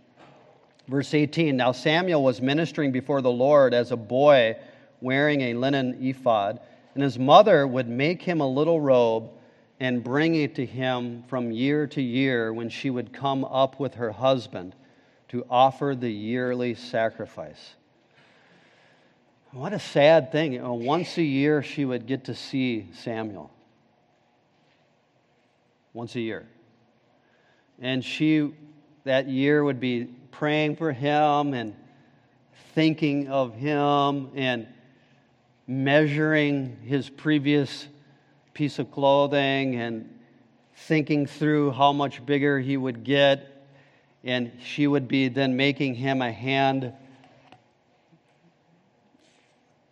Verse 0.89 1.13
18 1.13 1.55
Now 1.55 1.73
Samuel 1.73 2.23
was 2.23 2.41
ministering 2.41 2.93
before 2.93 3.21
the 3.21 3.31
Lord 3.31 3.75
as 3.75 3.93
a 3.93 3.97
boy 3.97 4.57
wearing 5.03 5.43
a 5.43 5.55
linen 5.55 5.99
ephod, 6.01 6.61
and 6.95 7.03
his 7.03 7.19
mother 7.19 7.67
would 7.67 7.89
make 7.89 8.23
him 8.23 8.41
a 8.41 8.49
little 8.49 8.81
robe 8.81 9.29
and 9.81 10.03
bring 10.03 10.35
it 10.35 10.55
to 10.55 10.65
him 10.65 11.25
from 11.25 11.53
year 11.53 11.87
to 11.89 12.01
year 12.01 12.55
when 12.55 12.71
she 12.71 12.89
would 12.89 13.13
come 13.13 13.45
up 13.45 13.79
with 13.79 13.97
her 13.97 14.13
husband 14.13 14.75
to 15.29 15.45
offer 15.51 15.95
the 15.95 16.11
yearly 16.11 16.75
sacrifice. 16.75 17.75
What 19.51 19.75
a 19.75 19.79
sad 19.79 20.33
thing. 20.33 20.59
Once 20.87 21.19
a 21.19 21.23
year, 21.23 21.63
she 21.63 21.85
would 21.85 22.07
get 22.07 22.25
to 22.25 22.35
see 22.35 22.89
Samuel. 22.95 23.51
Once 25.93 26.15
a 26.17 26.21
year. 26.21 26.47
And 27.81 28.05
she, 28.05 28.53
that 29.05 29.29
year, 29.29 29.65
would 29.65 29.81
be 29.81 30.05
praying 30.31 30.77
for 30.77 30.93
him 30.93 31.55
and 31.55 31.75
thinking 32.75 33.29
of 33.29 33.55
him 33.55 34.31
and 34.35 34.67
measuring 35.67 36.79
his 36.85 37.09
previous 37.09 37.89
piece 38.55 38.79
of 38.79 38.91
clothing 38.91 39.77
and 39.77 40.09
thinking 40.75 41.27
through 41.27 41.71
how 41.73 41.93
much 41.93 42.25
bigger 42.25 42.59
he 42.59 42.77
would 42.77 43.05
get 43.05 43.53
and 44.25 44.53
she 44.63 44.87
would 44.87 45.09
be 45.09 45.29
then 45.29 45.57
making 45.57 45.95
him 45.95 46.23
a 46.23 46.31
hand, 46.31 46.93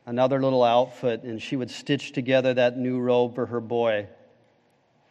another 0.07 0.41
little 0.41 0.63
outfit, 0.63 1.25
and 1.25 1.43
she 1.43 1.57
would 1.57 1.71
stitch 1.71 2.13
together 2.13 2.55
that 2.55 2.77
new 2.77 3.01
robe 3.01 3.35
for 3.35 3.47
her 3.47 3.61
boy. 3.61 4.07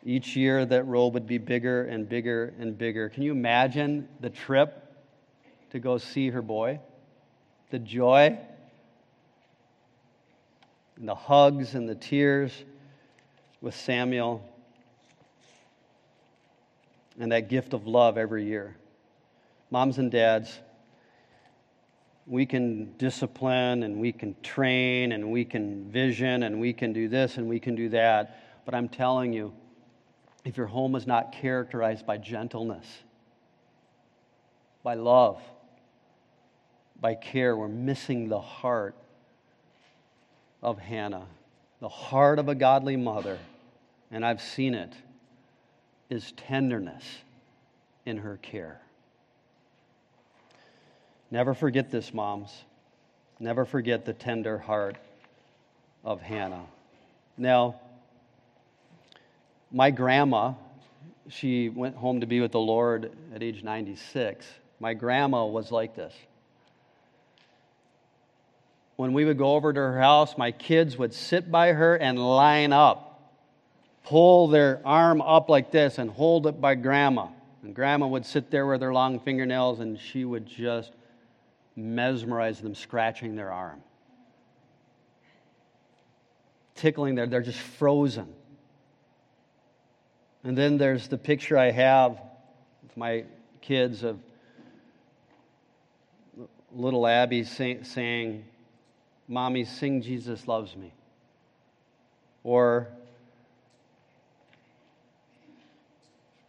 Each 0.04 0.36
year, 0.36 0.66
that 0.66 0.86
role 0.88 1.12
would 1.12 1.28
be 1.28 1.38
bigger 1.38 1.84
and 1.84 2.08
bigger 2.08 2.54
and 2.60 2.78
bigger. 2.78 3.10
Can 3.10 3.24
you 3.24 3.32
imagine 3.32 4.08
the 4.20 4.30
trip 4.30 4.84
to 5.72 5.80
go 5.80 5.98
see 5.98 6.30
her 6.30 6.42
boy? 6.42 6.80
The 7.70 7.80
joy, 7.80 8.40
and 10.98 11.08
the 11.08 11.16
hugs 11.16 11.76
and 11.76 11.88
the 11.88 11.96
tears 11.96 12.52
with 13.62 13.76
Samuel, 13.76 14.44
and 17.20 17.32
that 17.32 17.50
gift 17.50 17.74
of 17.74 17.86
love 17.86 18.18
every 18.18 18.46
year 18.46 18.76
moms 19.72 19.98
and 20.00 20.12
dads, 20.12 20.60
we 22.26 22.46
can 22.46 22.94
discipline 22.98 23.84
and 23.84 24.00
we 24.00 24.12
can 24.12 24.36
train 24.42 25.12
and 25.12 25.32
we 25.32 25.46
can 25.46 25.90
vision 25.92 26.44
and 26.44 26.60
we 26.60 26.74
can 26.74 26.94
do 26.94 27.08
this 27.08 27.38
and 27.38 27.48
we 27.48 27.60
can 27.60 27.76
do 27.76 27.90
that. 27.90 28.64
But 28.66 28.76
I'm 28.76 28.90
telling 28.90 29.34
you, 29.34 29.54
if 30.46 30.58
your 30.58 30.68
home 30.68 30.96
is 30.96 31.06
not 31.06 31.32
characterized 31.32 32.06
by 32.06 32.18
gentleness, 32.18 32.86
by 34.84 34.94
love, 34.94 35.42
by 37.00 37.16
care, 37.16 37.56
we're 37.56 37.68
missing 37.68 38.30
the 38.30 38.40
heart 38.40 38.96
of 40.62 40.80
Hannah. 40.80 41.26
The 41.80 41.90
heart 41.90 42.40
of 42.40 42.50
a 42.50 42.56
godly 42.56 42.98
mother, 42.98 43.40
and 44.12 44.26
I've 44.26 44.42
seen 44.42 44.74
it, 44.74 44.94
is 46.10 46.34
tenderness 46.34 47.04
in 48.06 48.18
her 48.18 48.38
care. 48.42 48.82
Never 51.32 51.54
forget 51.54 51.92
this, 51.92 52.14
moms. 52.14 52.52
Never 53.40 53.64
forget 53.64 54.06
the 54.06 54.14
tender 54.14 54.58
heart 54.58 54.98
of 56.04 56.22
Hannah. 56.22 56.66
Now, 57.38 57.80
my 59.72 59.92
grandma, 59.92 60.54
she 61.30 61.70
went 61.70 61.96
home 61.96 62.22
to 62.22 62.28
be 62.28 62.42
with 62.42 62.52
the 62.52 62.60
Lord 62.60 63.12
at 63.34 63.44
age 63.44 63.64
96. 63.64 64.46
My 64.80 64.94
grandma 64.94 65.46
was 65.46 65.72
like 65.72 65.96
this. 65.96 66.14
When 68.96 69.14
we 69.14 69.26
would 69.26 69.38
go 69.38 69.54
over 69.54 69.72
to 69.72 69.80
her 69.80 70.00
house, 70.00 70.38
my 70.38 70.52
kids 70.52 70.98
would 70.98 71.14
sit 71.14 71.50
by 71.52 71.74
her 71.74 71.96
and 71.96 72.20
line 72.20 72.74
up, 72.74 73.32
pull 74.04 74.48
their 74.48 74.82
arm 74.84 75.22
up 75.22 75.50
like 75.50 75.72
this 75.72 75.98
and 75.98 76.10
hold 76.10 76.48
it 76.48 76.60
by 76.60 76.76
grandma. 76.76 77.28
And 77.64 77.76
grandma 77.76 78.08
would 78.08 78.26
sit 78.26 78.52
there 78.52 78.66
with 78.66 78.82
her 78.82 78.94
long 78.94 79.20
fingernails 79.20 79.80
and 79.80 80.00
she 80.00 80.26
would 80.26 80.46
just 80.46 80.92
mesmerize 81.76 82.60
them 82.60 82.76
scratching 82.76 83.36
their 83.36 83.52
arm. 83.52 83.82
Tickling 86.76 87.16
there, 87.16 87.28
they're 87.28 87.42
just 87.42 87.60
frozen. 87.60 88.34
And 90.44 90.58
then 90.58 90.78
there's 90.78 91.08
the 91.08 91.18
picture 91.18 91.58
I 91.58 91.72
have 91.72 92.20
with 92.84 92.96
my 92.96 93.26
kids 93.62 94.04
of 94.04 94.20
little 96.72 97.06
Abby 97.06 97.44
say, 97.44 97.84
saying, 97.84 98.46
Mommy, 99.28 99.66
sing 99.66 100.02
Jesus 100.02 100.48
Loves 100.48 100.76
Me. 100.76 100.94
Or 102.44 102.88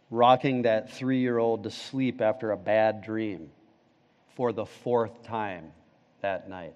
rocking 0.09 0.63
that 0.63 0.91
three 0.93 1.19
year 1.19 1.37
old 1.37 1.63
to 1.63 1.71
sleep 1.71 2.21
after 2.21 2.51
a 2.51 2.57
bad 2.57 3.03
dream 3.03 3.49
for 4.35 4.53
the 4.53 4.65
fourth 4.65 5.23
time 5.23 5.71
that 6.21 6.49
night. 6.49 6.75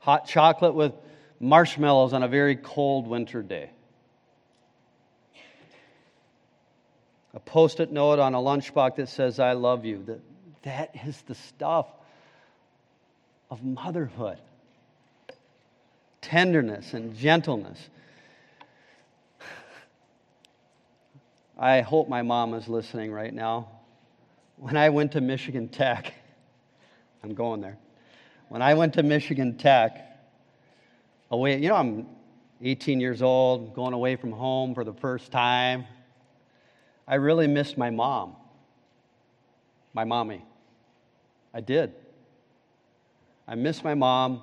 Hot 0.00 0.26
chocolate 0.26 0.74
with 0.74 0.92
marshmallows 1.40 2.12
on 2.12 2.22
a 2.22 2.28
very 2.28 2.56
cold 2.56 3.06
winter 3.06 3.42
day. 3.42 3.70
A 7.34 7.40
post 7.40 7.80
it 7.80 7.92
note 7.92 8.18
on 8.18 8.34
a 8.34 8.38
lunchbox 8.38 8.96
that 8.96 9.08
says, 9.08 9.38
I 9.38 9.52
love 9.52 9.84
you. 9.84 10.02
That, 10.04 10.20
that 10.62 11.06
is 11.06 11.20
the 11.22 11.34
stuff 11.34 11.86
of 13.50 13.62
motherhood 13.62 14.38
tenderness 16.26 16.92
and 16.92 17.14
gentleness. 17.16 17.78
I 21.56 21.82
hope 21.82 22.08
my 22.08 22.22
mom 22.22 22.52
is 22.54 22.66
listening 22.68 23.12
right 23.12 23.32
now. 23.32 23.68
When 24.56 24.76
I 24.76 24.88
went 24.88 25.12
to 25.12 25.20
Michigan 25.20 25.68
Tech, 25.68 26.12
I'm 27.22 27.34
going 27.34 27.60
there. 27.60 27.78
When 28.48 28.60
I 28.60 28.74
went 28.74 28.94
to 28.94 29.04
Michigan 29.04 29.56
Tech, 29.56 30.15
away, 31.30 31.60
you 31.60 31.68
know, 31.68 31.76
I'm 31.76 32.06
18 32.62 33.00
years 33.00 33.22
old, 33.22 33.74
going 33.74 33.92
away 33.92 34.16
from 34.16 34.32
home 34.32 34.74
for 34.74 34.84
the 34.84 34.94
first 34.94 35.30
time. 35.30 35.84
I 37.06 37.16
really 37.16 37.46
missed 37.46 37.78
my 37.78 37.90
mom, 37.90 38.34
my 39.92 40.04
mommy. 40.04 40.44
I 41.54 41.60
did. 41.60 41.92
I 43.46 43.54
missed 43.54 43.84
my 43.84 43.94
mom. 43.94 44.42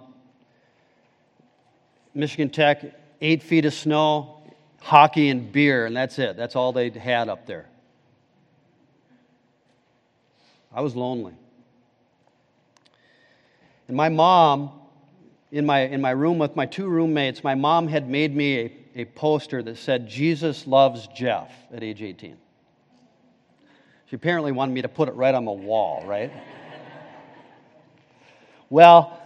Michigan 2.14 2.50
Tech, 2.50 2.84
eight 3.22 3.44
feet 3.44 3.66
of 3.66 3.74
snow, 3.74 4.44
hockey 4.82 5.30
and 5.30 5.52
beer, 5.52 5.86
and 5.86 5.96
that's 5.96 6.20
it. 6.20 6.38
That's 6.38 6.56
all 6.56 6.72
they 6.72 6.90
had 6.90 7.30
up 7.30 7.46
there. 7.46 7.68
I 10.74 10.82
was 10.82 10.96
lonely. 10.96 11.34
And 13.88 13.98
my 13.98 14.10
mom, 14.10 14.72
in 15.54 15.68
my, 15.68 15.82
in 15.82 16.02
my 16.02 16.10
room 16.10 16.40
with 16.40 16.56
my 16.56 16.66
two 16.66 16.88
roommates, 16.88 17.44
my 17.44 17.54
mom 17.54 17.88
had 17.88 18.10
made 18.10 18.36
me 18.36 18.58
a, 18.58 19.02
a 19.02 19.06
poster 19.06 19.62
that 19.62 19.78
said, 19.78 20.10
Jesus 20.10 20.66
loves 20.66 21.08
Jeff 21.16 21.52
at 21.72 21.84
age 21.84 22.02
18. 22.02 22.36
She 24.10 24.16
apparently 24.16 24.52
wanted 24.52 24.74
me 24.74 24.82
to 24.82 24.88
put 24.88 25.10
it 25.10 25.12
right 25.14 25.34
on 25.34 25.46
the 25.46 25.52
wall, 25.52 26.04
right? 26.08 26.34
well, 28.72 29.22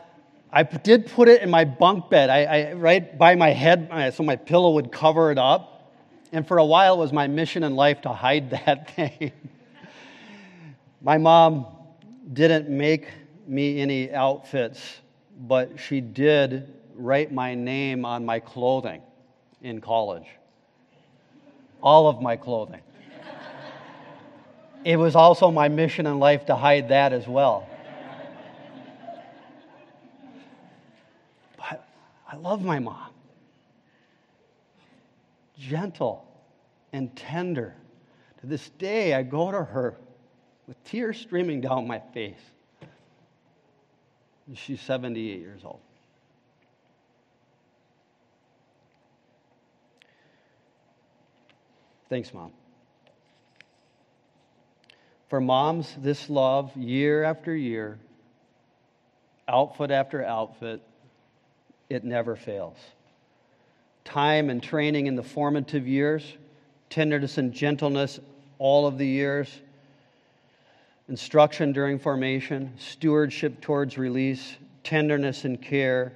I 0.52 0.64
did 0.64 1.08
put 1.08 1.30
it 1.30 1.42
in 1.42 1.50
my 1.50 1.64
bunk 1.64 2.10
bed, 2.10 2.30
I, 2.30 2.44
I, 2.44 2.74
right 2.74 3.18
by 3.18 3.36
my 3.36 3.52
head, 3.52 4.14
so 4.14 4.22
my 4.22 4.36
pillow 4.36 4.72
would 4.72 4.92
cover 4.92 5.32
it 5.32 5.38
up. 5.38 5.94
And 6.34 6.46
for 6.46 6.58
a 6.58 6.66
while, 6.66 6.96
it 6.96 7.00
was 7.00 7.14
my 7.14 7.28
mission 7.28 7.64
in 7.64 7.78
life 7.78 8.02
to 8.02 8.10
hide 8.10 8.50
that 8.66 8.94
thing. 8.96 9.32
my 11.02 11.18
mom 11.18 11.68
didn't 12.34 12.68
make 12.68 13.08
me 13.48 13.80
any 13.80 14.12
outfits, 14.12 14.82
but 15.38 15.80
she 15.80 16.02
did 16.02 16.74
write 16.96 17.32
my 17.32 17.54
name 17.54 18.06
on 18.06 18.26
my 18.26 18.40
clothing 18.40 19.02
in 19.62 19.80
college. 19.82 20.26
All 21.82 22.08
of 22.08 22.22
my 22.22 22.36
clothing. 22.36 22.82
it 24.84 24.98
was 24.98 25.16
also 25.16 25.52
my 25.52 25.68
mission 25.68 26.08
in 26.08 26.20
life 26.20 26.46
to 26.48 26.56
hide 26.56 26.90
that 26.90 27.14
as 27.14 27.28
well. 27.28 27.70
But 31.58 31.88
I 32.28 32.36
love 32.38 32.64
my 32.64 32.80
mom. 32.80 33.12
Gentle 35.60 36.26
and 36.94 37.16
tender. 37.16 37.76
To 38.42 38.48
this 38.48 38.70
day, 38.72 39.14
I 39.14 39.24
go 39.24 39.52
to 39.52 39.64
her 39.64 39.98
with 40.68 40.84
tears 40.84 41.20
streaming 41.20 41.62
down 41.62 41.88
my 41.88 42.00
face. 42.14 42.40
She's 44.54 44.82
78 44.82 45.40
years 45.40 45.62
old. 45.64 45.80
Thanks, 52.10 52.34
Mom. 52.34 52.52
For 55.30 55.42
moms, 55.42 55.94
this 56.00 56.30
love, 56.30 56.76
year 56.78 57.24
after 57.24 57.54
year, 57.54 58.00
outfit 59.50 59.92
after 59.92 60.24
outfit, 60.24 60.82
it 61.90 62.06
never 62.06 62.38
fails. 62.38 62.78
Time 64.06 64.50
and 64.50 64.64
training 64.64 65.08
in 65.08 65.16
the 65.16 65.24
formative 65.24 65.86
years, 65.86 66.24
tenderness 66.90 67.38
and 67.38 67.52
gentleness 67.52 68.22
all 68.58 68.88
of 68.88 68.98
the 68.98 69.06
years, 69.06 69.62
instruction 71.10 71.72
during 71.72 72.00
formation, 72.00 72.74
stewardship 72.78 73.62
towards 73.62 73.98
release, 73.98 74.58
tenderness 74.84 75.46
and 75.46 75.62
care. 75.62 76.14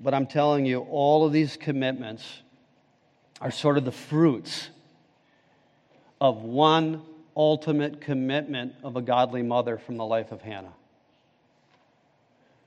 But 0.00 0.14
I'm 0.14 0.26
telling 0.26 0.66
you, 0.66 0.80
all 0.80 1.24
of 1.24 1.32
these 1.32 1.56
commitments 1.56 2.24
are 3.40 3.50
sort 3.50 3.78
of 3.78 3.84
the 3.84 3.92
fruits 3.92 4.68
of 6.20 6.42
one 6.42 7.02
ultimate 7.36 8.00
commitment 8.00 8.74
of 8.82 8.96
a 8.96 9.02
godly 9.02 9.42
mother 9.42 9.78
from 9.78 9.96
the 9.96 10.04
life 10.04 10.32
of 10.32 10.42
Hannah. 10.42 10.72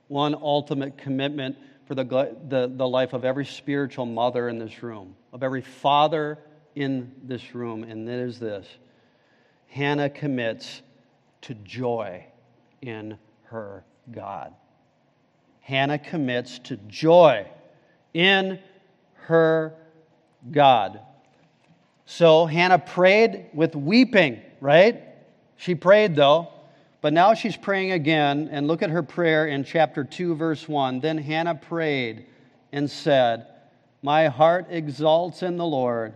One 0.08 0.36
ultimate 0.36 0.98
commitment 0.98 1.58
for 1.88 1.96
the, 1.96 2.04
the, 2.04 2.72
the 2.74 2.88
life 2.88 3.14
of 3.14 3.26
every 3.26 3.46
spiritual 3.46 4.06
mother 4.06 4.50
in 4.50 4.60
this 4.60 4.84
room, 4.84 5.16
of 5.32 5.44
every 5.44 5.62
father 5.62 6.38
in 6.76 7.12
this 7.24 7.56
room, 7.56 7.84
and 7.84 8.08
that 8.08 8.20
is 8.20 8.40
this 8.40 8.68
Hannah 9.68 10.10
commits 10.10 10.82
to 11.42 11.54
joy 11.54 12.26
in 12.82 13.18
her 13.46 13.84
God. 14.12 14.54
Hannah 15.62 16.00
commits 16.00 16.60
to 16.60 16.78
joy 16.78 17.48
in 18.14 18.60
her 19.14 19.74
God. 20.52 21.00
So 22.06 22.46
Hannah 22.46 22.80
prayed 22.80 23.48
with 23.54 23.76
weeping, 23.76 24.42
right? 24.62 25.02
She 25.58 25.74
prayed 25.74 26.16
though, 26.16 26.50
but 27.02 27.14
now 27.14 27.34
she's 27.34 27.58
praying 27.58 27.92
again. 27.92 28.50
And 28.52 28.68
look 28.68 28.84
at 28.84 28.92
her 28.92 29.04
prayer 29.04 29.48
in 29.48 29.64
chapter 29.64 30.04
2, 30.04 30.36
verse 30.36 30.68
1. 30.68 31.00
Then 31.00 31.18
Hannah 31.18 31.56
prayed 31.56 32.26
and 32.72 32.90
said, 32.90 33.48
My 34.02 34.28
heart 34.28 34.68
exalts 34.70 35.42
in 35.42 35.58
the 35.58 35.66
Lord, 35.66 36.14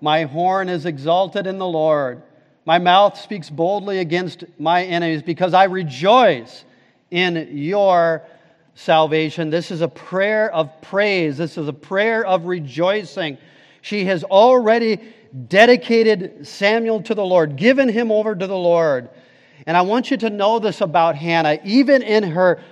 my 0.00 0.24
horn 0.24 0.68
is 0.68 0.86
exalted 0.86 1.46
in 1.46 1.58
the 1.58 1.66
Lord. 1.66 2.22
My 2.66 2.78
mouth 2.78 3.20
speaks 3.20 3.50
boldly 3.50 3.98
against 3.98 4.44
my 4.58 4.84
enemies 4.84 5.22
because 5.22 5.52
I 5.52 5.64
rejoice 5.64 6.64
in 7.10 7.50
your 7.52 8.22
salvation. 8.74 9.50
This 9.50 9.70
is 9.70 9.82
a 9.82 9.88
prayer 9.88 10.50
of 10.50 10.80
praise. 10.80 11.36
This 11.36 11.58
is 11.58 11.68
a 11.68 11.74
prayer 11.74 12.24
of 12.24 12.46
rejoicing. 12.46 13.36
She 13.82 14.06
has 14.06 14.24
already 14.24 14.98
dedicated 15.48 16.46
Samuel 16.46 17.02
to 17.02 17.14
the 17.14 17.24
Lord, 17.24 17.56
given 17.56 17.88
him 17.88 18.10
over 18.10 18.34
to 18.34 18.46
the 18.46 18.56
Lord. 18.56 19.10
And 19.66 19.76
I 19.76 19.82
want 19.82 20.10
you 20.10 20.16
to 20.18 20.30
know 20.30 20.58
this 20.58 20.80
about 20.80 21.16
Hannah. 21.16 21.58
Even 21.64 22.02
in 22.02 22.22
her, 22.22 22.62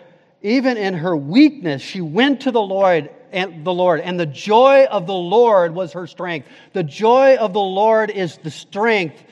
even 0.41 0.79
in 0.79 0.95
her 0.95 1.15
weakness, 1.15 1.83
she 1.83 2.01
went 2.01 2.43
to 2.43 2.51
the 2.51 2.63
Lord 2.63 3.11
and 3.31 3.65
the 3.65 3.73
Lord, 3.73 4.01
and 4.01 4.21
the 4.21 4.27
joy 4.27 4.85
of 4.85 5.07
the 5.07 5.15
Lord 5.15 5.75
was 5.75 5.93
her 5.95 6.07
strength. 6.07 6.49
The 6.73 6.83
joy 6.83 7.37
of 7.37 7.53
the 7.53 7.61
Lord 7.61 8.11
is 8.11 8.37
the 8.39 8.51
strength 8.51 9.23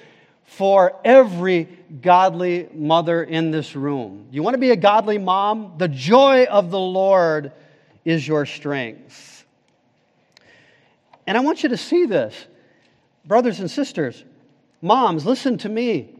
for 0.50 0.98
every 1.04 1.68
godly 2.02 2.68
mother 2.74 3.22
in 3.22 3.52
this 3.52 3.76
room. 3.76 4.26
You 4.32 4.42
want 4.42 4.54
to 4.54 4.58
be 4.58 4.70
a 4.70 4.76
godly 4.76 5.16
mom? 5.16 5.74
The 5.78 5.86
joy 5.86 6.44
of 6.46 6.72
the 6.72 6.78
Lord 6.78 7.52
is 8.04 8.26
your 8.26 8.44
strength. 8.44 9.46
And 11.24 11.38
I 11.38 11.40
want 11.40 11.62
you 11.62 11.68
to 11.68 11.76
see 11.76 12.04
this. 12.04 12.34
Brothers 13.24 13.60
and 13.60 13.70
sisters, 13.70 14.24
moms, 14.82 15.24
listen 15.24 15.56
to 15.58 15.68
me. 15.68 16.16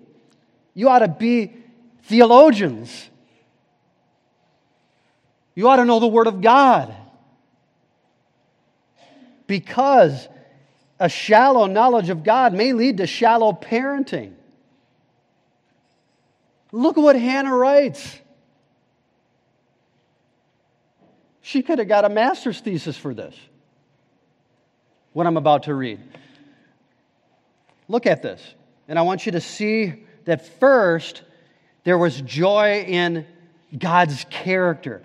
You 0.75 0.89
ought 0.91 1.01
to 1.01 1.09
be 1.09 1.53
theologians. 2.05 3.11
You 5.57 5.69
ought 5.69 5.77
to 5.77 5.85
know 5.85 5.99
the 5.99 6.07
Word 6.07 6.29
of 6.29 6.41
God. 6.41 6.95
Because 9.49 10.29
a 11.01 11.09
shallow 11.09 11.65
knowledge 11.65 12.11
of 12.11 12.23
God 12.23 12.53
may 12.53 12.75
lead 12.75 12.99
to 12.99 13.07
shallow 13.07 13.53
parenting. 13.53 14.35
Look 16.71 16.99
at 16.99 17.01
what 17.01 17.17
Hannah 17.17 17.57
writes. 17.57 18.19
She 21.41 21.63
could 21.63 21.79
have 21.79 21.89
got 21.89 22.05
a 22.05 22.11
master's 22.11 22.61
thesis 22.61 22.97
for 22.97 23.15
this, 23.15 23.35
what 25.15 25.27
I'm 25.27 25.39
about 25.39 25.65
to 25.65 25.75
read. 25.75 26.01
Look 27.89 28.07
at 28.07 28.23
this, 28.23 28.41
and 28.87 28.99
I 28.99 29.03
want 29.03 29.27
you 29.27 29.33
to 29.33 29.41
see 29.41 30.05
that 30.27 30.61
first, 30.61 31.23
there 31.83 31.99
was 31.99 32.21
joy 32.21 32.85
in 32.87 33.27
God's 33.77 34.27
character. 34.29 35.03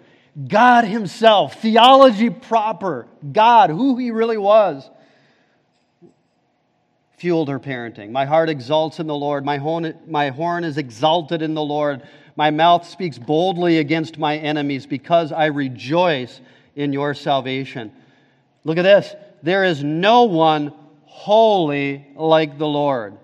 God 0.48 0.84
Himself, 0.84 1.62
theology 1.62 2.30
proper, 2.30 3.08
God, 3.32 3.70
who 3.70 3.96
He 3.96 4.12
really 4.12 4.38
was 4.38 4.88
fueled 7.26 7.50
her 7.50 7.60
parenting. 7.60 8.12
My 8.12 8.24
heart 8.24 8.50
exalts 8.50 9.00
in 9.00 9.08
the 9.08 9.16
Lord. 9.16 9.44
My 9.44 9.58
horn, 9.58 9.98
my 10.06 10.30
horn 10.30 10.64
is 10.64 10.78
exalted 10.78 11.42
in 11.42 11.56
the 11.56 11.64
Lord. 11.64 12.04
My 12.36 12.52
mouth 12.52 12.88
speaks 12.88 13.18
boldly 13.18 13.80
against 13.80 14.20
my 14.20 14.38
enemies 14.38 14.86
because 14.86 15.32
I 15.32 15.46
rejoice 15.46 16.40
in 16.76 16.94
your 16.94 17.16
salvation. 17.16 17.92
Look 18.64 18.78
at 18.78 18.84
this. 18.84 19.16
There 19.42 19.64
is 19.64 19.84
no 19.84 20.26
one 20.26 20.72
holy 21.06 22.06
like 22.14 22.60
the 22.60 22.68
Lord. 22.68 23.18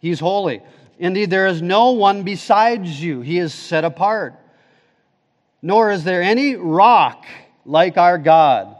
He's 0.00 0.18
holy. 0.18 0.62
Indeed, 0.98 1.28
there 1.28 1.46
is 1.46 1.60
no 1.60 1.90
one 1.90 2.22
besides 2.22 3.02
you. 3.02 3.20
He 3.20 3.38
is 3.38 3.52
set 3.52 3.84
apart. 3.84 4.34
Nor 5.60 5.90
is 5.90 6.04
there 6.04 6.22
any 6.22 6.56
rock 6.56 7.26
like 7.66 7.98
our 7.98 8.16
God. 8.16 8.77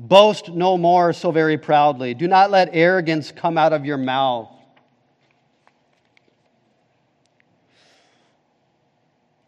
Boast 0.00 0.50
no 0.50 0.78
more 0.78 1.12
so 1.12 1.32
very 1.32 1.58
proudly. 1.58 2.14
Do 2.14 2.28
not 2.28 2.52
let 2.52 2.70
arrogance 2.72 3.32
come 3.32 3.58
out 3.58 3.72
of 3.72 3.84
your 3.84 3.96
mouth. 3.96 4.48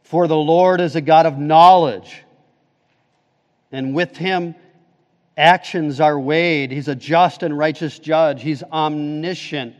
For 0.02 0.26
the 0.26 0.36
Lord 0.36 0.80
is 0.80 0.96
a 0.96 1.00
God 1.00 1.26
of 1.26 1.38
knowledge, 1.38 2.24
and 3.70 3.94
with 3.94 4.16
him 4.16 4.56
actions 5.36 6.00
are 6.00 6.18
weighed. 6.18 6.72
He's 6.72 6.88
a 6.88 6.96
just 6.96 7.44
and 7.44 7.56
righteous 7.56 8.00
judge, 8.00 8.42
he's 8.42 8.64
omniscient. 8.64 9.76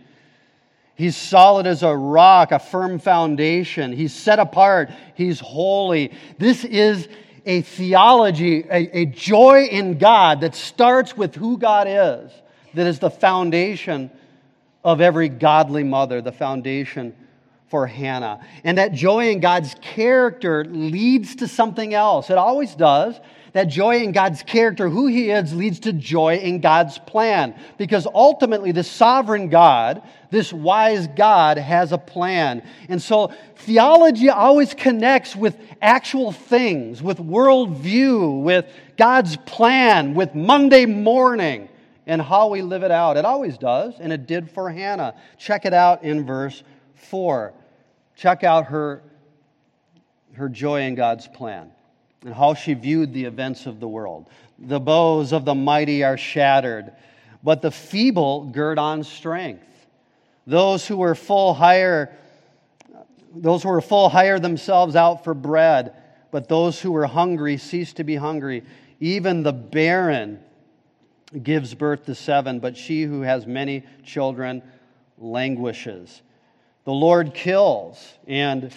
He's 0.95 1.17
solid 1.17 1.67
as 1.67 1.83
a 1.83 1.97
rock, 1.97 2.53
a 2.53 2.61
firm 2.61 2.99
foundation. 3.01 3.91
He's 3.91 4.13
set 4.13 4.39
apart. 4.39 4.91
He's 5.15 5.41
holy. 5.41 6.13
This 6.37 6.63
is 6.63 7.09
a 7.47 7.63
theology, 7.63 8.65
a, 8.71 8.99
a 8.99 9.07
joy 9.07 9.65
in 9.65 9.99
God 9.99 10.41
that 10.43 10.55
starts 10.55 11.17
with 11.17 11.35
who 11.35 11.59
God 11.59 11.87
is, 11.89 12.31
that 12.75 12.87
is 12.87 12.99
the 12.99 13.11
foundation 13.11 14.11
of 14.85 15.01
every 15.01 15.29
godly 15.29 15.85
mother, 15.85 16.21
the 16.21 16.33
foundation 16.33 17.15
for 17.69 17.87
Hannah. 17.87 18.45
And 18.65 18.79
that 18.79 18.93
joy 18.93 19.31
in 19.31 19.41
God's 19.41 19.75
character 19.81 20.65
leads 20.65 21.37
to 21.37 21.49
something 21.49 21.95
else. 21.95 22.31
It 22.31 22.39
always 22.39 22.75
does. 22.75 23.19
That 23.53 23.65
joy 23.65 23.99
in 23.99 24.13
God's 24.13 24.43
character, 24.43 24.89
who 24.89 25.07
He 25.07 25.31
is, 25.31 25.55
leads 25.55 25.81
to 25.81 25.93
joy 25.93 26.37
in 26.37 26.61
God's 26.61 26.99
plan. 26.99 27.55
Because 27.79 28.07
ultimately, 28.07 28.73
the 28.73 28.85
sovereign 28.85 29.49
God, 29.49 30.03
this 30.31 30.53
wise 30.53 31.09
God, 31.09 31.59
has 31.59 31.93
a 31.93 31.99
plan. 31.99 32.63
And 32.89 33.03
so, 33.03 33.33
theology 33.57 34.29
always 34.29 34.75
connects 34.75 35.35
with 35.35 35.57
actual 35.83 36.31
things, 36.31 37.03
with 37.03 37.19
worldview, 37.19 38.43
with 38.43 38.67
God's 38.97 39.37
plan, 39.37 40.15
with 40.15 40.35
Monday 40.35 40.87
morning. 40.87 41.69
and 42.07 42.21
how 42.21 42.49
we 42.49 42.61
live 42.61 42.83
it 42.83 42.91
out. 42.91 43.17
It 43.17 43.25
always 43.25 43.57
does, 43.57 43.95
and 44.01 44.13
it 44.13 44.27
did 44.27 44.51
for 44.51 44.69
Hannah. 44.69 45.15
Check 45.39 45.65
it 45.65 45.73
out 45.73 46.03
in 46.03 46.27
verse 46.27 46.65
4. 46.95 47.53
Check 48.17 48.43
out 48.43 48.65
her, 48.67 49.05
her 50.33 50.49
joy 50.49 50.81
in 50.81 50.97
God's 50.97 51.29
plan 51.29 51.71
and 52.25 52.35
how 52.35 52.55
she 52.55 52.75
viewed 52.75 53.13
the 53.13 53.25
events 53.25 53.67
of 53.67 53.81
the 53.81 53.89
world. 53.89 54.29
The 54.59 54.81
bows 54.81 55.33
of 55.33 55.45
the 55.45 55.55
mighty 55.55 56.05
are 56.05 56.17
shattered, 56.17 56.93
but 57.43 57.63
the 57.63 57.71
feeble 57.71 58.45
gird 58.47 58.79
on 58.79 59.05
strength. 59.05 59.67
Those 60.47 60.87
who 60.87 60.97
were 60.97 61.15
full 61.15 61.55
hire 61.55 62.17
those 63.35 63.63
who 63.63 63.69
were 63.69 63.81
full 63.81 64.09
hire 64.09 64.41
themselves 64.41 64.97
out 64.97 65.25
for 65.25 65.35
bread, 65.35 65.95
but 66.31 66.49
those 66.49 66.81
who 66.81 66.93
were 66.93 67.07
hungry 67.07 67.57
cease 67.57 67.93
to 67.95 68.05
be 68.05 68.17
hungry. 68.17 68.65
Even 68.99 69.43
the 69.43 69.53
barren 69.53 70.41
gives 71.43 71.75
birth 71.75 72.07
to 72.07 72.15
seven, 72.15 72.59
but 72.59 72.77
she 72.77 73.05
who 73.05 73.23
has 73.23 73.47
many 73.47 73.85
children 74.05 74.63
languishes. 75.19 76.23
The 76.85 76.93
Lord 76.93 77.35
kills 77.35 78.15
and 78.27 78.73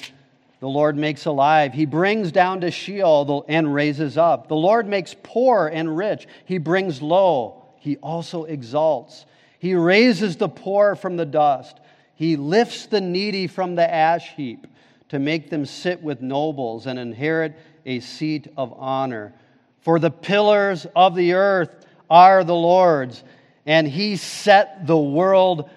the 0.64 0.70
Lord 0.70 0.96
makes 0.96 1.26
alive. 1.26 1.74
He 1.74 1.84
brings 1.84 2.32
down 2.32 2.62
to 2.62 2.72
Sheol 2.72 3.44
and 3.50 3.74
raises 3.74 4.18
up. 4.18 4.48
The 4.48 4.56
Lord 4.56 4.88
makes 4.88 5.14
poor 5.22 5.68
and 5.68 5.98
rich. 5.98 6.26
He 6.46 6.58
brings 6.58 7.02
low. 7.02 7.66
He 7.80 7.98
also 7.98 8.46
exalts. 8.46 9.26
He 9.60 9.76
raises 9.76 10.38
the 10.38 10.48
poor 10.48 10.96
from 10.96 11.18
the 11.18 11.26
dust. 11.26 11.82
He 12.16 12.38
lifts 12.38 12.86
the 12.86 13.02
needy 13.02 13.48
from 13.48 13.76
the 13.76 13.94
ash 13.94 14.36
heap 14.38 14.66
to 15.10 15.20
make 15.20 15.50
them 15.50 15.66
sit 15.66 16.02
with 16.02 16.22
nobles 16.22 16.88
and 16.88 16.98
inherit 16.98 17.60
a 17.86 18.00
seat 18.00 18.48
of 18.56 18.74
honor. 18.78 19.34
For 19.82 20.00
the 20.00 20.12
pillars 20.12 20.88
of 20.96 21.14
the 21.14 21.34
earth 21.34 21.86
are 22.10 22.46
the 22.46 22.56
Lord's, 22.56 23.22
and 23.66 23.86
He 23.86 24.16
set 24.16 24.88
the 24.88 24.98
world 24.98 25.70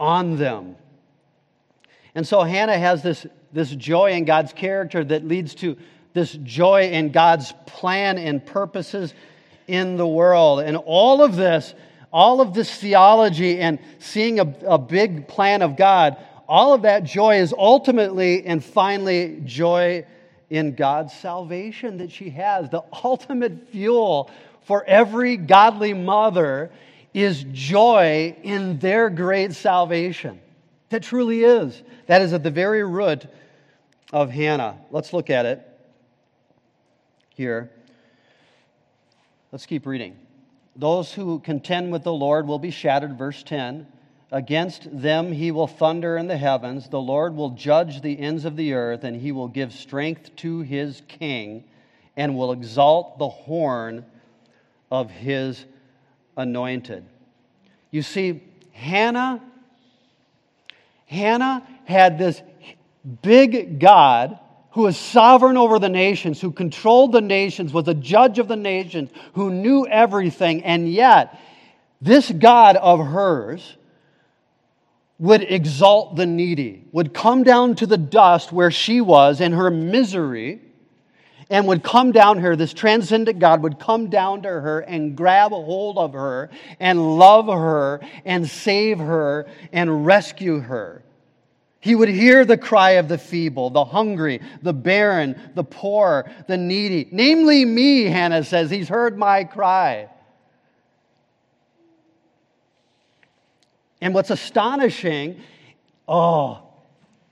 on 0.00 0.36
them. 0.36 0.74
And 2.16 2.26
so 2.26 2.42
Hannah 2.42 2.76
has 2.76 3.04
this 3.04 3.24
this 3.52 3.70
joy 3.70 4.12
in 4.12 4.24
God's 4.24 4.52
character 4.52 5.04
that 5.04 5.26
leads 5.26 5.54
to 5.56 5.76
this 6.14 6.32
joy 6.32 6.90
in 6.90 7.12
God's 7.12 7.52
plan 7.66 8.18
and 8.18 8.44
purposes 8.44 9.14
in 9.66 9.96
the 9.96 10.06
world. 10.06 10.60
And 10.60 10.76
all 10.76 11.22
of 11.22 11.36
this, 11.36 11.74
all 12.12 12.40
of 12.40 12.54
this 12.54 12.74
theology 12.74 13.58
and 13.58 13.78
seeing 13.98 14.40
a, 14.40 14.54
a 14.66 14.78
big 14.78 15.28
plan 15.28 15.62
of 15.62 15.76
God, 15.76 16.16
all 16.48 16.74
of 16.74 16.82
that 16.82 17.04
joy 17.04 17.36
is 17.36 17.54
ultimately 17.56 18.44
and 18.44 18.62
finally 18.62 19.40
joy 19.44 20.04
in 20.50 20.74
God's 20.74 21.14
salvation 21.14 21.98
that 21.98 22.12
she 22.12 22.30
has. 22.30 22.68
The 22.68 22.84
ultimate 23.04 23.68
fuel 23.68 24.30
for 24.64 24.84
every 24.84 25.36
godly 25.36 25.94
mother 25.94 26.70
is 27.14 27.44
joy 27.52 28.36
in 28.42 28.78
their 28.78 29.08
great 29.08 29.54
salvation. 29.54 30.40
That 30.90 31.02
truly 31.02 31.42
is. 31.42 31.82
That 32.06 32.20
is 32.20 32.34
at 32.34 32.42
the 32.42 32.50
very 32.50 32.84
root 32.84 33.26
of 34.12 34.30
Hannah. 34.30 34.78
Let's 34.90 35.12
look 35.12 35.30
at 35.30 35.46
it 35.46 35.66
here. 37.34 37.70
Let's 39.50 39.66
keep 39.66 39.86
reading. 39.86 40.16
Those 40.76 41.12
who 41.12 41.40
contend 41.40 41.92
with 41.92 42.04
the 42.04 42.12
Lord 42.12 42.46
will 42.46 42.58
be 42.58 42.70
shattered, 42.70 43.18
verse 43.18 43.42
10. 43.42 43.86
Against 44.30 44.88
them 44.90 45.32
he 45.32 45.50
will 45.50 45.66
thunder 45.66 46.16
in 46.16 46.26
the 46.26 46.36
heavens. 46.36 46.88
The 46.88 47.00
Lord 47.00 47.34
will 47.36 47.50
judge 47.50 48.00
the 48.00 48.18
ends 48.18 48.44
of 48.44 48.56
the 48.56 48.72
earth, 48.72 49.04
and 49.04 49.20
he 49.20 49.32
will 49.32 49.48
give 49.48 49.72
strength 49.72 50.34
to 50.36 50.60
his 50.60 51.02
king, 51.08 51.64
and 52.16 52.36
will 52.36 52.52
exalt 52.52 53.18
the 53.18 53.28
horn 53.28 54.06
of 54.90 55.10
his 55.10 55.64
anointed. 56.36 57.04
You 57.90 58.00
see, 58.00 58.42
Hannah, 58.72 59.42
Hannah 61.04 61.66
had 61.84 62.18
this 62.18 62.40
big 63.22 63.78
God 63.78 64.38
who 64.72 64.86
is 64.86 64.96
sovereign 64.96 65.56
over 65.56 65.78
the 65.78 65.88
nations, 65.88 66.40
who 66.40 66.50
controlled 66.50 67.12
the 67.12 67.20
nations, 67.20 67.72
was 67.72 67.86
a 67.88 67.94
judge 67.94 68.38
of 68.38 68.48
the 68.48 68.56
nations, 68.56 69.10
who 69.34 69.50
knew 69.50 69.86
everything, 69.86 70.64
and 70.64 70.90
yet 70.90 71.38
this 72.00 72.30
God 72.30 72.76
of 72.76 72.98
hers 72.98 73.76
would 75.18 75.42
exalt 75.42 76.16
the 76.16 76.26
needy, 76.26 76.84
would 76.90 77.12
come 77.12 77.42
down 77.42 77.76
to 77.76 77.86
the 77.86 77.98
dust 77.98 78.50
where 78.50 78.70
she 78.70 79.00
was 79.00 79.40
in 79.40 79.52
her 79.52 79.70
misery, 79.70 80.60
and 81.50 81.68
would 81.68 81.82
come 81.82 82.12
down 82.12 82.40
here. 82.40 82.56
This 82.56 82.72
transcendent 82.72 83.38
God 83.38 83.62
would 83.62 83.78
come 83.78 84.08
down 84.08 84.42
to 84.42 84.48
her 84.48 84.80
and 84.80 85.14
grab 85.14 85.50
hold 85.50 85.98
of 85.98 86.14
her 86.14 86.48
and 86.80 87.18
love 87.18 87.46
her 87.46 88.00
and 88.24 88.48
save 88.48 88.98
her 88.98 89.46
and 89.70 90.06
rescue 90.06 90.60
her. 90.60 91.04
He 91.82 91.96
would 91.96 92.08
hear 92.08 92.44
the 92.44 92.56
cry 92.56 92.92
of 92.92 93.08
the 93.08 93.18
feeble, 93.18 93.68
the 93.68 93.84
hungry, 93.84 94.40
the 94.62 94.72
barren, 94.72 95.34
the 95.56 95.64
poor, 95.64 96.30
the 96.46 96.56
needy. 96.56 97.08
Namely, 97.10 97.64
me, 97.64 98.04
Hannah 98.04 98.44
says. 98.44 98.70
He's 98.70 98.88
heard 98.88 99.18
my 99.18 99.42
cry. 99.42 100.08
And 104.00 104.14
what's 104.14 104.30
astonishing, 104.30 105.40
oh, 106.06 106.62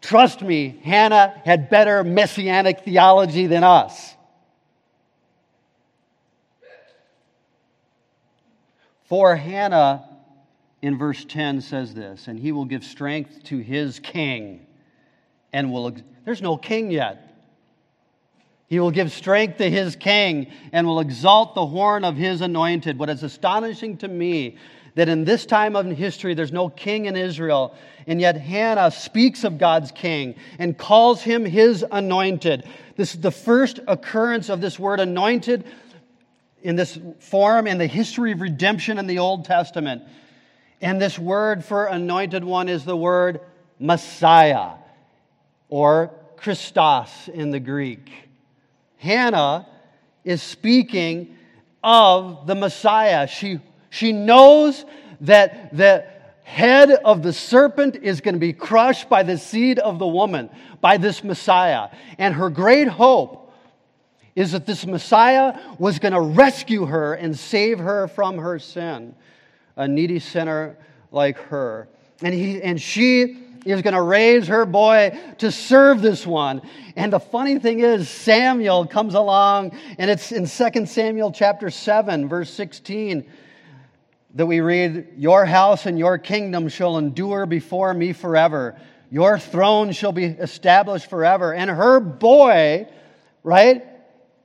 trust 0.01 0.42
me, 0.42 0.80
Hannah 0.82 1.40
had 1.44 1.70
better 1.70 2.03
messianic 2.03 2.80
theology 2.80 3.46
than 3.46 3.62
us. 3.62 4.16
For 9.05 9.36
Hannah, 9.36 10.09
in 10.83 10.97
verse 10.97 11.24
10 11.24 11.61
says 11.61 11.95
this, 11.95 12.28
and 12.28 12.39
he 12.39 12.53
will 12.53 12.64
give 12.64 12.85
strength 12.85 13.43
to 13.45 13.59
his 13.59 13.99
king 13.99 14.66
and 15.53 15.72
will, 15.72 15.95
there's 16.24 16.43
no 16.43 16.57
king 16.57 16.91
yet. 16.91 17.26
He 18.66 18.78
will 18.78 18.93
give 18.93 19.11
strength 19.11 19.59
to 19.59 19.68
his 19.68 19.97
king 19.97 20.53
and 20.72 20.87
will 20.87 21.01
exalt 21.01 21.55
the 21.55 21.66
horn 21.66 22.05
of 22.05 22.16
his 22.16 22.41
anointed. 22.41 22.99
What 22.99 23.11
is 23.11 23.22
astonishing 23.22 23.97
to 23.99 24.09
me 24.09 24.57
that 24.95 25.09
in 25.09 25.24
this 25.24 25.45
time 25.45 25.76
of 25.76 25.87
history 25.87 26.35
there's 26.35 26.53
no 26.53 26.68
king 26.68 27.07
in 27.07 27.16
Israel, 27.16 27.74
and 28.07 28.20
yet 28.20 28.37
Hannah 28.37 28.91
speaks 28.91 29.45
of 29.45 29.59
God's 29.59 29.91
king 29.91 30.37
and 30.59 30.78
calls 30.78 31.20
him 31.20 31.45
his 31.45 31.85
anointed. 31.91 32.64
This 32.97 33.14
is 33.14 33.20
the 33.20 33.31
first 33.31 33.81
occurrence 33.89 34.49
of 34.49 34.61
this 34.61 34.78
word 34.78 35.01
anointed 35.01 35.64
in 36.62 36.76
this 36.76 36.99
form 37.18 37.66
in 37.66 37.78
the 37.78 37.87
history 37.87 38.33
of 38.33 38.41
redemption 38.41 38.99
in 38.99 39.07
the 39.07 39.18
Old 39.18 39.45
Testament. 39.45 40.03
And 40.81 41.01
this 41.01 41.18
word 41.18 41.64
for 41.64 41.87
anointed 41.87 42.43
one 42.43 42.68
is 42.68 42.85
the 42.85 42.97
word 42.97 43.41
Messiah 43.78 44.72
or 45.68 46.11
Christos 46.37 47.28
in 47.33 47.51
the 47.51 47.61
Greek. 47.61 48.11
Hannah 48.97 49.66
is 50.24 50.43
speaking 50.43 51.37
of 51.83 52.47
the 52.47 52.55
Messiah. 52.55 53.26
She, 53.26 53.61
she 53.91 54.12
knows 54.12 54.85
that 55.22 55.76
the 55.76 56.07
head 56.45 56.91
of 56.91 57.22
the 57.22 57.33
serpent 57.33 57.97
is 57.97 58.20
going 58.20 58.35
to 58.35 58.41
be 58.41 58.53
crushed 58.53 59.09
by 59.09 59.22
the 59.22 59.39
seed 59.39 59.78
of 59.78 59.99
the 59.99 60.07
woman, 60.07 60.51
by 60.81 60.97
this 60.97 61.22
Messiah. 61.22 61.91
And 62.18 62.35
her 62.35 62.51
great 62.51 62.89
hope 62.89 63.53
is 64.35 64.53
that 64.53 64.66
this 64.66 64.87
Messiah 64.87 65.59
was 65.78 65.99
going 65.99 66.14
to 66.14 66.20
rescue 66.20 66.87
her 66.87 67.14
and 67.14 67.39
save 67.39 67.78
her 67.78 68.09
from 68.09 68.39
her 68.39 68.59
sin 68.59 69.14
a 69.81 69.89
needy 69.89 70.18
sinner 70.18 70.76
like 71.11 71.39
her. 71.39 71.89
And, 72.22 72.35
he, 72.35 72.62
and 72.62 72.81
she 72.81 73.39
is 73.64 73.81
going 73.81 73.95
to 73.95 74.03
raise 74.03 74.47
her 74.47 74.66
boy 74.66 75.18
to 75.39 75.51
serve 75.51 76.03
this 76.03 76.26
one. 76.26 76.61
And 76.97 77.11
the 77.11 77.18
funny 77.18 77.59
thing 77.59 77.81
is, 77.81 78.07
Samuel 78.09 78.87
comes 78.87 79.14
along, 79.14 79.76
and 79.99 80.11
it's 80.11 80.33
in 80.33 80.47
2 80.47 80.85
Samuel 80.85 81.33
chapter 81.33 81.70
7, 81.70 82.28
verse 82.28 82.51
16, 82.51 83.26
that 84.35 84.45
we 84.45 84.61
read, 84.61 85.14
Your 85.16 85.47
house 85.47 85.87
and 85.87 85.99
your 85.99 86.18
kingdom 86.18 86.68
shall 86.68 86.99
endure 86.99 87.47
before 87.47 87.95
me 87.95 88.12
forever. 88.12 88.78
Your 89.11 89.39
throne 89.39 89.93
shall 89.93 90.12
be 90.12 90.26
established 90.26 91.09
forever. 91.09 91.55
And 91.55 91.70
her 91.70 92.01
boy, 92.01 92.87
right, 93.43 93.83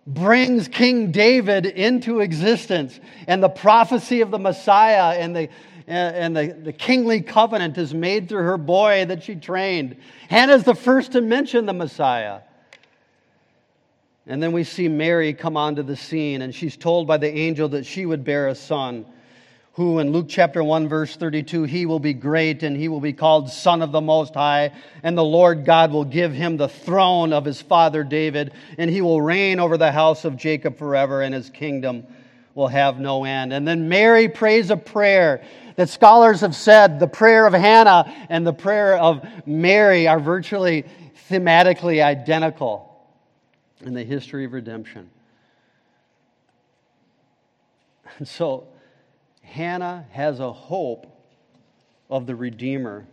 brings 0.08 0.68
King 0.68 1.12
David 1.12 1.66
into 1.66 2.20
existence. 2.20 2.99
And 3.28 3.41
the 3.41 3.49
prophecy 3.49 4.22
of 4.22 4.32
the 4.32 4.39
Messiah 4.39 5.18
and 5.18 5.36
the, 5.36 5.49
and 5.88 6.36
the, 6.36 6.58
the 6.64 6.74
kingly 6.74 7.22
covenant 7.22 7.78
is 7.78 7.93
made 7.93 8.30
through 8.30 8.43
her 8.43 8.58
boy 8.58 9.06
that 9.06 9.24
she 9.24 9.36
trained. 9.36 9.97
Hannah's 10.30 10.64
the 10.64 10.76
first 10.76 11.14
to 11.14 11.22
mention 11.22 11.66
the 11.66 11.74
Messiah. 11.74 12.41
And 14.28 14.41
then 14.41 14.51
we 14.51 14.64
see 14.64 14.88
Mary 14.88 15.34
come 15.34 15.56
onto 15.56 15.84
the 15.84 15.95
scene, 15.95 16.41
and 16.41 16.53
she's 16.53 16.76
told 16.76 17.06
by 17.06 17.18
the 17.18 17.32
angel 17.32 17.70
that 17.70 17.86
she 17.86 18.08
would 18.08 18.24
bear 18.24 18.47
a 18.47 18.56
son 18.56 19.06
who 19.76 20.00
in 20.00 20.14
Luke 20.14 20.28
chapter 20.30 20.64
1 20.64 20.88
verse 20.88 21.16
32 21.16 21.64
he 21.64 21.86
will 21.86 22.00
be 22.00 22.14
great 22.14 22.64
and 22.64 22.78
he 22.78 22.88
will 22.88 23.02
be 23.02 23.14
called 23.14 23.50
son 23.50 23.82
of 23.82 23.92
the 23.92 24.02
most 24.02 24.34
high 24.34 24.72
and 25.04 25.18
the 25.18 25.24
Lord 25.24 25.66
God 25.66 25.92
will 25.92 26.06
give 26.06 26.34
him 26.34 26.58
the 26.58 26.70
throne 26.70 27.34
of 27.34 27.44
his 27.44 27.62
father 27.62 28.04
David 28.04 28.54
and 28.78 28.90
he 28.90 29.02
will 29.02 29.22
reign 29.22 29.60
over 29.60 29.78
the 29.78 29.92
house 29.92 30.24
of 30.24 30.38
Jacob 30.38 30.78
forever 30.78 31.22
and 31.22 31.34
his 31.34 31.50
kingdom 31.50 32.08
will 32.54 32.70
have 32.70 33.00
no 33.00 33.26
end. 33.26 33.52
And 33.52 33.68
then 33.68 33.90
Mary 33.90 34.30
prays 34.30 34.70
a 34.70 34.78
prayer 34.78 35.44
that 35.76 35.90
scholars 35.90 36.40
have 36.40 36.56
said 36.56 37.02
the 37.02 37.08
prayer 37.08 37.46
of 37.46 37.54
Hannah 37.54 38.06
and 38.30 38.48
the 38.48 38.54
prayer 38.54 38.98
of 38.98 39.28
Mary 39.46 40.08
are 40.08 40.22
virtually 40.22 40.86
thematically 41.30 42.02
identical 42.02 43.06
in 43.82 43.94
the 43.94 44.04
history 44.04 44.46
of 44.46 44.54
redemption. 44.54 45.10
And 48.18 48.26
so 48.26 48.68
Hannah 49.46 50.06
has 50.12 50.39
a 50.39 50.52
hope 50.52 51.08
of 52.10 52.26
the 52.26 52.36
Redeemer 52.36 53.06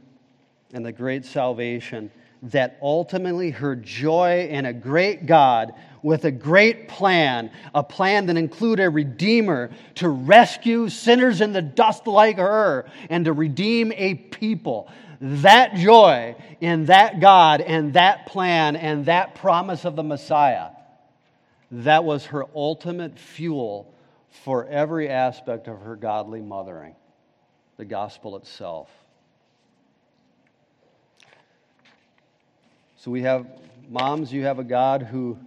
and 0.73 0.85
the 0.85 0.93
great 0.93 1.25
salvation 1.25 2.11
that 2.43 2.77
ultimately 2.83 3.51
her 3.51 3.77
joy 3.77 4.49
in 4.51 4.67
a 4.67 4.73
great 4.73 5.27
God 5.27 5.73
with 6.03 6.25
a 6.25 6.31
great 6.31 6.89
plan, 6.89 7.51
a 7.75 7.85
plan 7.85 8.27
that 8.27 8.37
included 8.37 8.83
a 8.83 8.91
redeemer 8.91 9.71
to 9.95 10.09
rescue 10.09 10.89
sinners 10.89 11.41
in 11.41 11.53
the 11.53 11.63
dust 11.63 12.09
like 12.09 12.39
her 12.39 12.87
and 13.09 13.27
to 13.27 13.33
redeem 13.33 13.93
a 13.93 14.15
people. 14.15 14.91
That 15.21 15.77
joy 15.77 16.35
in 16.61 16.87
that 16.87 17.21
God 17.21 17.61
and 17.61 17.93
that 17.95 18.27
plan 18.27 18.75
and 18.75 19.07
that 19.07 19.37
promise 19.37 19.85
of 19.85 19.95
the 19.95 20.03
Messiah, 20.03 20.71
that 21.71 22.03
was 22.03 22.27
her 22.27 22.47
ultimate 22.57 23.17
fuel 23.17 23.95
for 24.33 24.67
every 24.67 25.09
aspect 25.09 25.69
of 25.69 25.81
her 25.83 25.95
godly 25.95 26.41
mothering, 26.41 26.97
the 27.77 27.85
gospel 27.85 28.37
itself. 28.37 28.91
So 32.97 33.11
we 33.11 33.23
have 33.23 33.47
moms, 33.89 34.33
you 34.33 34.45
have 34.45 34.59
a 34.59 34.65
God 34.65 35.03
who 35.03 35.39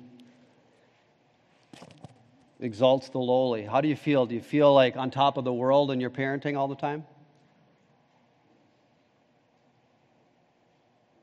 exalts 2.59 3.09
the 3.09 3.17
lowly. 3.17 3.63
How 3.63 3.81
do 3.81 3.87
you 3.87 3.95
feel? 3.95 4.25
Do 4.25 4.35
you 4.35 4.41
feel 4.41 4.73
like 4.73 4.95
on 4.95 5.11
top 5.11 5.37
of 5.37 5.43
the 5.43 5.53
world 5.53 5.91
in 5.91 5.99
your 5.99 6.09
parenting 6.09 6.57
all 6.57 6.67
the 6.67 6.75
time? 6.75 7.05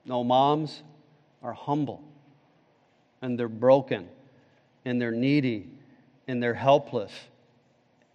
No, 0.04 0.24
moms 0.24 0.82
are 1.42 1.52
humble 1.52 2.02
and 3.20 3.38
they're 3.38 3.48
broken 3.48 4.08
and 4.84 5.00
they're 5.00 5.12
needy 5.12 5.70
and 6.26 6.42
they're 6.42 6.54
helpless. 6.54 7.12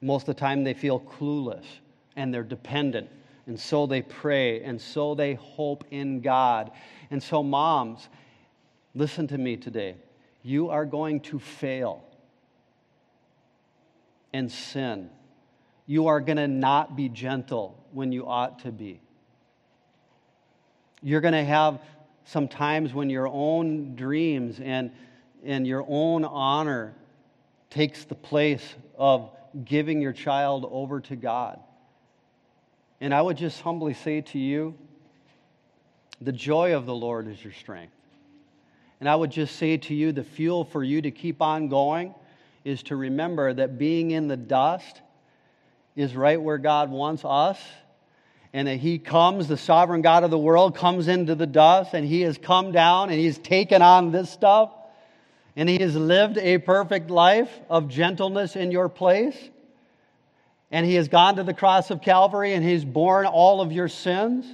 Most 0.01 0.27
of 0.27 0.35
the 0.35 0.39
time, 0.39 0.63
they 0.63 0.73
feel 0.73 0.99
clueless 0.99 1.65
and 2.15 2.33
they're 2.33 2.43
dependent. 2.43 3.09
And 3.47 3.59
so 3.59 3.87
they 3.87 4.01
pray 4.01 4.61
and 4.61 4.79
so 4.79 5.15
they 5.15 5.35
hope 5.35 5.85
in 5.91 6.21
God. 6.21 6.71
And 7.09 7.21
so, 7.21 7.41
moms, 7.41 8.09
listen 8.93 9.27
to 9.27 9.37
me 9.37 9.55
today. 9.55 9.95
You 10.43 10.69
are 10.69 10.85
going 10.85 11.21
to 11.21 11.39
fail 11.39 12.03
and 14.33 14.51
sin. 14.51 15.09
You 15.85 16.07
are 16.07 16.19
going 16.19 16.37
to 16.37 16.47
not 16.47 16.95
be 16.95 17.07
gentle 17.07 17.81
when 17.91 18.11
you 18.11 18.27
ought 18.27 18.59
to 18.59 18.71
be. 18.71 18.99
You're 21.01 21.21
going 21.21 21.33
to 21.33 21.45
have 21.45 21.79
some 22.25 22.47
times 22.47 22.93
when 22.93 23.09
your 23.09 23.27
own 23.27 23.95
dreams 23.95 24.59
and, 24.59 24.91
and 25.45 25.65
your 25.65 25.85
own 25.87 26.25
honor 26.25 26.93
takes 27.69 28.03
the 28.03 28.15
place 28.15 28.75
of 28.97 29.31
giving 29.65 30.01
your 30.01 30.13
child 30.13 30.67
over 30.69 31.01
to 31.01 31.15
God. 31.15 31.59
And 32.99 33.13
I 33.13 33.21
would 33.21 33.37
just 33.37 33.61
humbly 33.61 33.93
say 33.93 34.21
to 34.21 34.39
you, 34.39 34.75
the 36.19 36.31
joy 36.31 36.75
of 36.75 36.85
the 36.85 36.95
Lord 36.95 37.27
is 37.27 37.43
your 37.43 37.53
strength. 37.53 37.93
And 38.99 39.07
I 39.07 39.15
would 39.15 39.31
just 39.31 39.55
say 39.57 39.77
to 39.77 39.93
you, 39.93 40.11
the 40.11 40.23
fuel 40.23 40.65
for 40.65 40.83
you 40.83 41.01
to 41.03 41.11
keep 41.11 41.41
on 41.41 41.69
going 41.69 42.15
is 42.63 42.83
to 42.83 42.95
remember 42.95 43.53
that 43.53 43.77
being 43.77 44.11
in 44.11 44.27
the 44.27 44.37
dust 44.37 45.01
is 45.95 46.15
right 46.15 46.41
where 46.41 46.57
God 46.57 46.89
wants 46.89 47.23
us. 47.23 47.59
And 48.53 48.67
that 48.67 48.77
He 48.77 48.97
comes, 48.97 49.47
the 49.47 49.57
sovereign 49.57 50.01
God 50.01 50.23
of 50.23 50.31
the 50.31 50.37
world, 50.37 50.75
comes 50.75 51.07
into 51.07 51.35
the 51.35 51.45
dust 51.45 51.93
and 51.93 52.07
He 52.07 52.21
has 52.21 52.37
come 52.37 52.71
down 52.71 53.09
and 53.09 53.19
He's 53.19 53.37
taken 53.37 53.81
on 53.81 54.11
this 54.11 54.31
stuff. 54.31 54.71
And 55.57 55.67
He 55.67 55.79
has 55.79 55.97
lived 55.97 56.37
a 56.37 56.57
perfect 56.59 57.09
life 57.09 57.51
of 57.69 57.89
gentleness 57.89 58.55
in 58.55 58.71
your 58.71 58.87
place. 58.87 59.37
And 60.71 60.85
He 60.85 60.95
has 60.95 61.09
gone 61.09 61.35
to 61.35 61.43
the 61.43 61.53
cross 61.53 61.91
of 61.91 62.01
Calvary 62.01 62.53
and 62.53 62.63
He's 62.63 62.85
borne 62.85 63.25
all 63.25 63.59
of 63.59 63.73
your 63.73 63.89
sins 63.89 64.45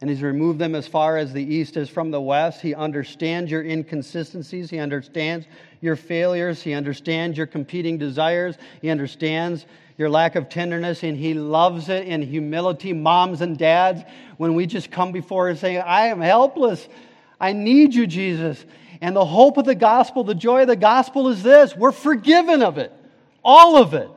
and 0.00 0.10
he's 0.10 0.22
removed 0.22 0.58
them 0.58 0.74
as 0.74 0.86
far 0.86 1.16
as 1.16 1.32
the 1.32 1.42
east 1.42 1.76
is 1.78 1.88
from 1.88 2.10
the 2.10 2.20
west. 2.20 2.60
He 2.60 2.74
understands 2.74 3.50
your 3.50 3.62
inconsistencies. 3.62 4.68
He 4.68 4.78
understands 4.78 5.46
your 5.80 5.96
failures. 5.96 6.62
He 6.62 6.74
understands 6.74 7.38
your 7.38 7.46
competing 7.46 7.96
desires. 7.96 8.56
He 8.82 8.90
understands 8.90 9.64
your 9.96 10.10
lack 10.10 10.34
of 10.34 10.50
tenderness, 10.50 11.02
and 11.02 11.16
he 11.16 11.32
loves 11.32 11.88
it 11.88 12.06
in 12.06 12.20
humility. 12.20 12.92
Moms 12.92 13.40
and 13.40 13.56
dads, 13.56 14.02
when 14.36 14.54
we 14.54 14.66
just 14.66 14.90
come 14.90 15.12
before 15.12 15.48
him 15.48 15.56
saying, 15.56 15.78
I 15.78 16.08
am 16.08 16.20
helpless. 16.20 16.86
I 17.40 17.54
need 17.54 17.94
you, 17.94 18.06
Jesus. 18.06 18.62
And 19.00 19.14
the 19.14 19.24
hope 19.24 19.56
of 19.56 19.64
the 19.64 19.74
gospel, 19.74 20.24
the 20.24 20.34
joy 20.34 20.62
of 20.62 20.68
the 20.68 20.76
gospel 20.76 21.28
is 21.28 21.42
this 21.42 21.76
we're 21.76 21.92
forgiven 21.92 22.62
of 22.62 22.78
it, 22.78 22.92
all 23.42 23.76
of 23.76 23.94
it 23.94 24.10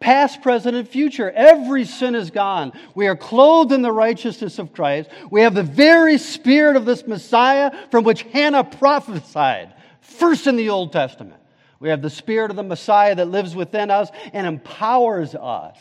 past, 0.00 0.42
present, 0.42 0.76
and 0.76 0.88
future. 0.88 1.30
Every 1.30 1.84
sin 1.84 2.14
is 2.14 2.30
gone. 2.30 2.72
We 2.94 3.08
are 3.08 3.16
clothed 3.16 3.72
in 3.72 3.82
the 3.82 3.92
righteousness 3.92 4.58
of 4.58 4.72
Christ. 4.72 5.10
We 5.30 5.42
have 5.42 5.54
the 5.54 5.62
very 5.62 6.18
spirit 6.18 6.76
of 6.76 6.84
this 6.84 7.06
Messiah 7.06 7.72
from 7.90 8.04
which 8.04 8.22
Hannah 8.22 8.64
prophesied, 8.64 9.74
first 10.00 10.46
in 10.46 10.56
the 10.56 10.70
Old 10.70 10.92
Testament. 10.92 11.40
We 11.80 11.90
have 11.90 12.02
the 12.02 12.10
spirit 12.10 12.50
of 12.50 12.56
the 12.56 12.62
Messiah 12.62 13.14
that 13.14 13.26
lives 13.26 13.54
within 13.54 13.90
us 13.90 14.10
and 14.32 14.46
empowers 14.46 15.34
us 15.34 15.76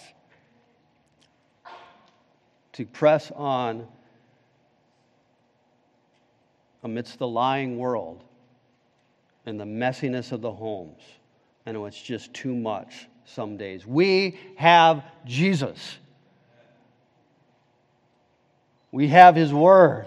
to 2.73 2.85
press 2.85 3.31
on 3.31 3.87
amidst 6.83 7.19
the 7.19 7.27
lying 7.27 7.77
world 7.77 8.23
and 9.45 9.59
the 9.59 9.65
messiness 9.65 10.31
of 10.31 10.41
the 10.41 10.51
homes. 10.51 11.01
And 11.65 11.77
it's 11.77 12.01
just 12.01 12.33
too 12.33 12.55
much 12.55 13.07
some 13.25 13.57
days. 13.57 13.85
We 13.85 14.39
have 14.55 15.03
Jesus. 15.25 15.97
We 18.91 19.07
have 19.09 19.35
His 19.35 19.53
Word. 19.53 20.05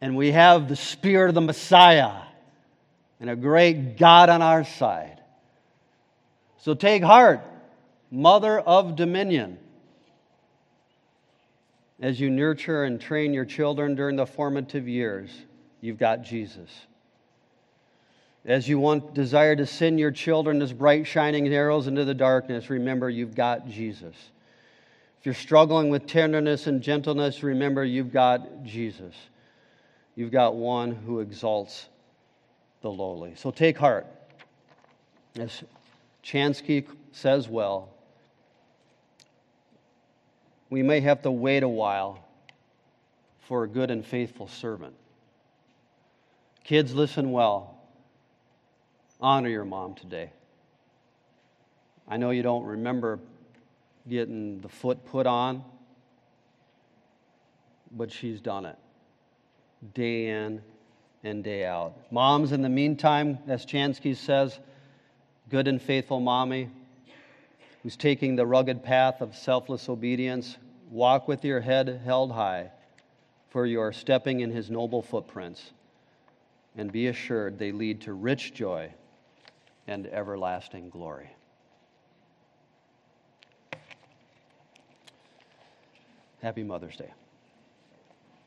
And 0.00 0.16
we 0.16 0.32
have 0.32 0.68
the 0.68 0.76
Spirit 0.76 1.28
of 1.28 1.34
the 1.34 1.40
Messiah 1.40 2.22
and 3.20 3.30
a 3.30 3.36
great 3.36 3.96
God 3.96 4.28
on 4.28 4.42
our 4.42 4.64
side. 4.64 5.20
So 6.58 6.74
take 6.74 7.04
heart, 7.04 7.40
Mother 8.10 8.58
of 8.58 8.96
Dominion, 8.96 9.58
as 12.00 12.20
you 12.20 12.30
nurture 12.30 12.82
and 12.82 13.00
train 13.00 13.32
your 13.32 13.44
children 13.44 13.94
during 13.94 14.16
the 14.16 14.26
formative 14.26 14.88
years. 14.88 15.30
You've 15.82 15.98
got 15.98 16.22
Jesus. 16.22 16.70
As 18.44 18.68
you 18.68 18.78
want 18.78 19.14
desire 19.14 19.54
to 19.56 19.66
send 19.66 20.00
your 20.00 20.12
children 20.12 20.62
as 20.62 20.72
bright 20.72 21.06
shining 21.06 21.46
arrows 21.48 21.86
into 21.86 22.04
the 22.04 22.14
darkness, 22.14 22.70
remember 22.70 23.10
you've 23.10 23.34
got 23.34 23.68
Jesus. 23.68 24.14
If 25.20 25.26
you're 25.26 25.34
struggling 25.34 25.90
with 25.90 26.06
tenderness 26.06 26.66
and 26.66 26.80
gentleness, 26.80 27.42
remember 27.42 27.84
you've 27.84 28.12
got 28.12 28.64
Jesus. 28.64 29.14
You've 30.14 30.32
got 30.32 30.54
one 30.54 30.92
who 30.92 31.20
exalts 31.20 31.88
the 32.80 32.90
lowly. 32.90 33.34
So 33.36 33.50
take 33.50 33.76
heart. 33.76 34.06
As 35.38 35.62
Chansky 36.24 36.86
says 37.12 37.48
well, 37.48 37.88
we 40.70 40.82
may 40.82 41.00
have 41.00 41.22
to 41.22 41.30
wait 41.30 41.62
a 41.62 41.68
while 41.68 42.24
for 43.42 43.64
a 43.64 43.68
good 43.68 43.90
and 43.90 44.04
faithful 44.04 44.48
servant. 44.48 44.94
Kids, 46.64 46.94
listen 46.94 47.32
well. 47.32 47.76
Honor 49.20 49.48
your 49.48 49.64
mom 49.64 49.94
today. 49.94 50.30
I 52.08 52.16
know 52.16 52.30
you 52.30 52.42
don't 52.42 52.64
remember 52.64 53.18
getting 54.08 54.60
the 54.60 54.68
foot 54.68 55.04
put 55.06 55.26
on, 55.26 55.64
but 57.90 58.10
she's 58.10 58.40
done 58.40 58.66
it 58.66 58.76
day 59.94 60.28
in 60.28 60.62
and 61.24 61.42
day 61.42 61.64
out. 61.64 61.94
Moms, 62.10 62.52
in 62.52 62.62
the 62.62 62.68
meantime, 62.68 63.38
as 63.48 63.66
Chansky 63.66 64.16
says, 64.16 64.58
good 65.50 65.68
and 65.68 65.80
faithful 65.80 66.20
mommy 66.20 66.70
who's 67.82 67.96
taking 67.96 68.36
the 68.36 68.46
rugged 68.46 68.84
path 68.84 69.20
of 69.20 69.34
selfless 69.34 69.88
obedience, 69.88 70.56
walk 70.90 71.26
with 71.26 71.44
your 71.44 71.60
head 71.60 72.00
held 72.04 72.30
high, 72.32 72.70
for 73.50 73.66
you 73.66 73.80
are 73.80 73.92
stepping 73.92 74.40
in 74.40 74.50
his 74.50 74.70
noble 74.70 75.02
footprints. 75.02 75.72
And 76.76 76.90
be 76.90 77.08
assured 77.08 77.58
they 77.58 77.72
lead 77.72 78.00
to 78.02 78.14
rich 78.14 78.54
joy 78.54 78.92
and 79.86 80.06
everlasting 80.06 80.88
glory. 80.88 81.30
Happy 86.40 86.62
Mother's 86.62 86.96
Day. 86.96 87.12